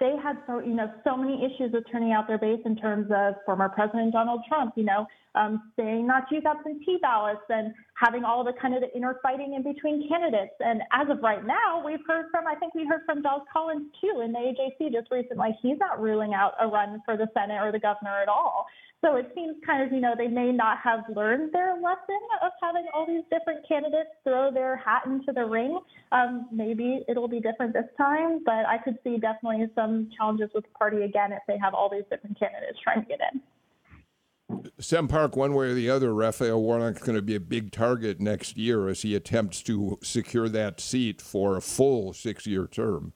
they 0.00 0.14
had 0.22 0.36
so 0.46 0.60
you 0.60 0.74
know 0.74 0.92
so 1.04 1.16
many 1.16 1.44
issues 1.44 1.72
with 1.72 1.84
turning 1.90 2.12
out 2.12 2.28
their 2.28 2.38
base 2.38 2.60
in 2.64 2.76
terms 2.76 3.10
of 3.14 3.34
former 3.44 3.68
President 3.68 4.12
Donald 4.12 4.42
Trump, 4.48 4.74
you 4.76 4.84
know, 4.84 5.06
um, 5.34 5.72
saying 5.76 6.06
not 6.06 6.28
to 6.28 6.36
use 6.36 6.44
absentee 6.44 6.98
ballots 7.00 7.44
and 7.48 7.72
having 7.94 8.24
all 8.24 8.44
the 8.44 8.52
kind 8.60 8.74
of 8.74 8.80
the 8.80 8.94
inner 8.96 9.18
fighting 9.22 9.54
in 9.54 9.62
between 9.62 10.08
candidates. 10.08 10.54
And 10.60 10.82
as 10.92 11.08
of 11.10 11.22
right 11.22 11.44
now, 11.44 11.82
we've 11.84 12.04
heard 12.06 12.26
from 12.30 12.46
I 12.46 12.54
think 12.54 12.74
we 12.74 12.86
heard 12.86 13.02
from 13.06 13.22
Doug 13.22 13.42
Collins 13.52 13.90
too 14.00 14.20
in 14.24 14.32
the 14.32 14.38
AJC 14.38 14.92
just 14.92 15.10
recently. 15.10 15.56
He's 15.62 15.78
not 15.78 16.00
ruling 16.00 16.34
out 16.34 16.52
a 16.60 16.66
run 16.66 17.00
for 17.04 17.16
the 17.16 17.28
Senate 17.34 17.60
or 17.60 17.72
the 17.72 17.80
governor 17.80 18.20
at 18.22 18.28
all. 18.28 18.66
So 19.00 19.14
it 19.14 19.30
seems 19.32 19.54
kind 19.64 19.82
of, 19.82 19.92
you 19.92 20.00
know, 20.00 20.14
they 20.18 20.26
may 20.26 20.50
not 20.50 20.78
have 20.82 21.00
learned 21.14 21.52
their 21.52 21.74
lesson 21.74 22.18
of 22.42 22.50
having 22.60 22.86
all 22.92 23.06
these 23.06 23.22
different 23.30 23.66
candidates 23.68 24.10
throw 24.24 24.50
their 24.50 24.76
hat 24.76 25.02
into 25.06 25.32
the 25.32 25.44
ring. 25.44 25.78
Um, 26.10 26.48
maybe 26.50 27.04
it'll 27.08 27.28
be 27.28 27.38
different 27.38 27.74
this 27.74 27.86
time, 27.96 28.40
but 28.44 28.66
I 28.66 28.78
could 28.82 28.98
see 29.04 29.18
definitely 29.18 29.66
some 29.76 30.10
challenges 30.16 30.50
with 30.52 30.64
the 30.64 30.70
party 30.70 31.04
again 31.04 31.30
if 31.30 31.42
they 31.46 31.58
have 31.58 31.74
all 31.74 31.88
these 31.88 32.04
different 32.10 32.40
candidates 32.40 32.78
trying 32.82 33.02
to 33.02 33.08
get 33.08 33.20
in. 33.32 33.40
Sam 34.80 35.08
Park, 35.08 35.36
one 35.36 35.54
way 35.54 35.66
or 35.66 35.74
the 35.74 35.90
other, 35.90 36.14
Raphael 36.14 36.62
Warnock 36.62 36.96
is 36.96 37.02
going 37.02 37.16
to 37.16 37.22
be 37.22 37.34
a 37.34 37.40
big 37.40 37.72
target 37.72 38.20
next 38.20 38.56
year 38.56 38.88
as 38.88 39.02
he 39.02 39.14
attempts 39.14 39.62
to 39.64 39.98
secure 40.02 40.48
that 40.48 40.80
seat 40.80 41.20
for 41.20 41.56
a 41.56 41.60
full 41.60 42.12
six 42.12 42.46
year 42.46 42.66
term. 42.66 43.12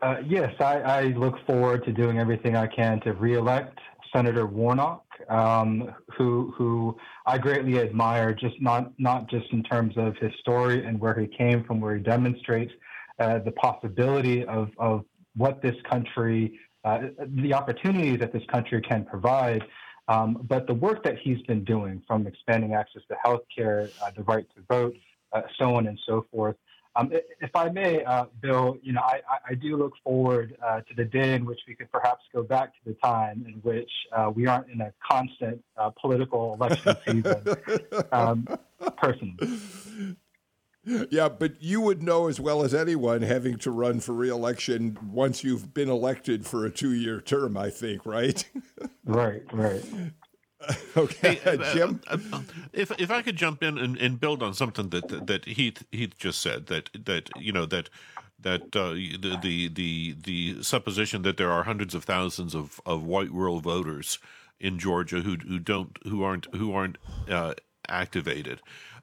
Uh, 0.00 0.16
yes, 0.26 0.54
I, 0.60 0.80
I, 0.80 1.02
look 1.16 1.34
forward 1.46 1.84
to 1.86 1.92
doing 1.92 2.18
everything 2.18 2.56
I 2.56 2.66
can 2.66 3.00
to 3.00 3.14
reelect 3.14 3.78
Senator 4.14 4.46
Warnock, 4.46 5.04
um, 5.30 5.94
who 6.16 6.52
who 6.56 6.96
I 7.26 7.38
greatly 7.38 7.78
admire, 7.80 8.34
just 8.34 8.60
not 8.60 8.92
not 8.98 9.28
just 9.30 9.50
in 9.52 9.62
terms 9.62 9.94
of 9.96 10.14
his 10.18 10.30
story 10.40 10.84
and 10.84 11.00
where 11.00 11.18
he 11.18 11.26
came 11.26 11.64
from, 11.64 11.80
where 11.80 11.96
he 11.96 12.02
demonstrates 12.02 12.72
uh, 13.18 13.38
the 13.40 13.52
possibility 13.52 14.44
of 14.44 14.68
of 14.78 15.04
what 15.36 15.62
this 15.62 15.74
country, 15.88 16.58
the 16.84 17.54
opportunities 17.54 18.18
that 18.20 18.32
this 18.32 18.42
country 18.46 18.80
can 18.80 19.04
provide. 19.04 19.64
Um, 20.06 20.44
but 20.46 20.66
the 20.66 20.74
work 20.74 21.02
that 21.04 21.18
he's 21.18 21.40
been 21.42 21.64
doing, 21.64 22.02
from 22.06 22.26
expanding 22.26 22.74
access 22.74 23.02
to 23.08 23.16
health 23.24 23.42
care, 23.54 23.88
uh, 24.02 24.10
the 24.14 24.22
right 24.24 24.46
to 24.54 24.62
vote, 24.68 24.94
uh, 25.32 25.42
so 25.58 25.76
on 25.76 25.86
and 25.86 25.98
so 26.06 26.26
forth, 26.30 26.56
um, 26.96 27.10
if 27.40 27.50
I 27.56 27.70
may, 27.70 28.04
uh, 28.04 28.26
Bill, 28.40 28.76
you 28.82 28.92
know, 28.92 29.00
I, 29.00 29.20
I 29.48 29.54
do 29.54 29.76
look 29.76 29.94
forward 30.04 30.56
uh, 30.64 30.80
to 30.82 30.94
the 30.96 31.04
day 31.04 31.34
in 31.34 31.44
which 31.44 31.58
we 31.66 31.74
could 31.74 31.90
perhaps 31.90 32.22
go 32.32 32.44
back 32.44 32.72
to 32.74 32.80
the 32.86 32.94
time 32.94 33.44
in 33.48 33.54
which 33.62 33.90
uh, 34.12 34.30
we 34.32 34.46
aren't 34.46 34.70
in 34.70 34.80
a 34.80 34.92
constant 35.02 35.62
uh, 35.76 35.90
political 35.90 36.54
election 36.54 36.96
season. 37.04 37.56
um, 38.12 38.46
personally. 38.96 40.16
Yeah, 40.84 41.28
but 41.28 41.62
you 41.62 41.80
would 41.80 42.02
know 42.02 42.28
as 42.28 42.38
well 42.38 42.62
as 42.62 42.74
anyone 42.74 43.22
having 43.22 43.56
to 43.58 43.70
run 43.70 44.00
for 44.00 44.12
reelection 44.12 44.98
once 45.10 45.42
you've 45.42 45.72
been 45.72 45.88
elected 45.88 46.46
for 46.46 46.66
a 46.66 46.70
two-year 46.70 47.20
term. 47.20 47.56
I 47.56 47.70
think, 47.70 48.04
right? 48.04 48.44
right, 49.04 49.42
right. 49.52 49.84
okay, 50.96 51.34
hey, 51.36 51.58
uh, 51.58 51.74
Jim. 51.74 52.00
Uh, 52.06 52.18
uh, 52.32 52.40
if 52.72 52.90
if 53.00 53.10
I 53.10 53.22
could 53.22 53.36
jump 53.36 53.62
in 53.62 53.78
and, 53.78 53.96
and 53.96 54.20
build 54.20 54.42
on 54.42 54.54
something 54.54 54.88
that, 54.90 55.08
that, 55.08 55.26
that 55.26 55.44
Heath 55.46 55.84
Heath 55.92 56.18
just 56.18 56.40
said 56.40 56.66
that 56.66 56.90
that 57.04 57.30
you 57.38 57.52
know 57.52 57.66
that 57.66 57.90
that 58.40 58.76
uh, 58.76 58.90
the, 58.90 59.38
the 59.42 59.68
the 59.68 60.16
the 60.22 60.62
supposition 60.62 61.22
that 61.22 61.36
there 61.36 61.50
are 61.50 61.64
hundreds 61.64 61.94
of 61.94 62.04
thousands 62.04 62.54
of, 62.54 62.80
of 62.86 63.02
white 63.04 63.30
rural 63.32 63.60
voters 63.60 64.18
in 64.60 64.78
Georgia 64.78 65.20
who 65.20 65.36
who 65.36 65.58
don't 65.58 65.98
who 66.04 66.22
aren't 66.22 66.46
who 66.54 66.72
aren't 66.72 66.98
uh, 67.28 67.54
activated. 67.88 68.60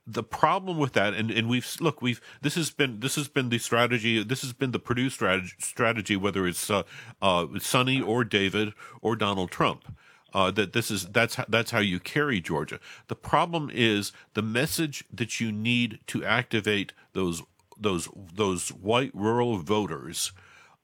The 0.07 0.23
problem 0.23 0.77
with 0.77 0.93
that, 0.93 1.13
and, 1.13 1.29
and 1.29 1.47
we've 1.47 1.75
look, 1.79 2.01
we've 2.01 2.19
this 2.41 2.55
has 2.55 2.71
been 2.71 3.01
this 3.01 3.15
has 3.15 3.27
been 3.27 3.49
the 3.49 3.59
strategy. 3.59 4.23
This 4.23 4.41
has 4.41 4.51
been 4.51 4.71
the 4.71 4.79
Perdue 4.79 5.09
strategy, 5.09 5.53
strategy 5.59 6.15
whether 6.15 6.47
it's 6.47 6.69
uh, 6.69 6.83
uh, 7.21 7.45
Sonny 7.59 8.01
or 8.01 8.23
David 8.23 8.73
or 9.01 9.15
Donald 9.15 9.51
Trump 9.51 9.85
uh, 10.33 10.51
that 10.51 10.73
this 10.73 10.89
is 10.91 11.07
that's 11.07 11.35
how, 11.35 11.45
that's 11.47 11.71
how 11.71 11.79
you 11.79 11.99
carry 11.99 12.39
Georgia. 12.39 12.79
The 13.07 13.15
problem 13.15 13.69
is 13.73 14.11
the 14.33 14.41
message 14.41 15.03
that 15.13 15.39
you 15.39 15.51
need 15.51 15.99
to 16.07 16.23
activate 16.23 16.93
those 17.13 17.43
those 17.77 18.09
those 18.33 18.69
white 18.69 19.11
rural 19.13 19.57
voters 19.57 20.31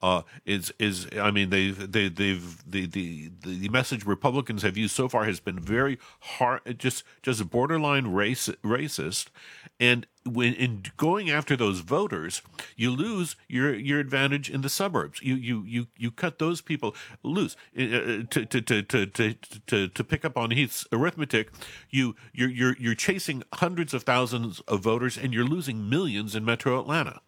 uh, 0.02 0.22
is 0.45 0.72
is 0.80 1.08
I 1.20 1.32
mean 1.32 1.50
they've 1.50 1.91
they, 1.91 2.10
they've 2.10 2.64
the, 2.70 2.86
the 2.86 3.32
the 3.43 3.70
message 3.70 4.06
Republicans 4.06 4.62
have 4.62 4.78
used 4.78 4.95
so 4.95 5.10
far 5.10 5.26
has 5.26 5.39
been 5.39 5.60
very 5.60 5.98
hard, 6.20 6.78
just 6.78 7.04
just 7.24 7.50
borderline 7.50 8.08
race 8.08 8.48
racist, 8.64 9.28
and 9.80 10.06
when 10.24 10.54
in 10.54 10.84
going 10.98 11.30
after 11.30 11.56
those 11.56 11.80
voters, 11.80 12.41
you 12.76 12.91
lose 12.91 13.36
your 13.48 13.74
your 13.74 14.00
advantage 14.00 14.50
in 14.50 14.62
the 14.62 14.70
suburbs. 14.70 15.22
You 15.22 15.36
you 15.36 15.64
you 15.64 15.88
you 15.98 16.12
cut 16.12 16.38
those 16.38 16.62
people 16.62 16.95
loose. 17.24 17.56
Uh, 17.76 18.24
to, 18.30 18.45
to, 18.45 18.62
to, 18.62 18.84
to, 19.06 19.34
to, 19.68 19.88
to 19.88 20.04
pick 20.04 20.26
up 20.26 20.38
on 20.38 20.52
Heath's 20.52 20.86
arithmetic, 20.91 21.52
you 21.89 22.16
you're 22.34 22.50
you're 22.50 22.76
you're 22.80 22.95
chasing 22.95 23.43
hundreds 23.56 23.93
of 23.93 24.04
thousands 24.04 24.60
of 24.62 24.82
voters, 24.82 25.18
and 25.18 25.34
you're 25.34 25.45
losing 25.45 25.89
millions 25.89 26.36
in 26.36 26.45
Metro 26.45 26.80
Atlanta. 26.80 27.22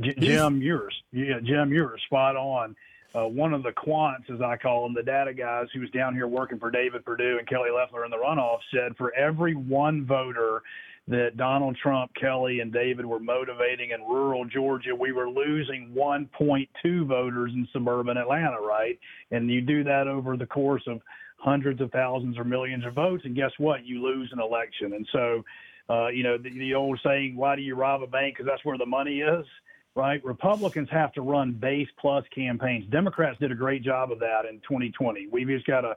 Jim, 0.00 0.62
you're 0.62 0.90
yeah, 1.12 1.40
Jim, 1.42 1.72
you're 1.72 1.96
spot 2.06 2.36
on. 2.36 2.76
Uh, 3.14 3.26
one 3.26 3.54
of 3.54 3.62
the 3.62 3.72
quants, 3.72 4.30
as 4.32 4.40
I 4.42 4.56
call 4.56 4.84
them, 4.84 4.94
the 4.94 5.02
data 5.02 5.32
guys 5.32 5.66
who 5.72 5.80
was 5.80 5.90
down 5.90 6.14
here 6.14 6.28
working 6.28 6.58
for 6.58 6.70
David 6.70 7.04
Perdue 7.04 7.38
and 7.38 7.48
Kelly 7.48 7.70
Loeffler 7.72 8.04
in 8.04 8.10
the 8.10 8.18
runoff, 8.18 8.58
said 8.72 8.96
for 8.96 9.14
every 9.14 9.54
one 9.54 10.04
voter 10.04 10.62
that 11.08 11.38
Donald 11.38 11.76
Trump, 11.82 12.10
Kelly, 12.20 12.60
and 12.60 12.70
David 12.70 13.06
were 13.06 13.18
motivating 13.18 13.92
in 13.92 14.02
rural 14.02 14.44
Georgia, 14.44 14.94
we 14.94 15.12
were 15.12 15.28
losing 15.28 15.90
1.2 15.96 17.06
voters 17.06 17.50
in 17.54 17.66
suburban 17.72 18.18
Atlanta, 18.18 18.60
right? 18.60 18.98
And 19.30 19.50
you 19.50 19.62
do 19.62 19.82
that 19.84 20.06
over 20.06 20.36
the 20.36 20.46
course 20.46 20.82
of 20.86 21.00
hundreds 21.38 21.80
of 21.80 21.90
thousands 21.92 22.36
or 22.36 22.44
millions 22.44 22.84
of 22.84 22.92
votes, 22.92 23.24
and 23.24 23.34
guess 23.34 23.52
what? 23.56 23.86
You 23.86 24.02
lose 24.02 24.28
an 24.32 24.40
election. 24.40 24.92
And 24.92 25.08
so, 25.12 25.44
uh, 25.88 26.08
you 26.08 26.22
know, 26.22 26.36
the, 26.36 26.50
the 26.50 26.74
old 26.74 27.00
saying, 27.02 27.36
"Why 27.36 27.56
do 27.56 27.62
you 27.62 27.74
rob 27.74 28.02
a 28.02 28.06
bank? 28.06 28.34
Because 28.36 28.46
that's 28.46 28.64
where 28.64 28.76
the 28.76 28.86
money 28.86 29.20
is." 29.20 29.46
Right? 29.94 30.24
Republicans 30.24 30.88
have 30.90 31.12
to 31.12 31.22
run 31.22 31.52
base 31.52 31.88
plus 32.00 32.24
campaigns. 32.34 32.86
Democrats 32.90 33.38
did 33.40 33.50
a 33.50 33.54
great 33.54 33.82
job 33.82 34.12
of 34.12 34.18
that 34.20 34.44
in 34.48 34.60
2020. 34.60 35.28
We've 35.30 35.48
just 35.48 35.66
got 35.66 35.84
a 35.84 35.96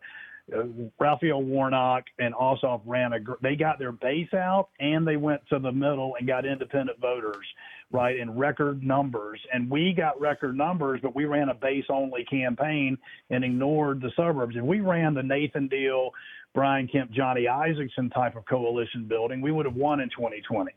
uh, 0.53 0.63
Raphael 0.99 1.43
Warnock 1.43 2.05
and 2.19 2.33
Ossoff 2.33 2.81
ran 2.85 3.13
a. 3.13 3.19
They 3.41 3.55
got 3.55 3.79
their 3.79 3.91
base 3.91 4.33
out 4.33 4.69
and 4.79 5.07
they 5.07 5.17
went 5.17 5.41
to 5.49 5.59
the 5.59 5.71
middle 5.71 6.15
and 6.17 6.27
got 6.27 6.45
independent 6.45 6.99
voters, 6.99 7.45
right, 7.91 8.17
in 8.17 8.37
record 8.37 8.83
numbers. 8.83 9.39
And 9.53 9.69
we 9.69 9.93
got 9.93 10.19
record 10.19 10.57
numbers, 10.57 10.99
but 11.01 11.15
we 11.15 11.25
ran 11.25 11.49
a 11.49 11.53
base 11.53 11.85
only 11.89 12.25
campaign 12.25 12.97
and 13.29 13.43
ignored 13.43 14.01
the 14.01 14.11
suburbs. 14.15 14.55
If 14.55 14.63
we 14.63 14.81
ran 14.81 15.13
the 15.13 15.23
Nathan 15.23 15.67
Deal, 15.67 16.11
Brian 16.53 16.87
Kemp, 16.87 17.11
Johnny 17.11 17.45
Isakson 17.45 18.13
type 18.13 18.35
of 18.35 18.45
coalition 18.45 19.05
building, 19.05 19.41
we 19.41 19.51
would 19.51 19.65
have 19.65 19.75
won 19.75 20.01
in 20.01 20.09
2020. 20.09 20.71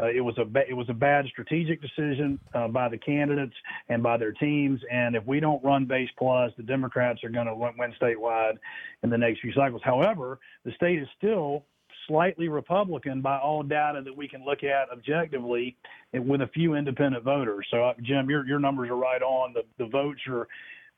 Uh, 0.00 0.06
it 0.06 0.20
was 0.20 0.34
a 0.38 0.44
ba- 0.44 0.68
it 0.68 0.74
was 0.74 0.88
a 0.88 0.94
bad 0.94 1.26
strategic 1.26 1.80
decision 1.80 2.38
uh, 2.54 2.66
by 2.68 2.88
the 2.88 2.98
candidates 2.98 3.54
and 3.88 4.02
by 4.02 4.16
their 4.16 4.32
teams. 4.32 4.80
And 4.90 5.14
if 5.14 5.24
we 5.26 5.38
don't 5.38 5.62
run 5.62 5.86
base 5.86 6.10
plus, 6.18 6.52
the 6.56 6.62
Democrats 6.62 7.22
are 7.22 7.28
going 7.28 7.46
to 7.46 7.54
win 7.54 7.94
statewide 8.00 8.54
in 9.02 9.10
the 9.10 9.18
next 9.18 9.40
few 9.40 9.52
cycles. 9.52 9.82
However, 9.84 10.40
the 10.64 10.72
state 10.72 11.00
is 11.00 11.08
still 11.16 11.64
slightly 12.08 12.48
Republican 12.48 13.20
by 13.20 13.38
all 13.38 13.62
data 13.62 14.02
that 14.04 14.16
we 14.16 14.26
can 14.26 14.44
look 14.44 14.64
at 14.64 14.90
objectively, 14.90 15.76
with 16.12 16.40
a 16.40 16.48
few 16.48 16.74
independent 16.74 17.22
voters. 17.22 17.66
So, 17.70 17.84
uh, 17.84 17.94
Jim, 18.02 18.28
your 18.28 18.44
your 18.46 18.58
numbers 18.58 18.90
are 18.90 18.96
right 18.96 19.22
on. 19.22 19.52
The 19.52 19.62
the 19.78 19.88
votes 19.88 20.20
are 20.28 20.48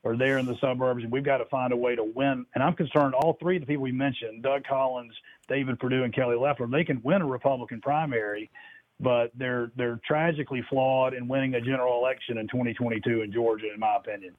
are 0.03 0.17
there 0.17 0.37
in 0.37 0.45
the 0.45 0.57
suburbs, 0.59 1.03
and 1.03 1.11
we've 1.11 1.23
got 1.23 1.37
to 1.37 1.45
find 1.45 1.71
a 1.71 1.77
way 1.77 1.95
to 1.95 2.03
win. 2.03 2.45
And 2.53 2.63
I'm 2.63 2.73
concerned 2.73 3.13
all 3.13 3.37
three 3.39 3.55
of 3.55 3.61
the 3.61 3.67
people 3.67 3.83
we 3.83 3.91
mentioned, 3.91 4.43
Doug 4.43 4.63
Collins, 4.65 5.13
David 5.47 5.79
Perdue, 5.79 6.03
and 6.03 6.13
Kelly 6.13 6.35
Loeffler, 6.35 6.67
they 6.67 6.83
can 6.83 7.01
win 7.03 7.21
a 7.21 7.25
Republican 7.25 7.79
primary, 7.81 8.51
but 8.99 9.31
they're 9.35 9.71
they're 9.75 9.99
tragically 10.05 10.63
flawed 10.69 11.13
in 11.13 11.27
winning 11.27 11.55
a 11.55 11.61
general 11.61 11.97
election 11.99 12.37
in 12.37 12.47
2022 12.47 13.21
in 13.21 13.31
Georgia, 13.31 13.73
in 13.73 13.79
my 13.79 13.95
opinion. 13.95 14.35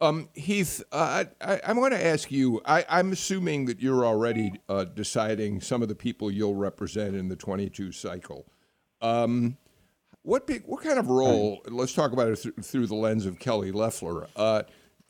Um, 0.00 0.28
Heath, 0.34 0.80
uh, 0.92 1.24
I, 1.40 1.60
am 1.64 1.76
going 1.76 1.90
to 1.90 2.04
ask 2.04 2.30
you. 2.30 2.60
I, 2.64 2.84
am 2.88 3.10
assuming 3.10 3.64
that 3.66 3.80
you're 3.80 4.06
already 4.06 4.52
uh, 4.68 4.84
deciding 4.84 5.60
some 5.60 5.82
of 5.82 5.88
the 5.88 5.96
people 5.96 6.30
you'll 6.30 6.54
represent 6.54 7.16
in 7.16 7.28
the 7.28 7.34
22 7.34 7.90
cycle. 7.90 8.46
Um, 9.02 9.56
what 10.28 10.46
big, 10.46 10.64
what 10.66 10.84
kind 10.84 10.98
of 10.98 11.08
role? 11.08 11.62
Let's 11.66 11.94
talk 11.94 12.12
about 12.12 12.28
it 12.28 12.36
th- 12.36 12.54
through 12.62 12.86
the 12.86 12.94
lens 12.94 13.24
of 13.24 13.38
Kelly 13.38 13.72
Loeffler. 13.72 14.28
Uh, 14.36 14.64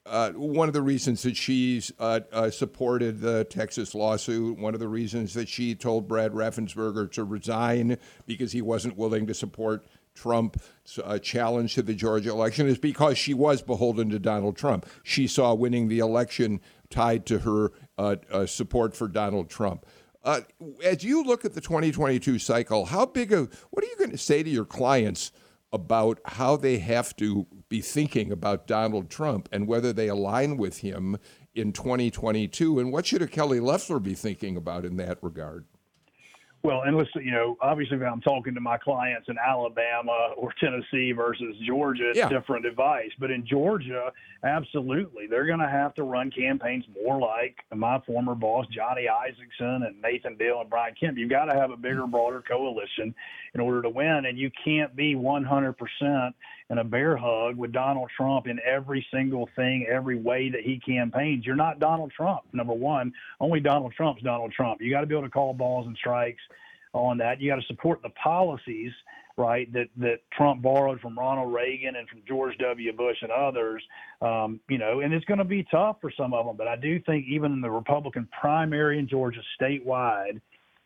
uh, 0.07 0.31
one 0.31 0.69
of 0.69 0.75
the 0.75 0.81
reasons 0.81 1.23
that 1.23 1.37
she's 1.37 1.93
uh, 1.99 2.21
uh, 2.33 2.51
supported 2.51 3.21
the 3.21 3.43
Texas 3.45 3.97
lawsuit, 3.97 4.57
one 4.59 4.75
of 4.75 4.81
the 4.81 4.87
reasons 4.87 5.35
that 5.35 5.49
she 5.49 5.75
told 5.75 6.07
Brad 6.07 6.33
Raffensperger 6.33 7.11
to 7.11 7.25
resign 7.25 7.99
because 8.27 8.53
he 8.53 8.63
wasn't 8.63 8.97
willing 8.97 9.27
to 9.27 9.35
support 9.35 9.89
Trump's 10.15 10.99
uh, 11.03 11.19
challenge 11.19 11.75
to 11.75 11.83
the 11.83 11.95
Georgia 11.95 12.31
election, 12.31 12.69
is 12.69 12.79
because 12.79 13.19
she 13.19 13.35
was 13.35 13.61
beholden 13.61 14.11
to 14.11 14.21
Donald 14.21 14.57
Trump. 14.57 14.87
She 15.03 15.27
saw 15.27 15.53
winning 15.53 15.89
the 15.89 15.99
election 15.99 16.61
tied 16.91 17.27
to 17.27 17.41
her 17.41 17.73
uh, 17.99 18.17
uh, 18.31 18.47
support 18.47 18.97
for 18.97 19.09
Donald 19.09 19.51
Trump. 19.51 19.85
Uh, 20.29 20.43
as 20.85 21.03
you 21.03 21.25
look 21.25 21.47
at 21.47 21.55
the 21.55 21.61
2022 21.63 22.39
cycle, 22.39 22.85
how 22.85 23.07
big 23.07 23.33
of 23.33 23.67
what 23.71 23.83
are 23.83 23.89
you 23.89 23.97
going 23.97 24.11
to 24.11 24.19
say 24.19 24.43
to 24.43 24.51
your 24.51 24.67
clients 24.67 25.33
about 25.73 26.21
how 26.27 26.55
they 26.55 26.77
have 26.77 27.17
to 27.17 27.47
be 27.71 27.81
thinking 27.81 28.31
about 28.31 28.67
Donald 28.67 29.09
Trump 29.09 29.49
and 29.53 29.67
whether 29.67 29.91
they 29.91 30.09
align 30.09 30.59
with 30.59 30.81
him 30.81 31.17
in 31.55 31.73
2022. 31.73 32.79
And 32.79 32.93
what 32.93 33.07
should 33.07 33.23
a 33.23 33.27
Kelly 33.27 33.59
Loeffler 33.59 34.01
be 34.01 34.13
thinking 34.13 34.59
about 34.59 34.85
in 34.85 34.99
that 34.99 35.17
regard? 35.23 35.65
Well, 36.65 36.83
and 36.83 36.97
listen, 36.97 37.23
you 37.25 37.31
know, 37.31 37.57
obviously, 37.61 37.97
if 37.99 38.03
I'm 38.03 38.21
talking 38.21 38.53
to 38.55 38.61
my 38.61 38.79
clients 38.79 39.29
in 39.29 39.37
Alabama 39.39 40.33
or 40.37 40.53
Tennessee 40.59 41.13
versus 41.13 41.55
Georgia, 41.65 42.11
it's 42.11 42.19
yeah. 42.19 42.29
different 42.29 42.67
advice. 42.67 43.11
But 43.21 43.31
in 43.31 43.47
Georgia, 43.47 44.11
absolutely, 44.43 45.29
they're 45.29 45.47
going 45.47 45.61
to 45.61 45.69
have 45.69 45.95
to 45.95 46.03
run 46.03 46.33
campaigns 46.33 46.85
more 47.01 47.21
like 47.21 47.59
my 47.73 48.01
former 48.01 48.35
boss, 48.35 48.67
Johnny 48.73 49.07
Isakson 49.07 49.87
and 49.87 50.03
Nathan 50.03 50.37
Deal 50.37 50.61
and 50.61 50.69
Brian 50.69 50.95
Kemp. 50.99 51.17
You've 51.17 51.31
got 51.31 51.45
to 51.45 51.55
have 51.55 51.71
a 51.71 51.77
bigger, 51.77 52.07
broader 52.09 52.43
coalition 52.43 53.15
in 53.55 53.61
order 53.61 53.81
to 53.83 53.89
win, 53.89 54.27
and 54.27 54.37
you 54.37 54.51
can't 54.65 54.95
be 54.97 55.15
100% 55.15 56.35
in 56.71 56.79
a 56.79 56.85
bear 56.85 57.17
hug 57.17 57.57
with 57.57 57.73
Donald 57.73 58.11
Trump 58.15 58.47
in 58.47 58.61
every 58.65 59.07
single 59.13 59.49
thing, 59.57 59.87
every 59.91 60.17
way 60.17 60.51
that 60.51 60.61
he 60.61 60.79
campaigns. 60.79 61.47
You're 61.47 61.57
not 61.57 61.81
Donald 61.81 62.13
Trump, 62.15 62.43
number 62.53 62.75
one. 62.75 63.13
Only 63.41 63.61
Donald 63.61 63.93
Trump's 63.97 64.23
Donald 64.23 64.53
Trump. 64.53 64.81
You 64.83 64.91
got 64.91 65.01
to 65.01 65.07
be 65.07 65.15
able 65.15 65.27
to 65.27 65.31
call 65.31 65.55
balls 65.55 65.87
and 65.87 65.97
strikes 65.97 66.43
on 66.93 67.19
that. 67.19 67.41
You 67.41 67.51
got 67.51 67.61
to 67.61 67.67
support 67.67 68.03
the 68.03 68.11
policies, 68.11 68.93
right, 69.39 69.73
that, 69.73 69.89
that 69.97 70.21
Trump 70.31 70.61
borrowed 70.61 71.01
from 71.01 71.19
Ronald 71.19 71.55
Reagan 71.55 71.97
and 71.97 72.07
from 72.09 72.21
George 72.29 72.57
W. 72.59 72.93
Bush 72.93 73.17
and 73.23 73.31
others. 73.31 73.83
Um, 74.21 74.61
you 74.69 74.77
know, 74.79 75.01
and 75.01 75.15
it's 75.15 75.25
going 75.25 75.39
to 75.39 75.45
be 75.45 75.67
tough 75.71 75.97
for 76.03 76.13
some 76.17 76.35
of 76.35 76.45
them. 76.45 76.57
But 76.57 76.69
I 76.69 76.77
do 76.77 77.01
think 77.01 77.27
even 77.29 77.53
in 77.53 77.61
the 77.63 77.71
Republican 77.71 78.29
primary 78.39 78.99
in 78.99 79.09
Georgia 79.09 79.41
statewide, 79.59 80.41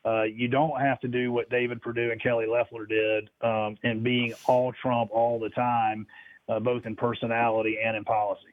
uh, 0.05 0.23
you 0.23 0.49
don't 0.49 0.81
have 0.81 1.01
to 1.01 1.09
do 1.09 1.33
what 1.33 1.49
David 1.51 1.81
Perdue 1.81 2.11
and 2.11 2.21
Kelly 2.21 2.47
Loeffler 2.47 2.87
did 2.87 3.31
um, 3.41 3.77
in 3.83 4.03
being 4.03 4.35
all 4.47 4.73
Trump 4.73 5.11
all 5.13 5.39
the 5.39 5.51
time, 5.51 6.07
uh, 6.49 6.59
both 6.59 6.87
in 6.87 6.97
personality 6.97 7.79
and 7.85 7.97
in 7.97 8.05
policy. 8.05 8.47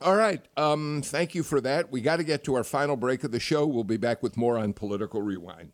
All 0.00 0.16
right. 0.16 0.40
Um, 0.56 1.02
thank 1.04 1.34
you 1.34 1.42
for 1.42 1.60
that. 1.60 1.92
We 1.92 2.00
got 2.00 2.16
to 2.16 2.24
get 2.24 2.42
to 2.44 2.54
our 2.54 2.64
final 2.64 2.96
break 2.96 3.22
of 3.22 3.32
the 3.32 3.40
show. 3.40 3.66
We'll 3.66 3.84
be 3.84 3.98
back 3.98 4.22
with 4.22 4.36
more 4.36 4.56
on 4.56 4.72
Political 4.72 5.22
Rewind. 5.22 5.72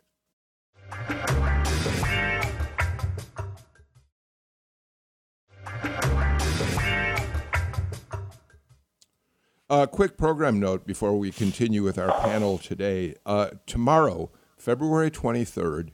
A 9.68 9.88
quick 9.88 10.16
program 10.16 10.60
note 10.60 10.86
before 10.86 11.18
we 11.18 11.32
continue 11.32 11.82
with 11.82 11.98
our 11.98 12.20
panel 12.20 12.56
today. 12.56 13.16
Uh, 13.26 13.48
tomorrow, 13.66 14.30
February 14.56 15.10
23rd, 15.10 15.90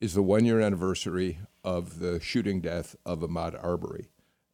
is 0.00 0.14
the 0.14 0.22
one 0.22 0.44
year 0.44 0.60
anniversary 0.60 1.40
of 1.64 1.98
the 1.98 2.20
shooting 2.20 2.60
death 2.60 2.94
of 3.04 3.18
Ahmaud 3.18 3.58
Arbery. 3.60 4.10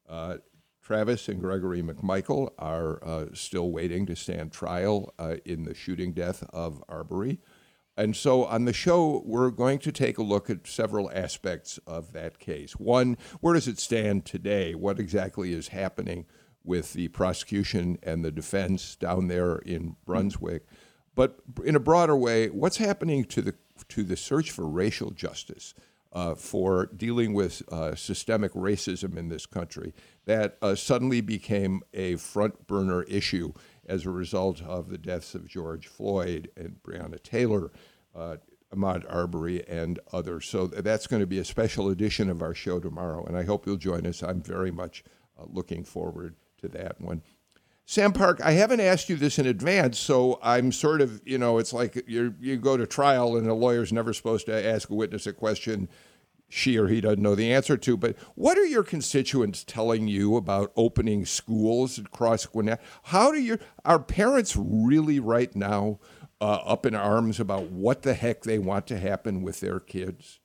Uh, 0.09 0.39
Travis 0.83 1.29
and 1.29 1.43
Gregory 1.43 1.83
McMichael 1.83 2.49
are 2.59 3.05
uh, 3.05 3.27
still 3.35 3.71
waiting 3.71 4.07
to 4.07 4.17
stand 4.17 4.53
trial 4.53 5.13
uh, 5.19 5.37
in 5.45 5.65
the 5.65 5.75
shooting 5.75 6.15
death 6.15 6.43
of 6.49 6.83
Arbery. 6.89 7.41
And 7.95 8.17
so 8.17 8.47
on 8.47 8.65
the 8.65 8.73
show, 8.73 9.23
we're 9.27 9.51
going 9.51 9.81
to 9.81 9.93
take 9.93 10.17
a 10.17 10.23
look 10.23 10.49
at 10.49 10.67
several 10.67 11.11
aspects 11.13 11.79
of 11.87 12.15
that 12.15 12.39
case. 12.39 12.73
One, 12.73 13.19
where 13.43 13.53
does 13.53 13.69
it 13.69 13.79
stand 13.79 14.25
today? 14.25 14.75
What 14.75 14.99
exactly 14.99 15.53
is 15.53 15.69
happening 15.69 16.25
with 16.65 16.93
the 16.93 17.09
prosecution 17.09 17.99
and 18.03 18.25
the 18.25 18.31
defense 18.31 18.97
down 18.97 19.29
there 19.29 19.57
in 19.57 19.97
Brunswick? 20.05 20.67
But 21.15 21.41
in 21.65 21.77
a 21.77 21.81
broader 21.81 22.17
way, 22.17 22.49
what's 22.49 22.77
happening 22.79 23.25
to 23.27 23.43
the 23.43 23.55
to 23.89 24.03
the 24.03 24.17
search 24.17 24.51
for 24.51 24.69
racial 24.69 25.11
justice, 25.11 25.75
uh, 26.13 26.35
for 26.35 26.87
dealing 26.87 27.33
with 27.35 27.63
uh, 27.73 27.95
systemic 27.95 28.53
racism 28.53 29.17
in 29.17 29.29
this 29.29 29.47
country 29.47 29.95
that 30.25 30.57
uh, 30.61 30.75
suddenly 30.75 31.21
became 31.21 31.83
a 31.95 32.17
front 32.17 32.67
burner 32.67 33.03
issue 33.05 33.53
as 33.87 34.05
a 34.05 34.11
result 34.11 34.63
of 34.63 34.89
the 34.89 34.99
deaths 34.99 35.35
of 35.35 35.49
George 35.49 35.87
Floyd 35.87 36.51
and 36.57 36.77
Breonna 36.83 37.23
Taylor, 37.23 37.71
uh, 38.15 38.37
Ahmaud 38.75 39.05
Arbery, 39.09 39.67
and 39.69 39.99
others. 40.13 40.47
So 40.47 40.67
that's 40.67 41.07
going 41.07 41.21
to 41.21 41.27
be 41.27 41.39
a 41.39 41.45
special 41.45 41.89
edition 41.89 42.29
of 42.29 42.43
our 42.43 42.55
show 42.55 42.79
tomorrow, 42.81 43.25
and 43.25 43.37
I 43.37 43.45
hope 43.45 43.67
you'll 43.67 43.77
join 43.77 44.07
us. 44.07 44.23
I'm 44.23 44.43
very 44.43 44.71
much 44.71 45.05
uh, 45.39 45.45
looking 45.49 45.85
forward 45.85 46.37
to 46.61 46.69
that 46.69 47.01
one. 47.01 47.23
Sam 47.85 48.13
Park, 48.13 48.41
I 48.43 48.53
haven't 48.53 48.81
asked 48.81 49.09
you 49.09 49.17
this 49.17 49.39
in 49.39 49.47
advance, 49.47 49.99
so 49.99 50.39
I'm 50.43 50.71
sort 50.71 51.01
of, 51.01 51.21
you 51.25 51.39
know, 51.39 51.59
it's 51.59 51.73
like 51.73 52.05
you 52.07 52.35
you 52.41 52.57
go 52.57 52.77
to 52.77 52.87
trial 52.87 53.37
and 53.37 53.49
a 53.49 53.55
lawyer's 53.55 53.93
never 53.93 54.13
supposed 54.13 54.47
to 54.47 54.67
ask 54.67 54.89
a 54.91 54.95
witness 54.95 55.27
a 55.27 55.33
question 55.33 55.89
she 56.51 56.77
or 56.77 56.89
he 56.89 57.01
doesn't 57.01 57.23
know 57.23 57.35
the 57.35 57.53
answer 57.53 57.77
to. 57.79 57.97
But 57.97 58.17
what 58.35 58.59
are 58.59 58.67
your 58.67 58.83
constituents 58.83 59.65
telling 59.65 60.09
you 60.09 60.37
about 60.37 60.73
opening 60.77 61.25
schools 61.25 61.99
across 61.99 62.45
Gwinnett? 62.45 62.83
How 63.05 63.33
do 63.33 63.41
your 63.41 63.59
are 63.85 64.01
parents 64.01 64.57
really 64.57 65.21
right 65.21 65.55
now 65.55 66.01
uh, 66.41 66.59
up 66.65 66.85
in 66.85 66.95
arms 66.95 67.41
about 67.41 67.71
what 67.71 68.03
the 68.03 68.15
heck 68.15 68.43
they 68.43 68.59
want 68.59 68.87
to 68.89 68.99
happen 68.99 69.43
with 69.43 69.61
their 69.61 69.81
kids? 69.81 70.40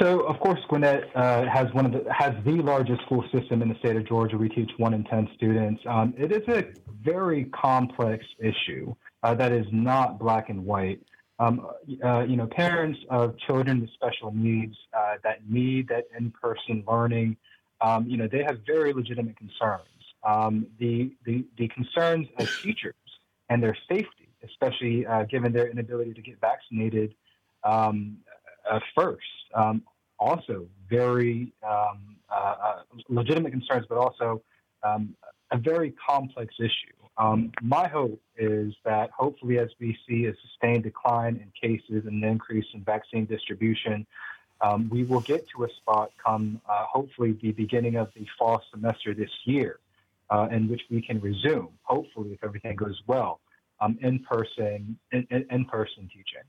So, 0.00 0.20
of 0.20 0.38
course, 0.38 0.60
Gwinnett 0.68 1.10
uh, 1.16 1.46
has 1.52 1.72
one 1.72 1.84
of 1.84 1.92
the 1.92 2.04
has 2.12 2.32
the 2.44 2.62
largest 2.62 3.02
school 3.02 3.24
system 3.34 3.62
in 3.62 3.68
the 3.68 3.74
state 3.76 3.96
of 3.96 4.06
Georgia. 4.06 4.36
We 4.36 4.48
teach 4.48 4.70
one 4.76 4.94
in 4.94 5.02
ten 5.04 5.28
students. 5.34 5.82
Um, 5.86 6.14
it 6.16 6.30
is 6.30 6.46
a 6.48 6.66
very 7.02 7.46
complex 7.46 8.24
issue 8.38 8.94
uh, 9.24 9.34
that 9.34 9.50
is 9.50 9.66
not 9.72 10.18
black 10.18 10.50
and 10.50 10.64
white. 10.64 11.00
Um, 11.40 11.66
uh, 12.04 12.20
you 12.20 12.36
know, 12.36 12.46
parents 12.46 12.98
of 13.10 13.36
children 13.38 13.80
with 13.80 13.90
special 13.90 14.32
needs 14.32 14.76
uh, 14.96 15.16
that 15.24 15.48
need 15.48 15.88
that 15.88 16.04
in-person 16.16 16.84
learning, 16.86 17.36
um, 17.80 18.06
you 18.08 18.16
know, 18.16 18.28
they 18.28 18.42
have 18.42 18.60
very 18.66 18.92
legitimate 18.92 19.36
concerns. 19.36 19.82
Um, 20.24 20.66
the, 20.78 21.12
the 21.24 21.44
the 21.56 21.68
concerns 21.68 22.28
of 22.38 22.48
teachers 22.62 22.94
and 23.48 23.62
their 23.62 23.76
safety, 23.88 24.28
especially 24.44 25.06
uh, 25.06 25.24
given 25.24 25.52
their 25.52 25.68
inability 25.68 26.12
to 26.12 26.22
get 26.22 26.40
vaccinated 26.40 27.14
um, 27.64 28.18
uh, 28.70 28.80
first. 28.96 29.26
Um, 29.54 29.82
also, 30.18 30.66
very 30.90 31.52
um, 31.62 32.16
uh, 32.30 32.54
uh, 32.62 32.82
legitimate 33.08 33.52
concerns, 33.52 33.86
but 33.88 33.98
also 33.98 34.42
um, 34.82 35.14
a 35.50 35.58
very 35.58 35.94
complex 36.06 36.54
issue. 36.58 36.94
Um, 37.16 37.50
my 37.62 37.88
hope 37.88 38.20
is 38.36 38.74
that 38.84 39.10
hopefully, 39.10 39.58
as 39.58 39.68
we 39.80 39.96
see 40.08 40.26
a 40.26 40.32
sustained 40.42 40.84
decline 40.84 41.36
in 41.36 41.50
cases 41.60 42.04
and 42.06 42.22
an 42.22 42.24
increase 42.24 42.66
in 42.74 42.82
vaccine 42.84 43.26
distribution, 43.26 44.06
um, 44.60 44.88
we 44.90 45.04
will 45.04 45.20
get 45.20 45.46
to 45.56 45.64
a 45.64 45.68
spot 45.76 46.10
come 46.24 46.60
uh, 46.68 46.84
hopefully 46.84 47.36
the 47.42 47.52
beginning 47.52 47.96
of 47.96 48.08
the 48.14 48.26
fall 48.38 48.62
semester 48.72 49.14
this 49.14 49.30
year, 49.44 49.80
uh, 50.30 50.48
in 50.50 50.68
which 50.68 50.82
we 50.90 51.00
can 51.00 51.20
resume, 51.20 51.70
hopefully, 51.82 52.32
if 52.32 52.44
everything 52.44 52.76
goes 52.76 53.00
well, 53.06 53.40
um, 53.80 53.98
in 54.00 54.20
person 54.20 54.98
in, 55.12 55.26
in 55.50 55.64
person 55.64 56.08
teaching. 56.08 56.44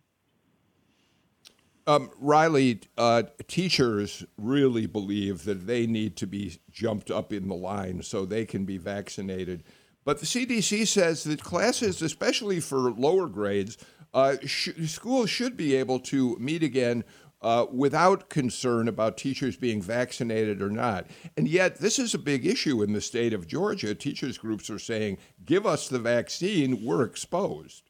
Um, 1.90 2.12
Riley, 2.20 2.82
uh, 3.00 3.24
teachers 3.48 4.24
really 4.38 4.86
believe 4.86 5.44
that 5.46 5.66
they 5.66 5.88
need 5.88 6.18
to 6.18 6.28
be 6.28 6.60
jumped 6.72 7.10
up 7.10 7.34
in 7.34 7.48
the 7.48 7.56
line 7.56 8.04
so 8.04 8.26
they 8.26 8.46
can 8.46 8.64
be 8.64 8.78
vaccinated. 8.78 9.64
But 10.06 10.20
the 10.20 10.28
CDC 10.28 10.86
says 10.86 11.24
that 11.24 11.44
classes, 11.44 12.04
especially 12.04 12.60
for 12.60 12.92
lower 12.92 13.26
grades, 13.26 13.76
uh, 14.14 14.36
sh- 14.46 14.70
schools 14.86 15.32
should 15.32 15.58
be 15.58 15.76
able 15.76 16.00
to 16.02 16.38
meet 16.38 16.62
again 16.62 17.06
uh, 17.42 17.66
without 17.74 18.30
concern 18.30 18.88
about 18.88 19.18
teachers 19.18 19.58
being 19.58 19.82
vaccinated 19.82 20.62
or 20.62 20.70
not. 20.70 21.08
And 21.38 21.48
yet, 21.48 21.80
this 21.80 21.98
is 21.98 22.14
a 22.14 22.20
big 22.20 22.46
issue 22.46 22.84
in 22.84 22.94
the 22.94 23.02
state 23.02 23.34
of 23.34 23.48
Georgia. 23.48 23.96
Teachers 23.96 24.38
groups 24.38 24.70
are 24.70 24.78
saying, 24.78 25.18
give 25.44 25.66
us 25.66 25.90
the 25.90 25.98
vaccine, 25.98 26.86
we're 26.86 27.04
exposed. 27.04 27.89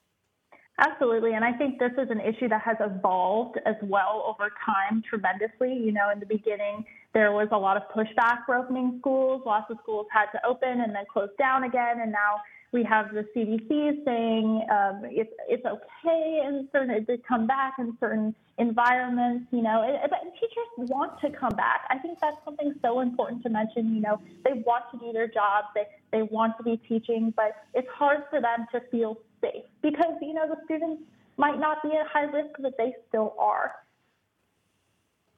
Absolutely. 0.80 1.34
And 1.34 1.44
I 1.44 1.52
think 1.52 1.78
this 1.78 1.92
is 1.98 2.10
an 2.10 2.22
issue 2.22 2.48
that 2.48 2.62
has 2.62 2.78
evolved 2.80 3.60
as 3.66 3.76
well 3.84 4.24
over 4.26 4.50
time 4.66 5.04
tremendously. 5.08 5.74
You 5.74 5.92
know, 5.92 6.10
in 6.10 6.22
the 6.22 6.26
beginning, 6.26 6.86
there 7.14 7.34
was 7.34 7.50
a 7.52 7.58
lot 7.58 7.76
of 7.76 7.84
pushback 7.94 8.46
for 8.46 8.56
opening 8.56 8.96
schools. 9.00 9.42
Lots 9.46 9.70
of 9.70 9.78
schools 9.84 10.08
had 10.10 10.28
to 10.32 10.46
open 10.48 10.80
and 10.80 10.96
then 10.96 11.04
close 11.12 11.30
down 11.38 11.66
again. 11.66 12.00
And 12.00 12.14
now 12.14 12.40
we 12.72 12.84
have 12.86 13.14
the 13.14 13.26
CDC 13.36 14.06
saying 14.06 14.66
um, 14.72 15.02
it's, 15.04 15.34
it's 15.50 15.66
okay 15.66 16.44
in 16.48 16.70
certain, 16.72 17.06
to 17.08 17.18
come 17.28 17.46
back 17.46 17.74
in 17.78 17.98
certain 18.00 18.34
environments, 18.58 19.48
you 19.52 19.62
know, 19.62 19.84
it, 19.84 20.00
but 20.10 20.20
teachers 20.36 20.90
want 20.90 21.20
to 21.22 21.30
come 21.32 21.56
back. 21.56 21.82
I 21.90 21.98
think 21.98 22.20
that's 22.22 22.38
something 22.46 22.74
so 22.82 23.00
important 23.00 23.42
to 23.44 23.50
mention. 23.50 23.96
You 23.96 24.02
know, 24.02 24.22
they 24.44 24.62
want 24.66 24.84
to 24.92 25.00
do 25.00 25.12
their 25.12 25.28
jobs, 25.28 25.68
they, 25.74 25.86
they 26.12 26.22
want 26.24 26.58
to 26.58 26.64
be 26.64 26.78
teaching, 26.88 27.34
but 27.36 27.54
it's 27.74 27.88
hard 27.90 28.24
for 28.30 28.40
them 28.40 28.68
to 28.74 28.82
feel 28.92 29.18
safe 29.42 29.66
because, 29.82 30.14
you 30.22 30.34
know, 30.34 30.48
the 30.48 30.58
students 30.66 31.02
might 31.38 31.60
not 31.60 31.82
be 31.84 31.90
at 31.96 32.08
high 32.08 32.24
risk, 32.24 32.56
but 32.60 32.78
they 32.78 32.94
still 33.08 33.34
are. 33.40 33.74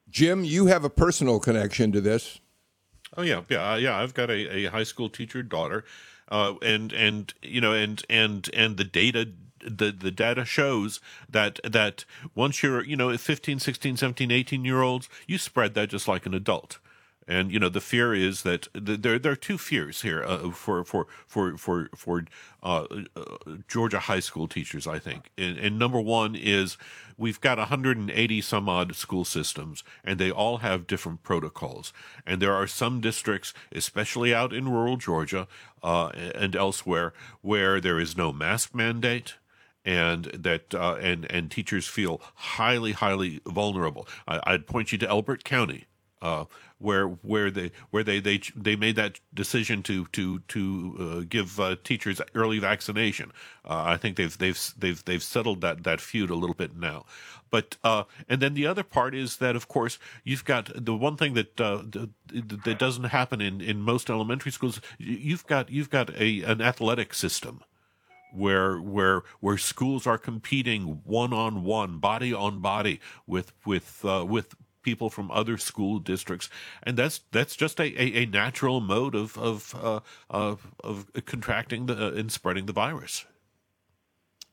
Jim, 0.09 0.43
you 0.43 0.65
have 0.65 0.83
a 0.83 0.89
personal 0.89 1.39
connection 1.39 1.91
to 1.91 2.01
this. 2.01 2.39
Oh 3.15 3.21
yeah, 3.21 3.41
yeah, 3.49 3.75
yeah. 3.75 3.97
I've 3.97 4.13
got 4.13 4.29
a, 4.29 4.65
a 4.65 4.71
high 4.71 4.83
school 4.83 5.09
teacher 5.09 5.43
daughter, 5.43 5.83
uh, 6.29 6.53
and 6.61 6.93
and 6.93 7.33
you 7.41 7.59
know, 7.59 7.73
and 7.73 8.01
and 8.09 8.49
and 8.53 8.77
the 8.77 8.83
data 8.85 9.27
the 9.63 9.91
the 9.91 10.11
data 10.11 10.45
shows 10.45 10.99
that 11.29 11.59
that 11.63 12.05
once 12.35 12.63
you're 12.63 12.83
you 12.83 12.95
know 12.95 13.15
15 13.15 13.59
16 13.59 13.97
17 13.97 14.31
18 14.31 14.65
year 14.65 14.81
olds 14.81 15.09
you 15.27 15.37
spread 15.37 15.73
that 15.75 15.89
just 15.89 16.07
like 16.07 16.25
an 16.25 16.33
adult 16.33 16.79
and 17.31 17.51
you 17.51 17.59
know 17.59 17.69
the 17.69 17.79
fear 17.79 18.13
is 18.13 18.43
that 18.43 18.67
there 18.73 19.17
there 19.17 19.31
are 19.31 19.37
two 19.37 19.57
fears 19.57 20.01
here 20.01 20.21
uh, 20.23 20.51
for 20.51 20.83
for 20.83 21.07
for 21.25 21.57
for 21.57 21.89
for 21.95 22.25
uh, 22.61 22.85
uh, 23.15 23.23
Georgia 23.69 23.99
high 23.99 24.19
school 24.19 24.47
teachers. 24.49 24.85
I 24.85 24.99
think, 24.99 25.31
and, 25.37 25.57
and, 25.57 25.79
number 25.79 26.01
one 26.01 26.35
is 26.35 26.77
we've 27.17 27.39
got 27.39 27.57
180 27.57 28.41
some 28.41 28.67
odd 28.67 28.95
school 28.95 29.23
systems, 29.23 29.83
and 30.03 30.19
they 30.19 30.29
all 30.29 30.57
have 30.57 30.87
different 30.87 31.23
protocols. 31.23 31.93
And 32.25 32.41
there 32.41 32.53
are 32.53 32.67
some 32.67 32.99
districts, 32.99 33.53
especially 33.71 34.35
out 34.35 34.51
in 34.51 34.67
rural 34.67 34.97
Georgia 34.97 35.47
uh, 35.81 36.07
and 36.35 36.53
elsewhere, 36.53 37.13
where 37.41 37.79
there 37.79 37.99
is 37.99 38.17
no 38.17 38.33
mask 38.33 38.75
mandate 38.75 39.35
and 39.85 40.25
that 40.25 40.75
uh, 40.75 40.95
and 40.95 41.25
and 41.31 41.49
teachers 41.49 41.87
feel 41.87 42.21
highly 42.35 42.91
highly 42.91 43.39
vulnerable. 43.47 44.05
I, 44.27 44.51
would 44.51 44.67
point 44.67 44.91
you 44.91 44.97
to 44.99 45.09
Elbert 45.09 45.43
County, 45.43 45.85
uh, 46.21 46.45
where 46.77 47.07
where 47.07 47.51
they 47.51 47.71
where 47.89 48.03
they 48.03 48.19
they 48.19 48.39
they 48.55 48.75
made 48.75 48.95
that 48.95 49.19
decision 49.33 49.83
to 49.83 50.05
to 50.07 50.39
to 50.47 50.95
uh, 50.99 51.25
give 51.27 51.59
uh, 51.59 51.75
teachers 51.83 52.21
early 52.35 52.59
vaccination. 52.59 53.31
Uh, 53.63 53.83
I 53.85 53.97
think 53.97 54.17
they've 54.17 54.37
they've 54.37 54.73
they've 54.77 55.03
they've 55.05 55.23
settled 55.23 55.61
that 55.61 55.83
that 55.83 56.01
feud 56.01 56.29
a 56.29 56.35
little 56.35 56.55
bit 56.55 56.75
now. 56.75 57.05
But 57.49 57.77
uh, 57.83 58.03
and 58.29 58.41
then 58.41 58.53
the 58.53 58.65
other 58.65 58.83
part 58.83 59.13
is 59.13 59.37
that 59.37 59.55
of 59.55 59.67
course 59.67 59.99
you've 60.23 60.45
got 60.45 60.71
the 60.73 60.95
one 60.95 61.17
thing 61.17 61.33
that 61.33 61.59
uh, 61.59 61.83
that 62.31 62.77
doesn't 62.79 63.05
happen 63.05 63.41
in, 63.41 63.61
in 63.61 63.81
most 63.81 64.09
elementary 64.09 64.51
schools. 64.51 64.81
You've 64.97 65.45
got 65.47 65.69
you've 65.69 65.89
got 65.89 66.09
a 66.19 66.41
an 66.43 66.61
athletic 66.61 67.13
system 67.13 67.61
where 68.33 68.77
where 68.77 69.23
where 69.39 69.57
schools 69.57 70.07
are 70.07 70.17
competing 70.17 71.01
one 71.03 71.33
on 71.33 71.63
one, 71.63 71.97
body 71.97 72.33
on 72.33 72.59
body 72.59 72.99
with 73.27 73.53
with 73.65 74.03
uh, 74.05 74.25
with 74.27 74.55
people 74.81 75.09
from 75.09 75.31
other 75.31 75.57
school 75.57 75.99
districts, 75.99 76.49
and 76.83 76.97
that's 76.97 77.21
that's 77.31 77.55
just 77.55 77.79
a, 77.79 77.83
a, 77.83 78.23
a 78.23 78.25
natural 78.25 78.81
mode 78.81 79.15
of 79.15 79.37
of 79.37 79.75
uh, 79.81 79.99
of, 80.29 80.73
of 80.83 81.11
contracting 81.25 81.85
the, 81.85 82.07
uh, 82.07 82.11
and 82.11 82.31
spreading 82.31 82.65
the 82.65 82.73
virus. 82.73 83.25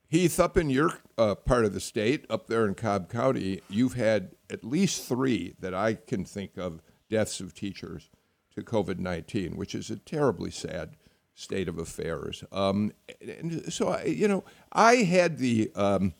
Heath, 0.08 0.40
up 0.40 0.56
in 0.56 0.70
your 0.70 1.00
uh, 1.18 1.34
part 1.34 1.64
of 1.64 1.74
the 1.74 1.80
state, 1.80 2.24
up 2.30 2.46
there 2.46 2.66
in 2.66 2.74
Cobb 2.74 3.10
County, 3.10 3.60
you've 3.68 3.94
had 3.94 4.30
at 4.50 4.64
least 4.64 5.06
three 5.06 5.54
that 5.60 5.74
I 5.74 5.94
can 5.94 6.24
think 6.24 6.56
of 6.56 6.80
deaths 7.10 7.40
of 7.40 7.52
teachers 7.52 8.10
to 8.54 8.62
COVID 8.62 8.98
nineteen, 8.98 9.56
which 9.56 9.74
is 9.74 9.90
a 9.90 9.96
terribly 9.96 10.50
sad 10.50 10.96
state 11.34 11.68
of 11.68 11.78
affairs. 11.78 12.42
Um, 12.50 12.92
and 13.20 13.72
so, 13.72 13.88
I, 13.88 14.04
you 14.04 14.28
know, 14.28 14.44
I 14.72 14.96
had 14.96 15.38
the. 15.38 15.70
Um, 15.74 16.14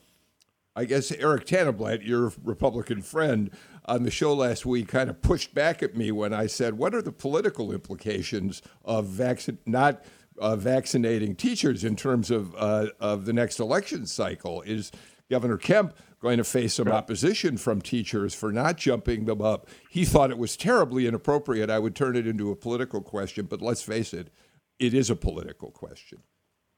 I 0.76 0.84
guess 0.84 1.10
Eric 1.10 1.44
Tanenblatt, 1.46 2.06
your 2.06 2.32
Republican 2.44 3.02
friend, 3.02 3.50
on 3.88 4.02
the 4.02 4.10
show 4.10 4.34
last 4.34 4.66
week 4.66 4.88
kind 4.88 5.10
of 5.10 5.22
pushed 5.22 5.54
back 5.54 5.82
at 5.82 5.96
me 5.96 6.12
when 6.12 6.32
I 6.32 6.46
said, 6.46 6.74
"What 6.74 6.94
are 6.94 7.02
the 7.02 7.12
political 7.12 7.72
implications 7.72 8.62
of 8.84 9.06
vac- 9.06 9.66
not 9.66 10.04
uh, 10.38 10.56
vaccinating 10.56 11.34
teachers 11.34 11.84
in 11.84 11.96
terms 11.96 12.30
of 12.30 12.54
uh, 12.56 12.88
of 13.00 13.24
the 13.24 13.32
next 13.32 13.58
election 13.58 14.06
cycle? 14.06 14.62
Is 14.62 14.92
Governor 15.30 15.56
Kemp 15.56 15.96
going 16.20 16.38
to 16.38 16.44
face 16.44 16.74
some 16.74 16.88
opposition 16.88 17.56
from 17.56 17.80
teachers 17.80 18.34
for 18.34 18.52
not 18.52 18.76
jumping 18.76 19.24
them 19.24 19.40
up?" 19.40 19.68
He 19.90 20.04
thought 20.04 20.30
it 20.30 20.38
was 20.38 20.56
terribly 20.56 21.06
inappropriate. 21.06 21.70
I 21.70 21.78
would 21.78 21.96
turn 21.96 22.14
it 22.14 22.26
into 22.26 22.50
a 22.50 22.56
political 22.56 23.00
question, 23.00 23.46
but 23.46 23.62
let's 23.62 23.82
face 23.82 24.12
it, 24.12 24.30
it 24.78 24.94
is 24.94 25.10
a 25.10 25.16
political 25.16 25.70
question 25.70 26.22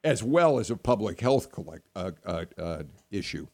as 0.02 0.22
well 0.22 0.58
as 0.58 0.70
a 0.70 0.76
public 0.76 1.20
health 1.20 1.52
collect, 1.52 1.86
uh, 1.94 2.12
uh, 2.24 2.44
uh 2.56 2.82
issue. 3.10 3.46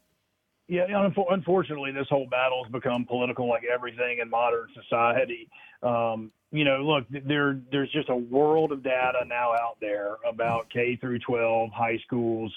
Yeah, 0.68 1.08
unfortunately, 1.30 1.92
this 1.92 2.08
whole 2.08 2.26
battle 2.26 2.64
has 2.64 2.72
become 2.72 3.04
political, 3.04 3.48
like 3.48 3.62
everything 3.72 4.18
in 4.20 4.28
modern 4.28 4.66
society. 4.74 5.48
Um, 5.82 6.32
you 6.50 6.64
know, 6.64 6.78
look, 6.78 7.04
there 7.26 7.60
there's 7.70 7.90
just 7.92 8.08
a 8.08 8.16
world 8.16 8.72
of 8.72 8.82
data 8.82 9.24
now 9.26 9.52
out 9.52 9.76
there 9.80 10.16
about 10.28 10.68
K 10.70 10.96
through 10.96 11.20
12 11.20 11.70
high 11.70 11.98
schools 12.04 12.52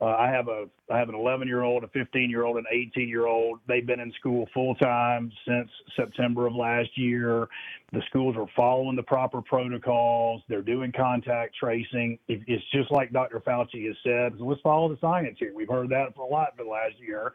uh, 0.00 0.16
I 0.18 0.30
have 0.30 0.48
a 0.48 0.66
I 0.90 0.98
have 0.98 1.08
an 1.10 1.14
11 1.14 1.46
year 1.46 1.62
old, 1.62 1.84
a 1.84 1.88
15 1.88 2.30
year 2.30 2.44
old, 2.44 2.56
an 2.56 2.64
18 2.70 3.08
year 3.08 3.26
old. 3.26 3.60
They've 3.68 3.86
been 3.86 4.00
in 4.00 4.12
school 4.18 4.48
full 4.54 4.74
time 4.76 5.30
since 5.46 5.68
September 5.94 6.46
of 6.46 6.54
last 6.54 6.88
year. 6.96 7.48
The 7.92 8.00
schools 8.08 8.34
are 8.38 8.46
following 8.56 8.96
the 8.96 9.02
proper 9.02 9.42
protocols. 9.42 10.42
They're 10.48 10.62
doing 10.62 10.92
contact 10.96 11.54
tracing. 11.56 12.18
It, 12.28 12.40
it's 12.46 12.64
just 12.72 12.90
like 12.90 13.12
Dr. 13.12 13.40
Fauci 13.40 13.86
has 13.88 13.96
said. 14.02 14.40
Let's 14.40 14.60
follow 14.62 14.88
the 14.88 14.98
science 15.00 15.36
here. 15.38 15.52
We've 15.54 15.68
heard 15.68 15.90
that 15.90 16.14
for 16.14 16.22
a 16.22 16.28
lot 16.28 16.56
for 16.56 16.64
the 16.64 16.70
last 16.70 16.94
year. 16.98 17.32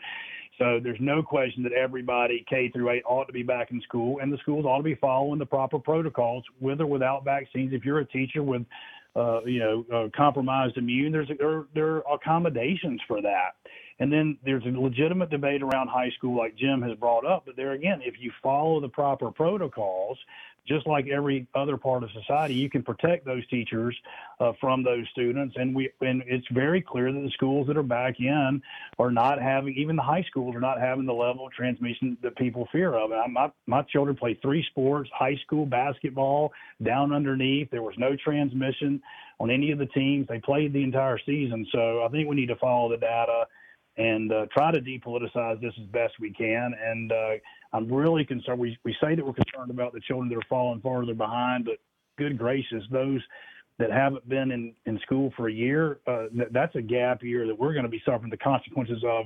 So 0.57 0.80
there's 0.82 0.99
no 0.99 1.22
question 1.22 1.63
that 1.63 1.74
everybody 1.74 2.45
K 2.49 2.70
through 2.70 2.89
8 2.89 3.03
ought 3.05 3.26
to 3.26 3.34
be 3.34 3.43
back 3.43 3.72
in 3.72 3.82
school, 3.82 4.20
and 4.22 4.32
the 4.32 4.38
schools 4.38 4.66
ought 4.66 4.78
to 4.78 4.84
be 4.84 4.95
following 4.95 5.38
the 5.38 5.45
proper 5.45 5.78
protocols, 5.78 6.43
with 6.61 6.80
or 6.80 6.88
without 6.88 7.26
vaccines. 7.26 7.74
If 7.74 7.84
you're 7.84 7.99
a 7.99 8.05
teacher 8.05 8.41
with 8.41 8.63
uh, 9.16 9.43
you 9.45 9.59
know, 9.59 9.86
uh, 9.93 10.09
compromised 10.16 10.78
immune. 10.78 11.11
There's 11.11 11.30
there, 11.39 11.66
there 11.74 12.07
are 12.07 12.16
accommodations 12.16 13.01
for 13.07 13.22
that. 13.22 13.55
And 13.99 14.11
then 14.11 14.38
there's 14.43 14.63
a 14.66 14.78
legitimate 14.78 15.30
debate 15.30 15.63
around 15.63 15.88
high 15.88 16.09
school, 16.18 16.38
like 16.38 16.57
Jim 16.57 16.82
has 16.82 16.97
brought 16.97 17.26
up. 17.26 17.43
But 17.45 17.55
there 17.55 17.72
again, 17.72 18.01
if 18.03 18.16
you 18.20 18.32
follow 18.43 18.82
the 18.82 18.89
proper 18.89 19.32
protocols, 19.32 20.18
just 20.68 20.88
like 20.88 21.07
every 21.07 21.47
other 21.55 21.78
part 21.78 22.03
of 22.03 22.09
society, 22.11 22.53
you 22.53 22.70
can 22.70 22.84
protect 22.84 23.26
those 23.26 23.45
teachers 23.47 23.95
uh, 24.39 24.53
from 24.59 24.84
those 24.84 25.05
students. 25.11 25.55
And 25.57 25.76
we 25.76 25.89
and 26.01 26.24
it's 26.26 26.47
very 26.51 26.82
clear 26.82 27.11
that 27.11 27.20
the 27.20 27.32
schools 27.32 27.68
that 27.68 27.78
are 27.78 27.84
back 27.84 28.20
in 28.20 28.61
are 28.99 29.11
not 29.11 29.41
having, 29.41 29.76
even 29.76 29.95
the 29.95 30.01
high 30.01 30.24
schools 30.24 30.55
are 30.55 30.61
not 30.61 30.80
having 30.80 31.05
the 31.05 31.13
level 31.13 31.47
of 31.47 31.53
transmission 31.53 32.18
that 32.24 32.36
people 32.38 32.68
fear 32.72 32.93
of. 32.93 33.11
And 33.11 33.34
my 33.34 33.51
my 33.68 33.82
children 33.84 34.16
play 34.16 34.38
three 34.41 34.66
sports: 34.72 35.09
high 35.13 35.38
school 35.45 35.66
basketball, 35.66 36.51
down 36.84 37.13
underneath. 37.13 37.70
There 37.72 37.84
was 37.84 37.95
no 37.97 38.16
transmission 38.16 39.01
on 39.39 39.51
any 39.51 39.72
of 39.72 39.80
the 39.80 39.88
teams. 39.88 40.28
They 40.28 40.39
played 40.39 40.74
the 40.74 40.84
entire 40.84 41.20
season. 41.26 41.68
So 41.72 42.03
I 42.03 42.07
think 42.09 42.28
we 42.28 42.36
need 42.36 42.47
to 42.47 42.55
follow 42.55 42.89
the 42.89 42.97
data 42.97 43.45
and 43.97 44.32
uh, 44.32 44.45
try 44.51 44.72
to 44.72 44.82
depoliticize 44.82 45.61
this 45.61 45.74
as 45.80 45.88
best 45.88 46.13
we 46.20 46.32
can. 46.32 46.74
And 46.84 47.11
uh, 47.11 47.32
I'm 47.76 47.91
really 47.91 48.23
concerned. 48.23 48.59
We, 48.59 48.78
we 48.86 48.95
say 49.01 49.15
that 49.15 49.26
we're 49.26 49.34
concerned 49.34 49.69
about 49.69 49.91
the 49.93 49.99
children 49.99 50.30
that 50.30 50.38
are 50.38 50.47
falling 50.49 50.80
farther 50.80 51.13
behind, 51.13 51.65
but 51.65 51.78
good 52.17 52.38
gracious, 52.38 52.84
those 52.89 53.21
that 53.80 53.91
haven't 53.91 54.28
been 54.30 54.51
in, 54.51 54.73
in 54.86 54.97
school 54.99 55.34
for 55.36 55.49
a 55.49 55.51
year, 55.51 55.99
uh, 56.07 56.28
that's 56.51 56.76
a 56.76 56.82
gap 56.82 57.21
year 57.21 57.45
that 57.45 57.59
we're 57.59 57.73
going 57.73 57.84
to 57.84 57.89
be 57.89 58.01
suffering 58.05 58.30
the 58.30 58.38
consequences 58.38 59.03
of 59.05 59.26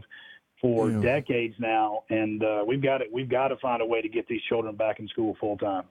for 0.60 0.90
yeah. 0.90 1.00
decades 1.00 1.54
now. 1.60 2.04
And 2.10 2.44
uh, 2.44 2.64
we've 2.68 2.82
got 2.82 3.02
it. 3.02 3.14
We've 3.14 3.30
got 3.30 3.50
to 3.50 3.58
find 3.58 3.84
a 3.84 3.86
way 3.86 4.02
to 4.02 4.10
get 4.10 4.28
these 4.28 4.42
children 4.50 4.76
back 4.76 5.00
in 5.00 5.08
school 5.08 5.38
full 5.40 5.58
time. 5.58 5.84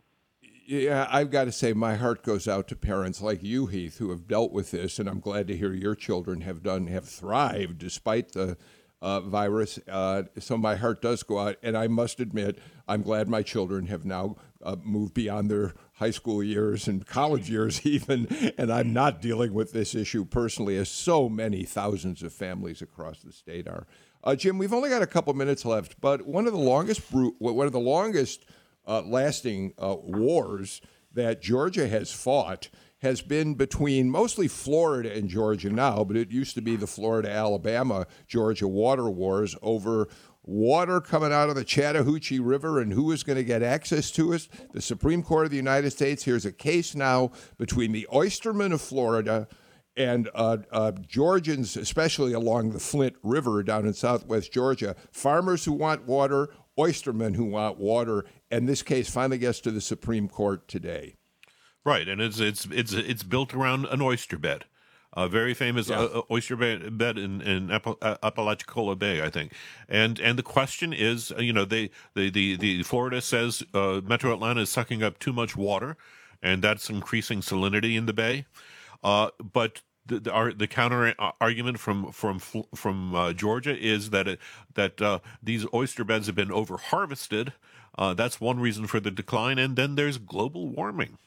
Yeah, 0.66 1.08
I've 1.10 1.30
got 1.30 1.44
to 1.44 1.52
say, 1.52 1.72
my 1.72 1.94
heart 1.94 2.22
goes 2.22 2.46
out 2.46 2.68
to 2.68 2.76
parents 2.76 3.22
like 3.22 3.42
you, 3.42 3.66
Heath, 3.66 3.98
who 3.98 4.10
have 4.10 4.28
dealt 4.28 4.52
with 4.52 4.72
this, 4.72 4.98
and 4.98 5.08
I'm 5.08 5.20
glad 5.20 5.46
to 5.46 5.56
hear 5.56 5.72
your 5.72 5.94
children 5.94 6.42
have 6.42 6.62
done 6.62 6.88
have 6.88 7.08
thrived 7.08 7.78
despite 7.78 8.32
the 8.32 8.58
uh, 9.00 9.20
virus. 9.20 9.78
Uh, 9.88 10.24
so 10.38 10.56
my 10.56 10.76
heart 10.76 11.02
does 11.02 11.22
go 11.22 11.38
out, 11.38 11.56
and 11.62 11.76
I 11.76 11.88
must 11.88 12.20
admit, 12.20 12.58
I'm 12.86 13.02
glad 13.02 13.28
my 13.28 13.42
children 13.42 13.86
have 13.86 14.04
now 14.04 14.36
uh, 14.62 14.76
moved 14.82 15.14
beyond 15.14 15.50
their 15.50 15.74
high 15.94 16.10
school 16.10 16.42
years 16.42 16.88
and 16.88 17.06
college 17.06 17.48
years, 17.50 17.84
even, 17.86 18.26
and 18.58 18.72
I'm 18.72 18.92
not 18.92 19.20
dealing 19.20 19.54
with 19.54 19.72
this 19.72 19.94
issue 19.94 20.24
personally, 20.24 20.76
as 20.76 20.88
so 20.88 21.28
many 21.28 21.64
thousands 21.64 22.22
of 22.22 22.32
families 22.32 22.82
across 22.82 23.20
the 23.20 23.32
state 23.32 23.68
are. 23.68 23.86
Uh, 24.24 24.34
Jim, 24.34 24.58
we've 24.58 24.72
only 24.72 24.90
got 24.90 25.02
a 25.02 25.06
couple 25.06 25.32
minutes 25.34 25.64
left, 25.64 26.00
but 26.00 26.26
one 26.26 26.46
of 26.46 26.52
the 26.52 26.58
longest, 26.58 27.02
one 27.12 27.66
of 27.66 27.72
the 27.72 27.78
longest 27.78 28.44
uh, 28.86 29.02
lasting 29.02 29.74
uh, 29.78 29.94
wars 29.96 30.80
that 31.12 31.40
Georgia 31.40 31.86
has 31.88 32.12
fought 32.12 32.68
has 32.98 33.22
been 33.22 33.54
between 33.54 34.10
mostly 34.10 34.48
Florida 34.48 35.14
and 35.14 35.28
Georgia 35.28 35.70
now, 35.70 36.04
but 36.04 36.16
it 36.16 36.30
used 36.30 36.54
to 36.54 36.60
be 36.60 36.76
the 36.76 36.86
Florida 36.86 37.30
Alabama 37.30 38.06
Georgia 38.26 38.66
water 38.66 39.08
wars 39.08 39.54
over 39.62 40.08
water 40.42 41.00
coming 41.00 41.32
out 41.32 41.50
of 41.50 41.54
the 41.54 41.64
Chattahoochee 41.64 42.40
River 42.40 42.80
and 42.80 42.92
who 42.92 43.12
is 43.12 43.22
going 43.22 43.36
to 43.36 43.44
get 43.44 43.62
access 43.62 44.10
to 44.12 44.32
it. 44.32 44.48
The 44.72 44.80
Supreme 44.80 45.22
Court 45.22 45.44
of 45.44 45.50
the 45.50 45.56
United 45.56 45.90
States 45.90 46.24
here's 46.24 46.46
a 46.46 46.52
case 46.52 46.94
now 46.94 47.32
between 47.58 47.92
the 47.92 48.08
oystermen 48.12 48.72
of 48.72 48.80
Florida 48.80 49.46
and 49.96 50.30
uh, 50.34 50.58
uh, 50.70 50.92
Georgians, 51.06 51.76
especially 51.76 52.32
along 52.32 52.70
the 52.70 52.78
Flint 52.78 53.16
River 53.22 53.62
down 53.62 53.84
in 53.84 53.92
southwest 53.92 54.52
Georgia, 54.52 54.94
farmers 55.10 55.64
who 55.64 55.72
want 55.72 56.06
water, 56.06 56.48
oystermen 56.78 57.34
who 57.34 57.44
want 57.44 57.78
water, 57.78 58.24
and 58.50 58.68
this 58.68 58.82
case 58.82 59.10
finally 59.10 59.38
gets 59.38 59.60
to 59.60 59.70
the 59.70 59.80
Supreme 59.80 60.28
Court 60.28 60.66
today. 60.68 61.17
Right, 61.84 62.08
and 62.08 62.20
it's 62.20 62.40
it's 62.40 62.66
it's 62.70 62.92
it's 62.92 63.22
built 63.22 63.54
around 63.54 63.86
an 63.86 64.02
oyster 64.02 64.36
bed, 64.36 64.64
a 65.14 65.28
very 65.28 65.54
famous 65.54 65.88
yeah. 65.88 66.00
uh, 66.00 66.22
oyster 66.30 66.56
bed 66.56 67.16
in 67.16 67.40
in 67.40 67.70
uh, 67.70 68.16
Apalachicola 68.22 68.96
Bay, 68.96 69.22
I 69.22 69.30
think. 69.30 69.52
And 69.88 70.20
and 70.20 70.38
the 70.38 70.42
question 70.42 70.92
is, 70.92 71.32
uh, 71.32 71.40
you 71.40 71.52
know, 71.52 71.64
they 71.64 71.90
the 72.14 72.30
the, 72.30 72.56
the 72.56 72.82
Florida 72.82 73.20
says 73.20 73.62
uh, 73.72 74.00
Metro 74.04 74.34
Atlanta 74.34 74.62
is 74.62 74.70
sucking 74.70 75.02
up 75.02 75.18
too 75.18 75.32
much 75.32 75.56
water, 75.56 75.96
and 76.42 76.62
that's 76.62 76.90
increasing 76.90 77.40
salinity 77.40 77.96
in 77.96 78.06
the 78.06 78.12
bay. 78.12 78.44
Uh, 79.02 79.30
but 79.40 79.80
the 80.04 80.20
the, 80.20 80.32
our, 80.32 80.52
the 80.52 80.66
counter 80.66 81.14
argument 81.40 81.78
from 81.78 82.12
from 82.12 82.38
from 82.74 83.14
uh, 83.14 83.32
Georgia 83.32 83.76
is 83.78 84.10
that 84.10 84.26
it, 84.26 84.40
that 84.74 85.00
uh, 85.00 85.20
these 85.42 85.64
oyster 85.72 86.04
beds 86.04 86.26
have 86.26 86.36
been 86.36 86.52
over 86.52 86.76
harvested. 86.76 87.52
Uh, 87.96 88.14
that's 88.14 88.40
one 88.40 88.60
reason 88.60 88.86
for 88.86 89.00
the 89.00 89.10
decline, 89.10 89.58
and 89.58 89.76
then 89.76 89.94
there's 89.94 90.18
global 90.18 90.68
warming. 90.68 91.18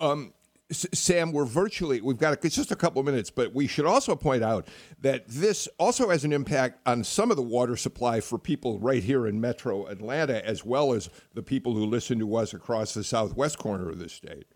Um, 0.00 0.32
Sam, 0.72 1.32
we're 1.32 1.46
virtually, 1.46 2.00
we've 2.00 2.16
got 2.16 2.40
just 2.42 2.70
a 2.70 2.76
couple 2.76 3.00
of 3.00 3.06
minutes, 3.06 3.28
but 3.28 3.52
we 3.52 3.66
should 3.66 3.86
also 3.86 4.14
point 4.14 4.44
out 4.44 4.68
that 5.00 5.26
this 5.26 5.68
also 5.78 6.10
has 6.10 6.24
an 6.24 6.32
impact 6.32 6.78
on 6.86 7.02
some 7.02 7.32
of 7.32 7.36
the 7.36 7.42
water 7.42 7.76
supply 7.76 8.20
for 8.20 8.38
people 8.38 8.78
right 8.78 9.02
here 9.02 9.26
in 9.26 9.40
metro 9.40 9.86
Atlanta, 9.86 10.46
as 10.46 10.64
well 10.64 10.92
as 10.92 11.10
the 11.34 11.42
people 11.42 11.74
who 11.74 11.84
listen 11.84 12.20
to 12.20 12.36
us 12.36 12.54
across 12.54 12.94
the 12.94 13.02
southwest 13.02 13.58
corner 13.58 13.88
of 13.88 13.98
the 13.98 14.08
state. 14.08 14.46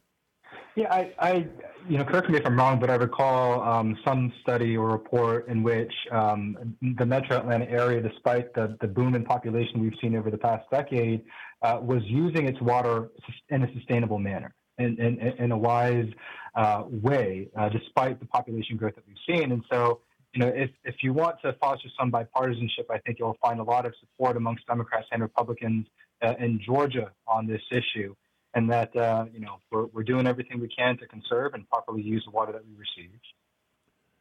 Yeah, 0.76 0.92
I, 0.92 1.12
I 1.18 1.32
you 1.88 1.98
know, 1.98 2.04
correct 2.04 2.30
me 2.30 2.38
if 2.38 2.46
I'm 2.46 2.56
wrong, 2.56 2.78
but 2.78 2.90
I 2.90 2.94
recall 2.94 3.62
um, 3.62 3.96
some 4.04 4.32
study 4.40 4.76
or 4.76 4.90
report 4.90 5.48
in 5.48 5.62
which 5.64 5.92
um, 6.12 6.76
the 6.96 7.06
metro 7.06 7.38
Atlanta 7.38 7.68
area, 7.68 8.00
despite 8.00 8.54
the, 8.54 8.76
the 8.80 8.88
boom 8.88 9.14
in 9.16 9.24
population 9.24 9.80
we've 9.80 9.98
seen 10.00 10.16
over 10.16 10.30
the 10.30 10.38
past 10.38 10.64
decade, 10.70 11.24
uh, 11.62 11.78
was 11.82 12.02
using 12.04 12.46
its 12.46 12.60
water 12.60 13.10
in 13.50 13.64
a 13.64 13.72
sustainable 13.74 14.18
manner 14.18 14.54
in, 14.78 14.98
in, 15.00 15.18
in 15.38 15.52
a 15.52 15.58
wise 15.58 16.08
uh, 16.54 16.84
way, 16.88 17.48
uh, 17.56 17.68
despite 17.68 18.20
the 18.20 18.26
population 18.26 18.76
growth 18.76 18.94
that 18.94 19.04
we've 19.06 19.36
seen. 19.36 19.52
And 19.52 19.62
so, 19.70 20.00
you 20.32 20.40
know, 20.40 20.48
if, 20.48 20.70
if 20.84 20.96
you 21.02 21.12
want 21.12 21.36
to 21.42 21.52
foster 21.54 21.88
some 21.98 22.10
bipartisanship, 22.10 22.86
I 22.90 22.98
think 22.98 23.18
you'll 23.18 23.38
find 23.40 23.60
a 23.60 23.62
lot 23.64 23.86
of 23.86 23.94
support 24.00 24.36
amongst 24.36 24.66
Democrats 24.66 25.06
and 25.12 25.22
Republicans 25.22 25.86
uh, 26.22 26.34
in 26.38 26.60
Georgia 26.64 27.12
on 27.26 27.46
this 27.46 27.62
issue. 27.70 28.14
And 28.54 28.70
that, 28.70 28.94
uh, 28.96 29.26
you 29.32 29.40
know, 29.40 29.56
we're, 29.70 29.86
we're 29.86 30.04
doing 30.04 30.26
everything 30.26 30.60
we 30.60 30.68
can 30.68 30.96
to 30.98 31.06
conserve 31.06 31.54
and 31.54 31.68
properly 31.68 32.02
use 32.02 32.24
the 32.24 32.30
water 32.30 32.52
that 32.52 32.62
we 32.64 32.72
receive. 32.74 33.10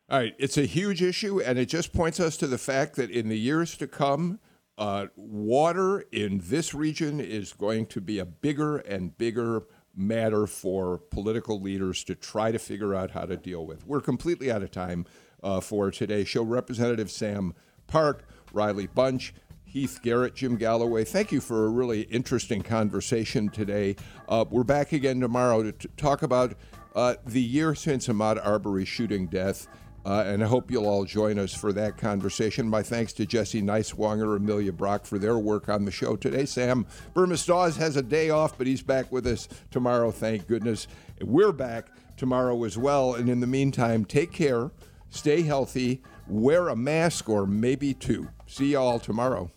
All 0.09 0.19
right. 0.19 0.35
It's 0.37 0.57
a 0.57 0.65
huge 0.65 1.01
issue, 1.01 1.39
and 1.39 1.57
it 1.57 1.67
just 1.67 1.93
points 1.93 2.19
us 2.19 2.35
to 2.37 2.47
the 2.47 2.57
fact 2.57 2.95
that 2.95 3.09
in 3.09 3.29
the 3.29 3.37
years 3.37 3.77
to 3.77 3.87
come, 3.87 4.39
uh, 4.77 5.07
water 5.15 6.03
in 6.11 6.41
this 6.43 6.73
region 6.73 7.19
is 7.19 7.53
going 7.53 7.85
to 7.87 8.01
be 8.01 8.19
a 8.19 8.25
bigger 8.25 8.77
and 8.77 9.17
bigger 9.17 9.63
matter 9.95 10.47
for 10.47 10.97
political 10.97 11.59
leaders 11.59 12.03
to 12.05 12.15
try 12.15 12.51
to 12.51 12.59
figure 12.59 12.95
out 12.95 13.11
how 13.11 13.25
to 13.25 13.37
deal 13.37 13.65
with. 13.65 13.85
We're 13.85 14.01
completely 14.01 14.51
out 14.51 14.63
of 14.63 14.71
time 14.71 15.05
uh, 15.43 15.59
for 15.59 15.91
today's 15.91 16.27
show. 16.27 16.43
Representative 16.43 17.11
Sam 17.11 17.53
Park, 17.87 18.25
Riley 18.53 18.87
Bunch, 18.87 19.33
Heath 19.65 19.99
Garrett, 20.03 20.35
Jim 20.35 20.55
Galloway, 20.55 21.03
thank 21.03 21.31
you 21.31 21.41
for 21.41 21.65
a 21.65 21.69
really 21.69 22.01
interesting 22.03 22.61
conversation 22.61 23.49
today. 23.49 23.95
Uh, 24.29 24.45
we're 24.49 24.63
back 24.63 24.91
again 24.93 25.19
tomorrow 25.19 25.63
to 25.63 25.71
t- 25.71 25.89
talk 25.97 26.21
about 26.21 26.55
uh, 26.95 27.15
the 27.25 27.41
year 27.41 27.73
since 27.73 28.07
Ahmaud 28.07 28.39
Arbery's 28.45 28.87
shooting 28.87 29.25
death. 29.25 29.67
Uh, 30.05 30.23
and 30.25 30.43
I 30.43 30.47
hope 30.47 30.69
you'll 30.69 30.85
all 30.85 31.05
join 31.05 31.39
us 31.39 31.53
for 31.53 31.71
that 31.73 31.97
conversation. 31.97 32.67
My 32.67 32.83
thanks 32.83 33.13
to 33.13 33.25
Jesse 33.25 33.61
Neiswanger, 33.61 34.35
Amelia 34.35 34.73
Brock 34.73 35.05
for 35.05 35.17
their 35.17 35.37
work 35.37 35.69
on 35.69 35.85
the 35.85 35.91
show 35.91 36.15
today. 36.15 36.45
Sam 36.45 36.85
Burmister 37.13 37.71
has 37.77 37.95
a 37.95 38.01
day 38.01 38.29
off, 38.29 38.57
but 38.57 38.67
he's 38.67 38.81
back 38.81 39.11
with 39.11 39.25
us 39.25 39.47
tomorrow, 39.71 40.11
thank 40.11 40.47
goodness. 40.47 40.87
We're 41.21 41.53
back 41.53 41.87
tomorrow 42.17 42.63
as 42.63 42.77
well. 42.77 43.15
And 43.15 43.29
in 43.29 43.39
the 43.39 43.47
meantime, 43.47 44.03
take 44.03 44.33
care, 44.33 44.71
stay 45.09 45.43
healthy, 45.43 46.01
wear 46.27 46.67
a 46.67 46.75
mask 46.75 47.29
or 47.29 47.45
maybe 47.45 47.93
two. 47.93 48.27
See 48.45 48.71
you 48.71 48.79
all 48.79 48.99
tomorrow. 48.99 49.51